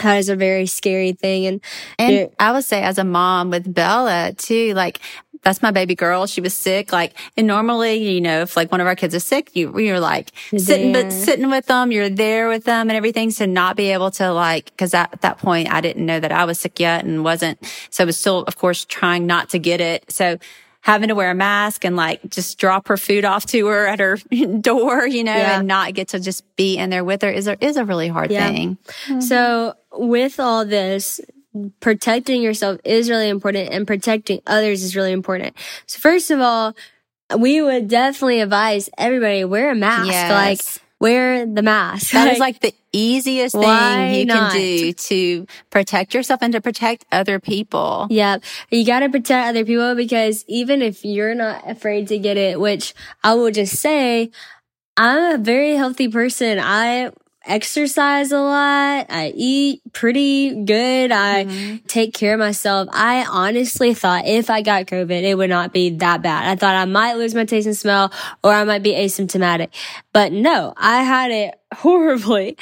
That 0.00 0.18
is 0.18 0.28
a 0.28 0.36
very 0.36 0.66
scary 0.66 1.10
thing. 1.10 1.46
And, 1.46 1.60
And. 1.98 2.30
I 2.38 2.52
would 2.52 2.62
say 2.62 2.82
as 2.82 2.98
a 2.98 3.04
mom 3.04 3.50
with 3.50 3.74
Bella 3.74 4.32
too, 4.36 4.72
like 4.74 5.00
that's 5.42 5.62
my 5.62 5.70
baby 5.70 5.94
girl. 5.94 6.26
She 6.26 6.40
was 6.40 6.54
sick. 6.56 6.92
Like, 6.92 7.14
and 7.36 7.46
normally, 7.46 7.96
you 8.14 8.20
know, 8.20 8.42
if 8.42 8.56
like 8.56 8.70
one 8.72 8.80
of 8.80 8.86
our 8.86 8.96
kids 8.96 9.14
is 9.14 9.24
sick, 9.24 9.54
you, 9.54 9.78
you're 9.78 10.00
like 10.00 10.32
You're 10.50 10.58
sitting, 10.58 10.92
but 10.92 11.10
sitting 11.12 11.48
with 11.50 11.66
them, 11.66 11.92
you're 11.92 12.10
there 12.10 12.48
with 12.48 12.64
them 12.64 12.88
and 12.90 12.96
everything. 12.96 13.30
So 13.30 13.46
not 13.46 13.76
be 13.76 13.92
able 13.92 14.10
to 14.12 14.32
like, 14.32 14.76
cause 14.76 14.94
at 14.94 15.20
that 15.22 15.38
point 15.38 15.70
I 15.72 15.80
didn't 15.80 16.04
know 16.04 16.20
that 16.20 16.32
I 16.32 16.44
was 16.44 16.58
sick 16.60 16.80
yet 16.80 17.04
and 17.04 17.22
wasn't. 17.24 17.58
So 17.90 18.04
I 18.04 18.06
was 18.06 18.16
still, 18.16 18.40
of 18.44 18.56
course, 18.56 18.84
trying 18.84 19.26
not 19.26 19.50
to 19.50 19.58
get 19.58 19.80
it. 19.80 20.10
So 20.10 20.38
having 20.80 21.08
to 21.08 21.14
wear 21.14 21.30
a 21.30 21.34
mask 21.34 21.84
and 21.84 21.96
like 21.96 22.20
just 22.30 22.58
drop 22.58 22.88
her 22.88 22.96
food 22.96 23.24
off 23.24 23.44
to 23.46 23.66
her 23.66 23.86
at 23.86 23.98
her 23.98 24.16
door, 24.60 25.06
you 25.06 25.24
know, 25.24 25.34
Yeah. 25.36 25.58
and 25.58 25.68
not 25.68 25.92
get 25.94 26.08
to 26.08 26.20
just 26.20 26.44
be 26.56 26.78
in 26.78 26.90
there 26.90 27.04
with 27.04 27.22
her 27.22 27.30
is 27.30 27.46
a, 27.46 27.62
is 27.64 27.76
a 27.76 27.84
really 27.84 28.08
hard 28.08 28.30
Yeah. 28.30 28.48
thing. 28.48 28.78
So 29.20 29.74
with 29.92 30.40
all 30.40 30.64
this, 30.64 31.20
protecting 31.80 32.42
yourself 32.42 32.78
is 32.84 33.10
really 33.10 33.28
important 33.28 33.70
and 33.70 33.86
protecting 33.86 34.40
others 34.46 34.82
is 34.82 34.94
really 34.94 35.12
important. 35.12 35.56
So 35.86 35.98
first 35.98 36.30
of 36.30 36.40
all, 36.40 36.74
we 37.36 37.60
would 37.60 37.88
definitely 37.88 38.40
advise 38.40 38.88
everybody 38.96 39.44
wear 39.44 39.70
a 39.70 39.74
mask. 39.74 40.10
Yes. 40.10 40.30
Like 40.30 40.82
wear 41.00 41.46
the 41.46 41.62
mask. 41.62 42.12
That 42.12 42.32
is 42.32 42.38
like 42.38 42.60
the 42.60 42.74
easiest 42.92 43.54
thing 43.54 44.14
you 44.14 44.24
not? 44.24 44.52
can 44.52 44.56
do 44.56 44.92
to 44.92 45.46
protect 45.70 46.14
yourself 46.14 46.42
and 46.42 46.52
to 46.54 46.60
protect 46.60 47.04
other 47.12 47.38
people. 47.38 48.06
Yep. 48.10 48.42
You 48.70 48.84
got 48.84 49.00
to 49.00 49.08
protect 49.08 49.48
other 49.48 49.64
people 49.64 49.94
because 49.94 50.44
even 50.48 50.82
if 50.82 51.04
you're 51.04 51.34
not 51.34 51.68
afraid 51.70 52.08
to 52.08 52.18
get 52.18 52.36
it, 52.36 52.58
which 52.58 52.94
I 53.22 53.34
will 53.34 53.50
just 53.50 53.76
say, 53.76 54.30
I'm 54.96 55.34
a 55.34 55.38
very 55.38 55.76
healthy 55.76 56.08
person. 56.08 56.58
I 56.60 57.12
exercise 57.48 58.30
a 58.32 58.38
lot. 58.40 59.06
I 59.08 59.32
eat 59.34 59.80
pretty 59.92 60.64
good. 60.64 61.10
I 61.12 61.44
Mm-hmm. 61.44 61.76
take 61.86 62.14
care 62.14 62.34
of 62.34 62.38
myself. 62.40 62.88
I 62.92 63.24
honestly 63.28 63.94
thought 63.94 64.26
if 64.26 64.50
I 64.50 64.62
got 64.62 64.86
COVID, 64.86 65.22
it 65.22 65.34
would 65.36 65.50
not 65.50 65.72
be 65.72 65.90
that 65.98 66.22
bad. 66.22 66.46
I 66.48 66.56
thought 66.56 66.74
I 66.76 66.84
might 66.84 67.14
lose 67.14 67.34
my 67.34 67.44
taste 67.44 67.66
and 67.66 67.76
smell 67.76 68.12
or 68.44 68.52
I 68.52 68.64
might 68.64 68.82
be 68.82 68.92
asymptomatic. 68.92 69.68
But 70.12 70.32
no, 70.32 70.74
I 70.76 71.02
had 71.02 71.30
it 71.30 71.54
horribly. 71.74 72.56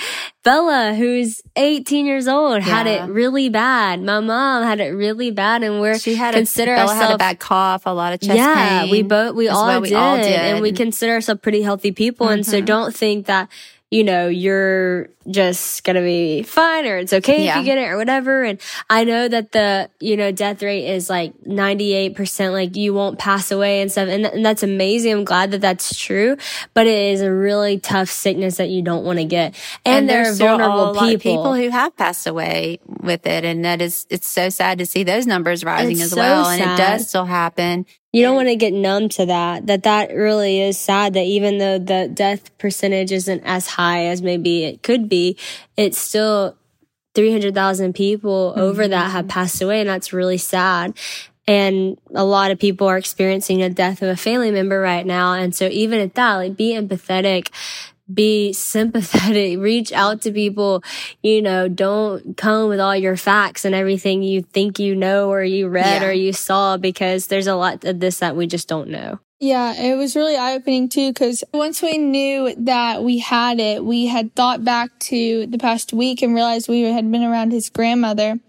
Bella, 0.44 0.94
who's 0.94 1.42
18 1.56 2.06
years 2.06 2.28
old, 2.28 2.62
had 2.62 2.86
it 2.86 3.02
really 3.10 3.48
bad. 3.48 4.02
My 4.02 4.20
mom 4.20 4.62
had 4.62 4.78
it 4.80 4.90
really 4.90 5.30
bad 5.30 5.62
and 5.64 5.80
we're 5.80 5.98
She 5.98 6.14
had 6.14 6.34
consider 6.34 6.72
a, 6.74 6.76
Bella 6.76 6.94
had 6.94 7.10
a 7.12 7.18
bad 7.18 7.38
cough, 7.40 7.82
a 7.86 7.90
lot 7.90 8.12
of 8.12 8.20
chest 8.20 8.36
yeah, 8.36 8.82
pain. 8.82 8.90
we 8.90 9.02
both 9.02 9.34
we 9.34 9.48
all, 9.48 9.66
well. 9.66 9.80
did, 9.80 9.90
We 9.90 9.96
all 9.96 10.16
did. 10.16 10.26
and 10.32 10.60
we 10.60 10.70
consider 10.72 11.12
ourselves 11.14 11.40
pretty 11.40 11.62
healthy 11.62 11.90
people, 11.92 12.28
and 12.28 12.46
so 12.46 12.60
Mhm. 12.60 12.64
don't 12.66 12.94
think 12.94 13.26
that 13.26 13.48
you 13.90 14.02
know 14.02 14.28
you're 14.28 15.08
just 15.30 15.84
gonna 15.84 16.02
be 16.02 16.42
fine 16.42 16.86
or 16.86 16.98
it's 16.98 17.12
okay 17.12 17.48
if 17.48 17.56
you 17.56 17.64
get 17.64 17.78
it 17.78 17.88
or 17.88 17.96
whatever. 17.96 18.42
And 18.42 18.60
I 18.90 19.04
know 19.04 19.28
that 19.28 19.52
the 19.52 19.90
you 20.00 20.16
know 20.16 20.32
death 20.32 20.62
rate 20.62 20.86
is 20.86 21.08
like 21.08 21.34
ninety 21.46 21.92
eight 21.92 22.14
percent, 22.14 22.52
like 22.52 22.76
you 22.76 22.94
won't 22.94 23.18
pass 23.18 23.50
away 23.50 23.80
and 23.80 23.90
stuff, 23.90 24.08
and, 24.08 24.24
th- 24.24 24.34
and 24.34 24.44
that's 24.44 24.62
amazing. 24.62 25.12
I'm 25.12 25.24
glad 25.24 25.52
that 25.52 25.60
that's 25.60 25.96
true, 25.96 26.36
but 26.74 26.86
it 26.86 27.12
is 27.12 27.20
a 27.20 27.32
really 27.32 27.78
tough 27.78 28.08
sickness 28.08 28.56
that 28.56 28.70
you 28.70 28.82
don't 28.82 29.04
want 29.04 29.18
to 29.18 29.24
get, 29.24 29.54
and, 29.84 30.08
there 30.08 30.30
are 30.30 30.34
vulnerable 30.34 30.90
a 30.90 30.92
lot 30.92 31.14
of 31.14 31.20
people. 31.20 31.36
people 31.36 31.54
who 31.54 31.70
have 31.70 31.96
passed 31.96 32.26
away 32.26 32.80
with 33.00 33.26
it, 33.26 33.44
and 33.44 33.64
that 33.64 33.80
is 33.80 34.06
it's 34.10 34.28
so 34.28 34.48
sad 34.48 34.78
to 34.78 34.86
see 34.86 35.02
those 35.04 35.26
numbers 35.26 35.64
rising 35.64 35.92
It's 35.92 36.02
as 36.02 36.10
so 36.10 36.16
well, 36.16 36.46
and 36.48 36.62
it 36.62 36.76
does 36.76 37.08
still 37.08 37.24
happen. 37.24 37.86
You 38.16 38.22
don't 38.22 38.34
want 38.34 38.48
to 38.48 38.56
get 38.56 38.72
numb 38.72 39.10
to 39.10 39.26
that. 39.26 39.66
That 39.66 39.82
that 39.82 40.10
really 40.10 40.62
is 40.62 40.78
sad. 40.78 41.12
That 41.12 41.26
even 41.26 41.58
though 41.58 41.78
the 41.78 42.08
death 42.08 42.56
percentage 42.56 43.12
isn't 43.12 43.42
as 43.44 43.66
high 43.66 44.06
as 44.06 44.22
maybe 44.22 44.64
it 44.64 44.82
could 44.82 45.06
be, 45.06 45.36
it's 45.76 45.98
still 45.98 46.56
three 47.14 47.30
hundred 47.30 47.54
thousand 47.54 47.92
people 47.92 48.52
mm-hmm. 48.52 48.60
over 48.62 48.88
that 48.88 49.10
have 49.10 49.28
passed 49.28 49.60
away, 49.60 49.80
and 49.80 49.88
that's 49.90 50.14
really 50.14 50.38
sad. 50.38 50.96
And 51.46 52.00
a 52.14 52.24
lot 52.24 52.50
of 52.50 52.58
people 52.58 52.86
are 52.86 52.96
experiencing 52.96 53.60
a 53.60 53.68
death 53.68 54.00
of 54.00 54.08
a 54.08 54.16
family 54.16 54.50
member 54.50 54.80
right 54.80 55.04
now. 55.04 55.34
And 55.34 55.54
so 55.54 55.66
even 55.66 56.00
at 56.00 56.14
that, 56.14 56.36
like 56.36 56.56
be 56.56 56.72
empathetic, 56.72 57.50
be 58.12 58.52
sympathetic, 58.52 59.58
reach 59.60 59.92
out 59.92 60.22
to 60.22 60.32
people, 60.32 60.82
you 61.22 61.42
know, 61.42 61.68
don't 61.68 62.36
come 62.36 62.68
with 62.68 62.80
all 62.80 62.96
your 62.96 63.16
facts 63.16 63.64
and 63.64 63.74
everything 63.74 64.22
you 64.22 64.42
think 64.42 64.78
you 64.78 64.94
know 64.94 65.30
or 65.30 65.42
you 65.42 65.68
read 65.68 66.02
yeah. 66.02 66.08
or 66.08 66.12
you 66.12 66.32
saw 66.32 66.76
because 66.76 67.26
there's 67.26 67.46
a 67.46 67.56
lot 67.56 67.84
of 67.84 68.00
this 68.00 68.18
that 68.18 68.36
we 68.36 68.46
just 68.46 68.68
don't 68.68 68.88
know. 68.88 69.18
Yeah, 69.38 69.74
it 69.74 69.96
was 69.96 70.16
really 70.16 70.36
eye 70.36 70.54
opening 70.54 70.88
too 70.88 71.10
because 71.10 71.44
once 71.52 71.82
we 71.82 71.98
knew 71.98 72.54
that 72.56 73.04
we 73.04 73.18
had 73.18 73.60
it, 73.60 73.84
we 73.84 74.06
had 74.06 74.34
thought 74.34 74.64
back 74.64 74.98
to 75.00 75.46
the 75.46 75.58
past 75.58 75.92
week 75.92 76.22
and 76.22 76.34
realized 76.34 76.68
we 76.68 76.82
had 76.82 77.10
been 77.10 77.22
around 77.22 77.52
his 77.52 77.68
grandmother, 77.68 78.40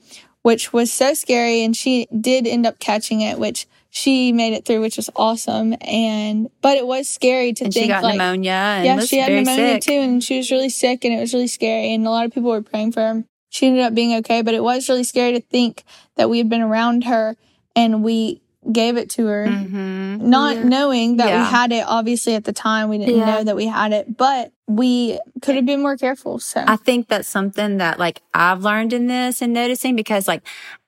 which 0.43 0.71
was 0.71 0.91
so 0.91 1.13
scary. 1.13 1.61
And 1.61 1.75
she 1.75 2.07
did 2.17 2.47
end 2.47 2.65
up 2.65 2.79
catching 2.79 3.19
it, 3.19 3.37
which 3.37 3.67
she 3.97 4.31
made 4.31 4.53
it 4.53 4.63
through, 4.63 4.79
which 4.81 4.95
was 4.95 5.09
awesome. 5.15 5.75
And, 5.81 6.51
but 6.61 6.77
it 6.77 6.85
was 6.85 7.09
scary 7.09 7.53
to 7.53 7.65
and 7.65 7.73
think 7.73 7.85
she 7.85 7.87
got 7.89 8.03
like, 8.03 8.13
pneumonia. 8.13 8.81
yeah, 8.83 8.99
she 8.99 9.17
had 9.17 9.31
pneumonia 9.31 9.81
sick. 9.81 9.81
too. 9.81 9.99
And 9.99 10.23
she 10.23 10.37
was 10.37 10.51
really 10.51 10.69
sick 10.69 11.03
and 11.03 11.15
it 11.15 11.19
was 11.19 11.33
really 11.33 11.47
scary. 11.47 11.93
And 11.95 12.05
a 12.05 12.11
lot 12.11 12.25
of 12.25 12.31
people 12.31 12.51
were 12.51 12.61
praying 12.61 12.91
for 12.91 13.01
her. 13.01 13.23
She 13.49 13.65
ended 13.65 13.83
up 13.83 13.95
being 13.95 14.15
okay, 14.17 14.43
but 14.43 14.53
it 14.53 14.61
was 14.61 14.87
really 14.87 15.03
scary 15.03 15.33
to 15.33 15.41
think 15.41 15.83
that 16.15 16.29
we 16.29 16.37
had 16.37 16.47
been 16.47 16.61
around 16.61 17.05
her 17.05 17.37
and 17.75 18.03
we 18.03 18.41
gave 18.71 18.97
it 18.97 19.09
to 19.11 19.25
her, 19.27 19.45
mm-hmm. 19.47 20.29
not 20.29 20.57
yeah. 20.57 20.63
knowing 20.63 21.17
that 21.17 21.29
yeah. 21.29 21.43
we 21.43 21.49
had 21.49 21.71
it. 21.71 21.85
Obviously, 21.87 22.35
at 22.35 22.43
the 22.43 22.53
time, 22.53 22.89
we 22.89 22.97
didn't 22.97 23.17
yeah. 23.17 23.25
know 23.25 23.43
that 23.43 23.55
we 23.55 23.67
had 23.67 23.93
it, 23.93 24.17
but 24.17 24.51
we 24.67 25.19
could 25.41 25.55
have 25.55 25.65
been 25.65 25.81
more 25.81 25.95
careful. 25.95 26.39
So 26.39 26.63
I 26.65 26.75
think 26.75 27.07
that's 27.07 27.27
something 27.27 27.77
that 27.77 27.99
like 27.99 28.21
I've 28.33 28.63
learned 28.63 28.93
in 28.93 29.07
this 29.07 29.41
and 29.41 29.53
noticing 29.53 29.95
because 29.95 30.27
like 30.27 30.41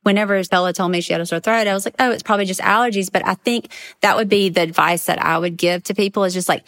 whenever 0.03 0.41
Bella 0.45 0.73
told 0.73 0.91
me 0.91 1.01
she 1.01 1.13
had 1.13 1.21
a 1.21 1.25
sore 1.25 1.39
throat, 1.39 1.67
I 1.67 1.73
was 1.73 1.85
like, 1.85 1.95
oh, 1.99 2.11
it's 2.11 2.23
probably 2.23 2.45
just 2.45 2.61
allergies. 2.61 3.11
But 3.11 3.25
I 3.25 3.35
think 3.35 3.71
that 4.01 4.17
would 4.17 4.29
be 4.29 4.49
the 4.49 4.61
advice 4.61 5.05
that 5.05 5.23
I 5.23 5.37
would 5.37 5.57
give 5.57 5.83
to 5.83 5.93
people 5.93 6.23
is 6.23 6.33
just 6.33 6.49
like, 6.49 6.65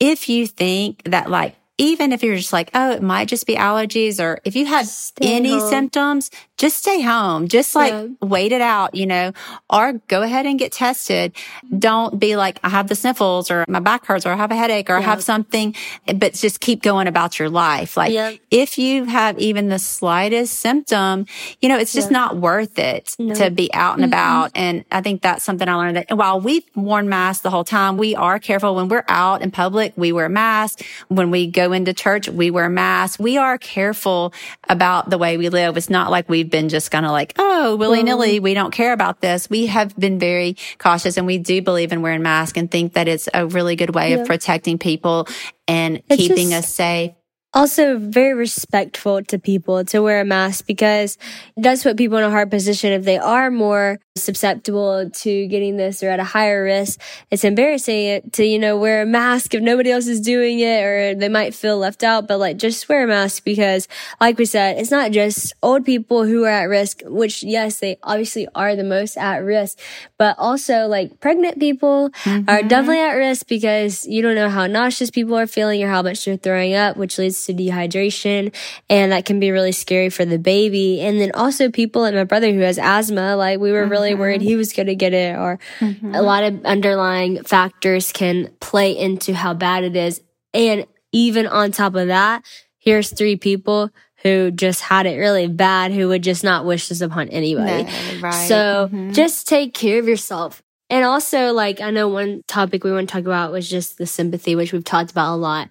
if 0.00 0.28
you 0.28 0.46
think 0.46 1.02
that 1.04 1.30
like 1.30 1.56
even 1.78 2.12
if 2.12 2.22
you're 2.22 2.36
just 2.36 2.52
like, 2.52 2.70
oh, 2.74 2.92
it 2.92 3.02
might 3.02 3.28
just 3.28 3.46
be 3.46 3.54
allergies, 3.54 4.22
or 4.22 4.40
if 4.44 4.56
you 4.56 4.66
have 4.66 4.86
stay 4.86 5.34
any 5.34 5.58
home. 5.58 5.68
symptoms, 5.68 6.30
just 6.56 6.78
stay 6.78 7.02
home. 7.02 7.48
Just 7.48 7.74
like 7.74 7.92
yeah. 7.92 8.06
wait 8.20 8.52
it 8.52 8.62
out, 8.62 8.94
you 8.94 9.06
know, 9.06 9.32
or 9.68 9.94
go 10.08 10.22
ahead 10.22 10.46
and 10.46 10.58
get 10.58 10.72
tested. 10.72 11.32
Don't 11.78 12.18
be 12.18 12.36
like, 12.36 12.58
I 12.64 12.70
have 12.70 12.88
the 12.88 12.94
sniffles 12.94 13.50
or 13.50 13.64
my 13.68 13.80
back 13.80 14.06
hurts 14.06 14.24
or 14.24 14.30
I 14.30 14.36
have 14.36 14.50
a 14.50 14.56
headache 14.56 14.88
or 14.88 14.94
yeah. 14.94 15.00
I 15.00 15.02
have 15.02 15.22
something, 15.22 15.74
but 16.14 16.32
just 16.32 16.60
keep 16.60 16.82
going 16.82 17.08
about 17.08 17.38
your 17.38 17.50
life. 17.50 17.96
Like 17.96 18.12
yeah. 18.12 18.32
if 18.50 18.78
you 18.78 19.04
have 19.04 19.38
even 19.38 19.68
the 19.68 19.78
slightest 19.78 20.58
symptom, 20.58 21.26
you 21.60 21.68
know, 21.68 21.78
it's 21.78 21.92
just 21.92 22.10
not 22.10 22.38
worth 22.38 22.78
it 22.78 23.14
no. 23.18 23.34
to 23.34 23.50
be 23.50 23.72
out 23.74 23.96
and 23.96 24.04
mm-hmm. 24.04 24.12
about. 24.12 24.52
And 24.54 24.84
I 24.90 25.02
think 25.02 25.20
that's 25.20 25.44
something 25.44 25.68
I 25.68 25.74
learned 25.74 25.96
that 25.96 26.16
while 26.16 26.40
we've 26.40 26.64
worn 26.74 27.10
masks 27.10 27.42
the 27.42 27.50
whole 27.50 27.64
time, 27.64 27.98
we 27.98 28.14
are 28.14 28.38
careful 28.38 28.74
when 28.74 28.88
we're 28.88 29.04
out 29.08 29.42
in 29.42 29.50
public. 29.50 29.92
We 29.96 30.10
wear 30.12 30.30
masks. 30.30 30.82
When 31.08 31.30
we 31.30 31.46
go 31.46 31.65
into 31.72 31.92
church, 31.92 32.28
we 32.28 32.50
wear 32.50 32.68
masks. 32.68 33.18
We 33.18 33.36
are 33.36 33.58
careful 33.58 34.32
about 34.68 35.10
the 35.10 35.18
way 35.18 35.36
we 35.36 35.48
live. 35.48 35.76
It's 35.76 35.90
not 35.90 36.10
like 36.10 36.28
we 36.28 36.36
we've 36.36 36.50
been 36.50 36.68
just 36.68 36.90
kind 36.90 37.06
of 37.06 37.12
like, 37.12 37.32
oh, 37.38 37.76
willy 37.76 38.02
nilly, 38.02 38.36
mm-hmm. 38.36 38.44
we 38.44 38.52
don't 38.52 38.70
care 38.70 38.92
about 38.92 39.22
this. 39.22 39.48
We 39.48 39.66
have 39.66 39.96
been 39.96 40.18
very 40.18 40.56
cautious 40.78 41.16
and 41.16 41.26
we 41.26 41.38
do 41.38 41.62
believe 41.62 41.92
in 41.92 42.02
wearing 42.02 42.22
masks 42.22 42.58
and 42.58 42.70
think 42.70 42.92
that 42.92 43.08
it's 43.08 43.26
a 43.32 43.46
really 43.46 43.74
good 43.74 43.94
way 43.94 44.10
yeah. 44.10 44.18
of 44.18 44.26
protecting 44.26 44.78
people 44.78 45.26
and 45.66 46.02
it's 46.10 46.16
keeping 46.16 46.50
just, 46.50 46.68
us 46.68 46.74
safe 46.74 47.12
also 47.54 47.96
very 47.96 48.34
respectful 48.34 49.22
to 49.24 49.38
people 49.38 49.82
to 49.82 50.00
wear 50.00 50.20
a 50.20 50.24
mask 50.26 50.66
because 50.66 51.16
it 51.56 51.62
does 51.62 51.82
put 51.82 51.96
people 51.96 52.18
in 52.18 52.24
a 52.24 52.30
hard 52.30 52.50
position 52.50 52.92
if 52.92 53.04
they 53.04 53.16
are 53.16 53.50
more 53.50 53.98
susceptible 54.16 55.10
to 55.10 55.46
getting 55.46 55.76
this 55.76 56.02
or 56.02 56.08
at 56.08 56.20
a 56.20 56.24
higher 56.24 56.64
risk. 56.64 57.00
It's 57.30 57.44
embarrassing 57.44 58.30
to, 58.32 58.44
you 58.44 58.58
know, 58.58 58.76
wear 58.76 59.02
a 59.02 59.06
mask 59.06 59.54
if 59.54 59.62
nobody 59.62 59.90
else 59.90 60.06
is 60.06 60.20
doing 60.20 60.60
it 60.60 60.82
or 60.82 61.14
they 61.14 61.28
might 61.28 61.54
feel 61.54 61.78
left 61.78 62.02
out, 62.02 62.26
but 62.26 62.38
like 62.38 62.56
just 62.56 62.88
wear 62.88 63.04
a 63.04 63.06
mask 63.06 63.44
because 63.44 63.88
like 64.20 64.38
we 64.38 64.44
said, 64.44 64.78
it's 64.78 64.90
not 64.90 65.12
just 65.12 65.52
old 65.62 65.84
people 65.84 66.24
who 66.24 66.44
are 66.44 66.50
at 66.50 66.64
risk, 66.64 67.02
which 67.04 67.42
yes, 67.42 67.80
they 67.80 67.98
obviously 68.02 68.48
are 68.54 68.74
the 68.74 68.84
most 68.84 69.16
at 69.16 69.38
risk, 69.38 69.78
but 70.18 70.36
also 70.38 70.86
like 70.86 71.20
pregnant 71.20 71.58
people 71.58 72.10
mm-hmm. 72.24 72.48
are 72.48 72.62
definitely 72.62 73.00
at 73.00 73.12
risk 73.12 73.46
because 73.46 74.06
you 74.06 74.22
don't 74.22 74.34
know 74.34 74.48
how 74.48 74.66
nauseous 74.66 75.10
people 75.10 75.36
are 75.36 75.46
feeling 75.46 75.82
or 75.82 75.88
how 75.88 76.02
much 76.02 76.24
they're 76.24 76.36
throwing 76.36 76.74
up, 76.74 76.96
which 76.96 77.18
leads 77.18 77.44
to 77.46 77.54
dehydration. 77.54 78.54
And 78.88 79.12
that 79.12 79.24
can 79.24 79.40
be 79.40 79.50
really 79.50 79.72
scary 79.72 80.10
for 80.10 80.24
the 80.24 80.38
baby. 80.38 81.00
And 81.00 81.20
then 81.20 81.32
also 81.34 81.70
people 81.70 82.02
like 82.02 82.14
my 82.14 82.24
brother 82.24 82.52
who 82.52 82.60
has 82.60 82.78
asthma, 82.78 83.36
like 83.36 83.60
we 83.60 83.72
were 83.72 83.82
mm-hmm. 83.82 83.90
really 83.90 84.05
worried 84.14 84.42
he 84.42 84.56
was 84.56 84.72
going 84.72 84.86
to 84.86 84.94
get 84.94 85.12
it 85.12 85.36
or 85.36 85.58
mm-hmm. 85.80 86.14
a 86.14 86.22
lot 86.22 86.44
of 86.44 86.64
underlying 86.64 87.42
factors 87.42 88.12
can 88.12 88.50
play 88.60 88.96
into 88.96 89.34
how 89.34 89.54
bad 89.54 89.84
it 89.84 89.96
is. 89.96 90.20
And 90.54 90.86
even 91.12 91.46
on 91.46 91.72
top 91.72 91.94
of 91.94 92.08
that, 92.08 92.44
here's 92.78 93.10
three 93.10 93.36
people 93.36 93.90
who 94.22 94.50
just 94.50 94.82
had 94.82 95.06
it 95.06 95.16
really 95.16 95.46
bad 95.46 95.92
who 95.92 96.08
would 96.08 96.22
just 96.22 96.42
not 96.42 96.64
wish 96.64 96.88
this 96.88 97.00
upon 97.00 97.28
anybody. 97.28 97.84
No, 97.84 98.20
right. 98.20 98.48
So 98.48 98.88
mm-hmm. 98.88 99.12
just 99.12 99.46
take 99.46 99.74
care 99.74 99.98
of 99.98 100.08
yourself. 100.08 100.62
And 100.88 101.04
also, 101.04 101.52
like, 101.52 101.80
I 101.80 101.90
know 101.90 102.08
one 102.08 102.42
topic 102.46 102.84
we 102.84 102.92
want 102.92 103.08
to 103.08 103.12
talk 103.12 103.24
about 103.24 103.50
was 103.50 103.68
just 103.68 103.98
the 103.98 104.06
sympathy, 104.06 104.54
which 104.54 104.72
we've 104.72 104.84
talked 104.84 105.10
about 105.10 105.34
a 105.34 105.36
lot 105.36 105.68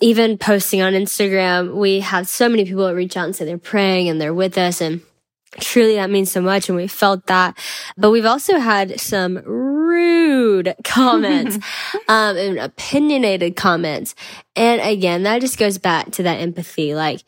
even 0.00 0.38
posting 0.38 0.82
on 0.82 0.94
Instagram, 0.94 1.74
we 1.74 2.00
have 2.00 2.28
so 2.28 2.48
many 2.48 2.64
people 2.64 2.86
that 2.86 2.94
reach 2.94 3.16
out 3.16 3.26
and 3.26 3.36
say 3.36 3.44
they're 3.44 3.58
praying 3.58 4.08
and 4.08 4.20
they're 4.20 4.34
with 4.34 4.56
us. 4.56 4.80
And 4.80 5.02
truly 5.58 5.94
that 5.96 6.10
means 6.10 6.30
so 6.30 6.40
much. 6.40 6.68
And 6.68 6.76
we 6.76 6.86
felt 6.86 7.26
that. 7.26 7.58
But 7.96 8.10
we've 8.10 8.26
also 8.26 8.58
had 8.58 9.00
some 9.00 9.36
rude 9.44 10.74
comments, 10.84 11.56
um, 12.08 12.36
and 12.36 12.58
opinionated 12.58 13.56
comments. 13.56 14.14
And 14.56 14.80
again, 14.80 15.22
that 15.24 15.40
just 15.40 15.58
goes 15.58 15.78
back 15.78 16.12
to 16.12 16.22
that 16.22 16.40
empathy. 16.40 16.94
Like, 16.94 17.22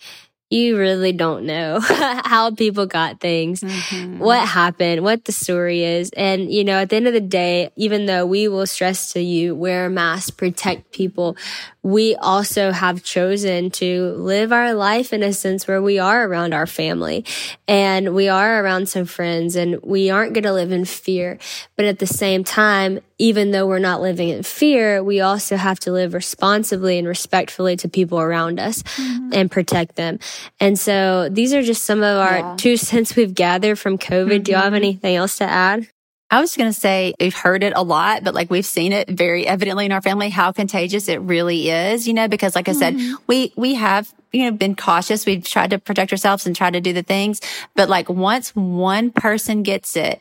you 0.53 0.77
really 0.77 1.12
don't 1.12 1.47
know 1.47 1.81
how 1.83 2.51
people 2.51 2.85
got 2.85 3.21
things, 3.21 3.62
mm-hmm. 3.62 4.19
what 4.19 4.47
happened, 4.47 5.03
what 5.03 5.25
the 5.25 5.33
story 5.33 5.83
is. 5.83 6.11
And, 6.11 6.53
you 6.53 6.62
know, 6.62 6.75
at 6.75 6.91
the 6.91 6.97
end 6.97 7.07
of 7.07 7.15
the 7.15 7.21
day, 7.21 7.71
even 7.77 8.05
though 8.05 8.27
we 8.27 8.49
will 8.49 8.67
stress 8.67 9.15
to 9.15 9.21
you, 9.21 9.55
wear 9.55 9.87
a 9.87 9.91
mask, 9.91 10.37
protect 10.37 10.93
people, 10.93 11.37
we 11.83 12.15
also 12.17 12.71
have 12.71 13.03
chosen 13.03 13.71
to 13.71 14.12
live 14.12 14.53
our 14.53 14.75
life 14.75 15.12
in 15.12 15.23
a 15.23 15.33
sense 15.33 15.67
where 15.67 15.81
we 15.81 15.99
are 15.99 16.27
around 16.27 16.53
our 16.53 16.67
family 16.67 17.25
and 17.67 18.15
we 18.15 18.29
are 18.29 18.62
around 18.62 18.88
some 18.88 19.07
friends 19.07 19.57
and 19.57 19.83
we 19.83 20.11
aren't 20.11 20.35
going 20.35 20.45
to 20.45 20.53
live 20.53 20.71
in 20.71 20.85
fear. 20.85 21.38
But 21.77 21.87
at 21.87 21.99
the 21.99 22.07
same 22.07 22.45
time, 22.45 23.01
even 23.23 23.53
though 23.53 23.69
we're 23.69 23.79
not 23.79 24.01
living 24.01 24.31
in 24.31 24.43
fear, 24.43 25.01
we 25.01 25.21
also 25.21 25.55
have 25.57 25.79
to 25.79 25.93
live 25.93 26.13
responsibly 26.13 26.99
and 26.99 27.07
respectfully 27.07 27.77
to 27.77 27.89
people 27.89 28.19
around 28.21 28.59
us 28.59 28.83
mm-hmm. 28.83 29.31
and 29.33 29.49
protect 29.49 29.95
them. 29.95 30.19
And 30.59 30.77
so 30.77 31.29
these 31.29 31.55
are 31.55 31.63
just 31.63 31.85
some 31.85 32.01
of 32.01 32.19
our 32.19 32.39
yeah. 32.39 32.57
two 32.59 32.77
cents 32.77 33.15
we've 33.15 33.33
gathered 33.33 33.79
from 33.79 33.97
COVID. 33.97 34.29
Mm-hmm. 34.29 34.43
Do 34.43 34.51
you 34.51 34.57
have 34.57 34.67
mm-hmm. 34.67 34.75
anything 34.75 35.15
else 35.15 35.37
to 35.37 35.45
add? 35.45 35.87
I 36.33 36.41
was 36.41 36.57
going 36.57 36.73
to 36.73 36.79
say 36.79 37.15
we've 37.21 37.33
heard 37.33 37.63
it 37.63 37.75
a 37.77 37.83
lot, 37.85 38.25
but 38.25 38.35
like 38.35 38.51
we've 38.51 38.67
seen 38.67 38.93
it 38.93 39.09
very 39.09 39.47
evidently 39.47 39.87
in 39.87 39.93
our 39.93 40.03
family 40.03 40.29
how 40.29 40.51
contagious 40.51 41.07
it 41.09 41.21
really 41.21 41.71
is, 41.71 42.09
you 42.09 42.15
know, 42.15 42.27
because 42.27 42.57
like 42.57 42.69
I 42.69 42.73
said, 42.73 42.95
mm-hmm. 42.95 43.15
we, 43.29 43.53
we 43.55 43.75
have, 43.75 44.13
you 44.33 44.51
know, 44.51 44.57
been 44.57 44.75
cautious. 44.75 45.27
We've 45.27 45.45
tried 45.45 45.71
to 45.71 45.79
protect 45.79 46.11
ourselves 46.11 46.45
and 46.45 46.57
try 46.57 46.71
to 46.71 46.81
do 46.81 46.93
the 46.93 47.05
things. 47.05 47.41
But 47.77 47.89
like 47.89 48.09
once 48.09 48.51
one 48.57 49.13
person 49.13 49.63
gets 49.63 49.95
it, 49.95 50.21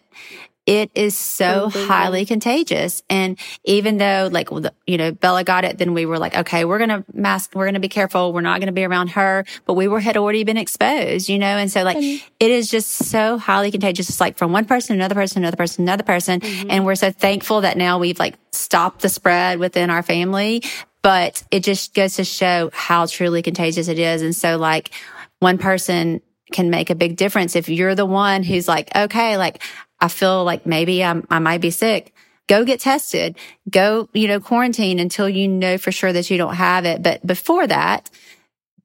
it 0.65 0.91
is 0.93 1.17
so 1.17 1.69
mm-hmm. 1.69 1.87
highly 1.87 2.25
contagious. 2.25 3.01
And 3.09 3.39
even 3.63 3.97
though 3.97 4.29
like, 4.31 4.49
you 4.85 4.97
know, 4.97 5.11
Bella 5.11 5.43
got 5.43 5.63
it, 5.65 5.79
then 5.79 5.93
we 5.93 6.05
were 6.05 6.19
like, 6.19 6.35
okay, 6.37 6.65
we're 6.65 6.77
going 6.77 6.89
to 6.89 7.03
mask, 7.13 7.55
we're 7.55 7.65
going 7.65 7.73
to 7.73 7.79
be 7.79 7.89
careful. 7.89 8.31
We're 8.31 8.41
not 8.41 8.59
going 8.59 8.67
to 8.67 8.73
be 8.73 8.83
around 8.83 9.09
her, 9.11 9.43
but 9.65 9.73
we 9.73 9.87
were, 9.87 9.99
had 9.99 10.17
already 10.17 10.43
been 10.43 10.57
exposed, 10.57 11.29
you 11.29 11.39
know? 11.39 11.57
And 11.57 11.71
so 11.71 11.83
like, 11.83 11.97
mm-hmm. 11.97 12.25
it 12.39 12.51
is 12.51 12.69
just 12.69 12.89
so 12.91 13.37
highly 13.39 13.71
contagious. 13.71 14.07
It's 14.07 14.21
like 14.21 14.37
from 14.37 14.51
one 14.51 14.65
person, 14.65 14.95
another 14.95 15.15
person, 15.15 15.41
another 15.41 15.57
person, 15.57 15.83
another 15.83 16.03
person. 16.03 16.41
Mm-hmm. 16.41 16.69
And 16.69 16.85
we're 16.85 16.95
so 16.95 17.11
thankful 17.11 17.61
that 17.61 17.75
now 17.75 17.97
we've 17.97 18.19
like 18.19 18.35
stopped 18.51 19.01
the 19.01 19.09
spread 19.09 19.57
within 19.57 19.89
our 19.89 20.03
family, 20.03 20.63
but 21.01 21.43
it 21.49 21.63
just 21.63 21.95
goes 21.95 22.15
to 22.17 22.23
show 22.23 22.69
how 22.71 23.07
truly 23.07 23.41
contagious 23.41 23.87
it 23.87 23.97
is. 23.97 24.21
And 24.21 24.35
so 24.35 24.57
like 24.57 24.91
one 25.39 25.57
person 25.57 26.21
can 26.51 26.69
make 26.69 26.89
a 26.89 26.95
big 26.95 27.15
difference 27.15 27.55
if 27.55 27.69
you're 27.69 27.95
the 27.95 28.05
one 28.05 28.43
who's 28.43 28.67
like, 28.67 28.95
okay, 28.95 29.37
like 29.37 29.63
I 30.01 30.07
feel 30.07 30.43
like 30.43 30.65
maybe 30.65 31.03
I'm, 31.03 31.25
I 31.29 31.39
might 31.39 31.61
be 31.61 31.69
sick. 31.69 32.13
Go 32.47 32.65
get 32.65 32.81
tested. 32.81 33.37
Go, 33.69 34.09
you 34.13 34.27
know, 34.27 34.39
quarantine 34.39 34.99
until 34.99 35.29
you 35.29 35.47
know 35.47 35.77
for 35.77 35.91
sure 35.91 36.11
that 36.11 36.29
you 36.29 36.37
don't 36.37 36.55
have 36.55 36.85
it. 36.85 37.01
But 37.01 37.25
before 37.25 37.67
that, 37.67 38.09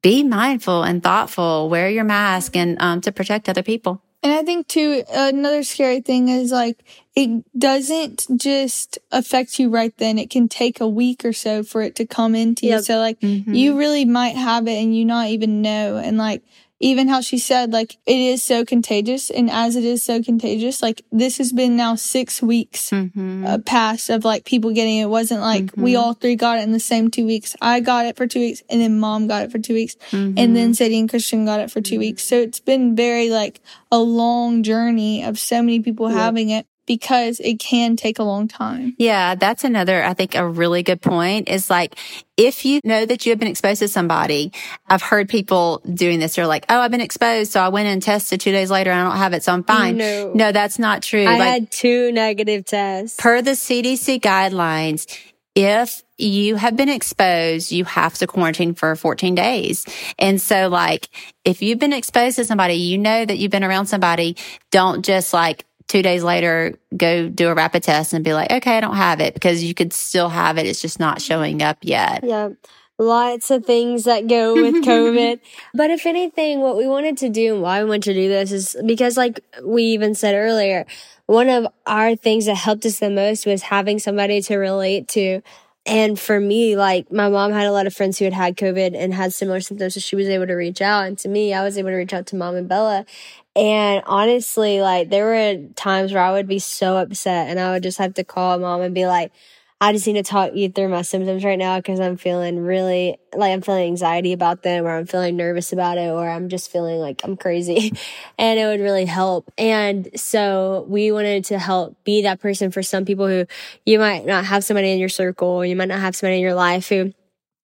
be 0.03 0.23
mindful 0.23 0.85
and 0.85 1.03
thoughtful. 1.03 1.69
Wear 1.69 1.89
your 1.89 2.05
mask 2.05 2.55
and 2.55 2.81
um, 2.81 3.01
to 3.01 3.11
protect 3.11 3.49
other 3.49 3.63
people. 3.63 4.03
And 4.23 4.33
I 4.33 4.43
think 4.43 4.69
too, 4.69 5.05
another 5.11 5.63
scary 5.63 6.01
thing 6.01 6.29
is 6.29 6.51
like, 6.51 6.83
it 7.15 7.45
doesn't 7.59 8.27
just 8.37 8.99
affect 9.13 9.59
you 9.59 9.71
right 9.71 9.97
then. 9.99 10.19
It 10.19 10.31
can 10.31 10.49
take 10.49 10.81
a 10.81 10.89
week 10.89 11.25
or 11.25 11.33
so 11.33 11.63
for 11.63 11.81
it 11.83 11.97
to 11.97 12.07
come 12.07 12.35
into 12.35 12.67
yep. 12.67 12.79
you. 12.79 12.83
So 12.83 12.99
like, 12.99 13.21
mm-hmm. 13.21 13.55
you 13.55 13.79
really 13.79 14.05
might 14.05 14.37
have 14.37 14.67
it 14.67 14.83
and 14.83 14.97
you 14.97 15.05
not 15.05 15.29
even 15.29 15.63
know. 15.63 15.97
And 15.97 16.19
like, 16.19 16.43
even 16.79 17.09
how 17.09 17.21
she 17.21 17.39
said, 17.39 17.73
like, 17.73 17.97
it 18.07 18.19
is 18.19 18.43
so 18.43 18.65
contagious. 18.65 19.31
And 19.31 19.51
as 19.51 19.77
it 19.77 19.85
is 19.85 20.03
so 20.03 20.23
contagious, 20.23 20.83
like, 20.83 21.03
this 21.11 21.39
has 21.39 21.53
been 21.53 21.77
now 21.77 21.95
six 21.95 22.43
weeks 22.43 22.91
mm-hmm. 22.91 23.47
uh, 23.47 23.59
past 23.59 24.11
of 24.11 24.25
like 24.25 24.45
people 24.45 24.73
getting 24.73 24.99
it. 24.99 25.05
it 25.05 25.09
wasn't 25.09 25.41
like 25.41 25.65
mm-hmm. 25.65 25.83
we 25.83 25.97
all 25.97 26.13
three 26.13 26.37
got 26.37 26.59
it 26.59 26.63
in 26.63 26.73
the 26.73 26.81
same 26.81 27.11
two 27.11 27.25
weeks. 27.25 27.57
I 27.61 27.81
got 27.81 28.07
it 28.07 28.17
for 28.17 28.27
two 28.27 28.41
weeks 28.41 28.63
and 28.69 28.81
then 28.81 29.01
mom 29.01 29.27
got 29.27 29.43
it 29.43 29.53
for 29.53 29.59
two 29.59 29.75
weeks. 29.75 29.97
Mm-hmm. 30.11 30.39
And 30.39 30.57
then 30.57 30.75
Sadie 30.75 30.99
and 30.99 31.09
Christian 31.09 31.45
got 31.47 31.61
it 31.61 31.71
for 31.71 31.81
2 31.81 31.99
weeks. 31.99 32.23
So 32.23 32.37
it's 32.37 32.61
been 32.61 32.95
very 32.95 33.31
like 33.31 33.61
a 33.91 33.99
long 33.99 34.63
journey 34.63 35.25
of 35.25 35.39
so 35.39 35.63
many 35.63 35.81
people 35.81 36.11
yeah. 36.11 36.19
having 36.19 36.51
it 36.51 36.67
because 36.87 37.41
it 37.41 37.59
can 37.59 37.97
take 37.97 38.19
a 38.19 38.23
long 38.23 38.49
time. 38.49 38.95
Yeah, 38.99 39.35
that's 39.35 39.65
another, 39.65 40.03
I 40.03 40.15
think, 40.15 40.35
a 40.35 40.47
really 40.47 40.83
good 40.83 41.03
point 41.03 41.49
is 41.49 41.69
like, 41.69 41.97
if 42.37 42.65
you 42.65 42.81
know 42.85 43.05
that 43.05 43.27
you 43.27 43.33
have 43.33 43.39
been 43.39 43.49
exposed 43.49 43.81
to 43.81 43.89
somebody, 43.89 44.53
I've 44.89 45.03
heard 45.03 45.29
people 45.29 45.83
doing 45.93 46.21
this. 46.21 46.37
They're 46.37 46.47
like, 46.47 46.67
Oh, 46.69 46.79
I've 46.79 46.91
been 46.91 47.01
exposed. 47.01 47.53
So 47.53 47.61
I 47.61 47.69
went 47.69 47.89
and 47.89 48.03
tested 48.03 48.41
two 48.41 48.53
days 48.53 48.71
later. 48.71 48.91
And 48.91 49.01
I 49.01 49.05
don't 49.05 49.19
have 49.19 49.33
it. 49.33 49.43
So 49.43 49.53
I'm 49.53 49.65
fine. 49.65 49.97
No, 49.97 50.33
no 50.35 50.53
that's 50.53 50.79
not 50.79 51.03
true. 51.03 51.25
I 51.25 51.39
like, 51.39 51.49
had 51.49 51.71
two 51.71 52.13
negative 52.13 52.65
tests. 52.65 53.17
Per 53.19 53.43
the 53.43 53.53
CDC 53.53 54.21
guidelines, 54.21 55.07
if 55.55 56.03
you 56.19 56.57
have 56.57 56.77
been 56.77 56.91
exposed, 56.91 57.73
you 57.73 57.85
have 57.85 58.15
to 58.19 58.27
quarantine 58.27 58.75
for 58.75 58.95
14 58.95 59.35
days. 59.35 59.87
And 60.19 60.41
so 60.41 60.69
like, 60.69 61.09
if 61.45 61.63
you've 61.63 61.79
been 61.79 61.95
exposed 61.95 62.37
to 62.37 62.45
somebody, 62.45 62.75
you 62.75 62.99
know 62.99 63.25
that 63.25 63.39
you've 63.39 63.51
been 63.51 63.65
around 63.65 63.87
somebody, 63.87 64.37
don't 64.71 65.05
just 65.05 65.33
like 65.33 65.65
two 65.89 66.03
days 66.03 66.23
later 66.23 66.79
go 66.97 67.29
do 67.29 67.49
a 67.49 67.55
rapid 67.55 67.83
test 67.83 68.13
and 68.13 68.25
be 68.25 68.35
like, 68.35 68.51
okay, 68.51 68.77
I 68.77 68.81
don't 68.81 68.97
have 68.97 69.21
it 69.21 69.35
because 69.35 69.63
you 69.63 69.75
could 69.75 69.93
still 69.93 70.29
have 70.29 70.59
it. 70.59 70.67
It's 70.67 70.81
just 70.81 70.99
not 70.99 71.21
showing 71.21 71.63
up 71.63 71.79
yet. 71.83 72.25
Yeah. 72.25 72.51
Lots 72.99 73.51
of 73.51 73.67
things 73.67 74.05
that 74.05 74.27
go 74.27 74.55
with 74.55 74.77
COVID. 74.77 75.41
but 75.75 75.91
if 75.91 76.07
anything, 76.07 76.61
what 76.61 76.79
we 76.79 76.87
wanted 76.87 77.19
to 77.19 77.29
do 77.29 77.55
and 77.55 77.63
why 77.63 77.83
we 77.83 77.89
wanted 77.89 78.05
to 78.05 78.15
do 78.15 78.29
this 78.29 78.53
is 78.53 78.77
because 78.87 79.17
like 79.19 79.41
we 79.63 79.83
even 79.85 80.15
said 80.15 80.35
earlier, 80.35 80.87
one 81.27 81.49
of 81.49 81.67
our 81.87 82.17
things 82.17 82.47
that 82.47 82.55
helped 82.55 82.87
us 82.87 82.99
the 82.99 83.11
most 83.11 83.45
was 83.45 83.63
having 83.63 83.99
somebody 83.99 84.41
to 84.43 84.57
relate 84.57 85.09
to. 85.09 85.43
And 85.87 86.19
for 86.19 86.41
me, 86.41 86.77
like 86.77 87.13
my 87.13 87.29
mom 87.29 87.53
had 87.53 87.67
a 87.67 87.73
lot 87.73 87.87
of 87.87 87.95
friends 87.95 88.19
who 88.19 88.25
had 88.25 88.35
had 88.35 88.57
COVID 88.57 88.97
and 88.97 89.15
had 89.15 89.33
similar 89.33 89.61
symptoms. 89.61 89.95
So 89.95 90.01
she 90.01 90.17
was 90.17 90.29
able 90.29 90.47
to 90.49 90.55
reach 90.55 90.83
out. 90.83 91.07
And 91.07 91.17
to 91.19 91.29
me, 91.29 91.55
I 91.55 91.63
was 91.63 91.79
able 91.79 91.91
to 91.91 91.97
reach 91.97 92.13
out 92.13 92.27
to 92.29 92.37
mom 92.37 92.57
and 92.57 92.69
Bella. 92.69 93.07
And 93.55 94.03
honestly, 94.07 94.81
like 94.81 95.11
there 95.11 95.27
were 95.27 95.69
times 95.77 96.13
where 96.13 96.23
I 96.23 96.33
would 96.33 96.49
be 96.49 96.59
so 96.59 96.97
upset 96.97 97.49
and 97.49 97.61
I 97.61 97.71
would 97.71 97.85
just 97.85 97.99
have 97.99 98.15
to 98.15 98.25
call 98.25 98.59
mom 98.59 98.81
and 98.81 98.95
be 98.95 99.07
like, 99.07 99.33
I 99.79 99.93
just 99.93 100.07
need 100.07 100.15
to 100.15 100.23
talk 100.23 100.55
you 100.55 100.71
through 100.71 100.89
my 100.89 101.03
symptoms 101.03 101.45
right 101.45 101.59
now 101.59 101.77
because 101.77 102.01
I'm 102.01 102.17
feeling 102.17 102.59
really 102.59 103.19
like 103.35 103.53
I'm 103.53 103.61
feeling 103.61 103.89
anxiety 103.89 104.33
about 104.33 104.63
them 104.63 104.87
or 104.87 104.97
I'm 104.97 105.05
feeling 105.05 105.37
nervous 105.37 105.71
about 105.71 105.99
it 105.99 106.09
or 106.09 106.27
I'm 106.27 106.49
just 106.49 106.73
feeling 106.73 106.99
like 106.99 107.21
I'm 107.25 107.37
crazy 107.37 107.93
and 108.39 108.59
it 108.59 108.65
would 108.65 108.81
really 108.81 109.05
help. 109.05 109.53
And 109.59 110.09
so 110.19 110.87
we 110.89 111.13
wanted 111.13 111.45
to 111.47 111.59
help 111.59 112.03
be 112.05 112.23
that 112.23 112.41
person 112.41 112.71
for 112.71 112.83
some 112.83 113.05
people 113.05 113.29
who 113.29 113.45
you 113.85 113.99
might 113.99 114.25
not 114.25 114.47
have 114.47 114.65
somebody 114.65 114.93
in 114.93 114.99
your 114.99 115.11
circle 115.11 115.65
you 115.65 115.77
might 115.77 115.89
not 115.89 116.01
have 116.01 116.17
somebody 116.17 116.37
in 116.37 116.43
your 116.43 116.55
life 116.55 116.89
who 116.89 117.13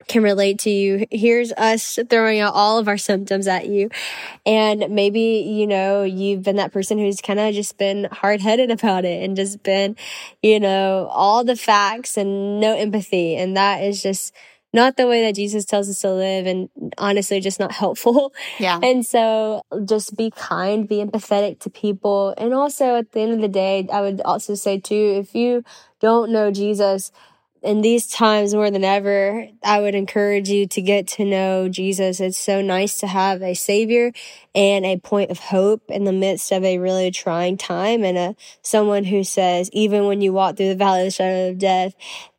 can 0.09 0.23
relate 0.23 0.59
to 0.61 0.71
you. 0.71 1.07
Here's 1.11 1.53
us 1.53 1.99
throwing 2.09 2.41
out 2.41 2.55
all 2.55 2.79
of 2.79 2.89
our 2.89 2.99
symptoms 2.99 3.47
at 3.47 3.69
you. 3.69 3.91
And 4.45 4.87
maybe, 4.91 5.45
you 5.47 5.67
know, 5.67 6.03
you've 6.03 6.43
been 6.43 6.57
that 6.57 6.73
person 6.73 6.99
who's 6.99 7.21
kind 7.21 7.41
of 7.41 7.55
just 7.55 7.79
been 7.79 8.09
hard 8.11 8.41
headed 8.41 8.71
about 8.71 9.05
it 9.05 9.23
and 9.23 9.37
just 9.37 9.63
been, 9.63 9.97
you 10.43 10.61
know, 10.61 11.09
all 11.11 11.45
the 11.45 11.57
facts 11.57 12.17
and 12.17 12.61
no 12.61 12.77
empathy. 12.77 13.37
And 13.37 13.57
that 13.57 13.83
is 13.83 14.03
just, 14.03 14.35
not 14.73 14.97
the 14.97 15.07
way 15.07 15.23
that 15.23 15.35
Jesus 15.35 15.65
tells 15.65 15.89
us 15.89 16.01
to 16.01 16.13
live 16.13 16.47
and 16.47 16.69
honestly 16.97 17.41
just 17.41 17.61
not 17.61 17.73
helpful. 17.73 18.33
Yeah. 18.59 18.81
And 18.93 19.07
so 19.07 19.63
just 19.85 20.17
be 20.17 20.31
kind, 20.31 20.89
be 20.89 21.05
empathetic 21.05 21.61
to 21.61 21.71
people. 21.71 22.35
And 22.37 22.53
also 22.53 22.97
at 22.97 23.13
the 23.13 23.21
end 23.21 23.33
of 23.33 23.41
the 23.41 23.49
day, 23.49 23.87
I 23.93 24.01
would 24.01 24.21
also 24.23 24.55
say 24.55 24.79
too, 24.79 25.17
if 25.21 25.35
you 25.35 25.65
don't 26.01 26.31
know 26.31 26.51
Jesus, 26.51 27.13
in 27.63 27.81
these 27.81 28.09
times 28.09 28.55
more 28.55 28.71
than 28.71 28.85
ever, 28.85 29.47
I 29.63 29.81
would 29.81 29.95
encourage 29.95 30.49
you 30.49 30.67
to 30.67 30.83
get 30.83 31.07
to 31.09 31.25
know 31.25 31.69
Jesus. 31.69 32.21
It's 32.21 32.39
so 32.39 32.61
nice 32.61 32.99
to 32.99 33.07
have 33.07 33.41
a 33.41 33.55
savior 33.55 34.13
and 34.55 34.85
a 34.85 34.99
point 34.99 35.31
of 35.31 35.39
hope 35.39 35.83
in 35.89 36.05
the 36.05 36.13
midst 36.13 36.51
of 36.51 36.65
a 36.65 36.79
really 36.79 37.11
trying 37.11 37.57
time 37.57 38.05
and 38.05 38.19
a 38.19 38.37
someone 38.63 39.05
who 39.05 39.23
says, 39.23 39.71
even 39.73 40.07
when 40.07 40.21
you 40.21 40.33
walk 40.33 40.57
through 40.57 40.69
the 40.69 40.75
valley 40.75 41.01
of 41.01 41.07
the 41.07 41.11
shadow 41.13 41.51
of 41.51 41.59
death, 41.59 41.95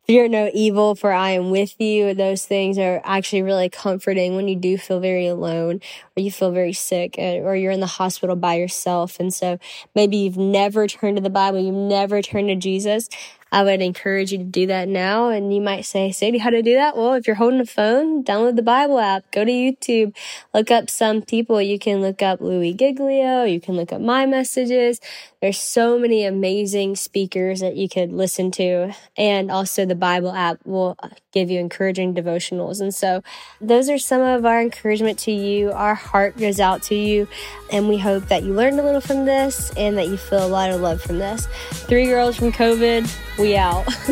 fear 0.06 0.28
no 0.28 0.50
evil 0.52 0.94
for 0.94 1.12
I 1.12 1.30
am 1.30 1.50
with 1.50 1.80
you. 1.80 2.12
Those 2.12 2.44
things 2.44 2.78
are 2.78 3.00
actually 3.04 3.42
really 3.42 3.70
comforting 3.70 4.36
when 4.36 4.48
you 4.48 4.56
do 4.56 4.76
feel 4.76 5.00
very 5.00 5.26
alone 5.26 5.80
or 6.16 6.22
you 6.22 6.30
feel 6.30 6.50
very 6.50 6.74
sick 6.74 7.16
uh, 7.18 7.40
or 7.40 7.56
you're 7.56 7.72
in 7.72 7.80
the 7.80 7.86
hospital 7.86 8.36
by 8.36 8.56
yourself. 8.56 9.18
And 9.18 9.32
so 9.32 9.58
maybe 9.94 10.18
you've 10.18 10.36
never 10.36 10.86
turned 10.86 11.16
to 11.16 11.22
the 11.22 11.30
Bible. 11.30 11.58
You've 11.60 11.74
never 11.74 12.20
turned 12.20 12.48
to 12.48 12.56
Jesus. 12.56 13.08
I 13.54 13.62
would 13.62 13.80
encourage 13.80 14.32
you 14.32 14.38
to 14.38 14.44
do 14.44 14.66
that 14.66 14.88
now. 14.88 15.28
And 15.28 15.54
you 15.54 15.60
might 15.60 15.82
say, 15.82 16.10
Sadie, 16.10 16.38
how 16.38 16.50
to 16.50 16.60
do 16.60 16.74
that? 16.74 16.96
Well, 16.96 17.12
if 17.12 17.28
you're 17.28 17.36
holding 17.36 17.60
a 17.60 17.64
phone, 17.64 18.24
download 18.24 18.56
the 18.56 18.62
Bible 18.62 18.98
app, 18.98 19.30
go 19.30 19.44
to 19.44 19.50
YouTube, 19.52 20.12
look 20.52 20.72
up 20.72 20.90
some 20.90 21.22
people. 21.22 21.62
You 21.62 21.78
can 21.78 22.00
look 22.00 22.20
up 22.20 22.40
Louie 22.40 22.74
Giglio. 22.74 23.44
You 23.44 23.60
can 23.60 23.76
look 23.76 23.92
up 23.92 24.00
my 24.00 24.26
messages. 24.26 25.00
There's 25.40 25.60
so 25.60 26.00
many 26.00 26.24
amazing 26.24 26.96
speakers 26.96 27.60
that 27.60 27.76
you 27.76 27.88
could 27.88 28.10
listen 28.10 28.50
to. 28.52 28.92
And 29.16 29.52
also 29.52 29.86
the 29.86 29.94
Bible 29.94 30.32
app 30.32 30.58
will 30.64 30.96
give 31.30 31.48
you 31.48 31.60
encouraging 31.60 32.12
devotionals. 32.12 32.80
And 32.80 32.92
so 32.92 33.22
those 33.60 33.88
are 33.88 33.98
some 33.98 34.20
of 34.20 34.44
our 34.44 34.60
encouragement 34.62 35.18
to 35.20 35.30
you. 35.30 35.70
Our 35.70 35.94
heart 35.94 36.36
goes 36.38 36.58
out 36.58 36.82
to 36.84 36.96
you. 36.96 37.28
And 37.70 37.88
we 37.88 37.98
hope 37.98 38.26
that 38.28 38.42
you 38.42 38.52
learned 38.52 38.80
a 38.80 38.82
little 38.82 39.00
from 39.00 39.26
this 39.26 39.70
and 39.76 39.96
that 39.96 40.08
you 40.08 40.16
feel 40.16 40.44
a 40.44 40.48
lot 40.48 40.70
of 40.70 40.80
love 40.80 41.00
from 41.00 41.18
this. 41.18 41.46
Three 41.70 42.06
girls 42.06 42.36
from 42.36 42.50
COVID 42.50 43.06
we 43.44 43.56
out. 43.56 43.84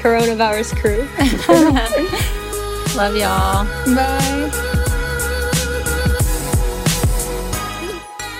Coronavirus 0.00 0.74
crew. 0.80 1.06
Love 2.96 3.14
y'all. 3.14 3.66
Bye. 3.94 4.48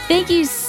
Thank 0.09 0.30
you 0.30 0.46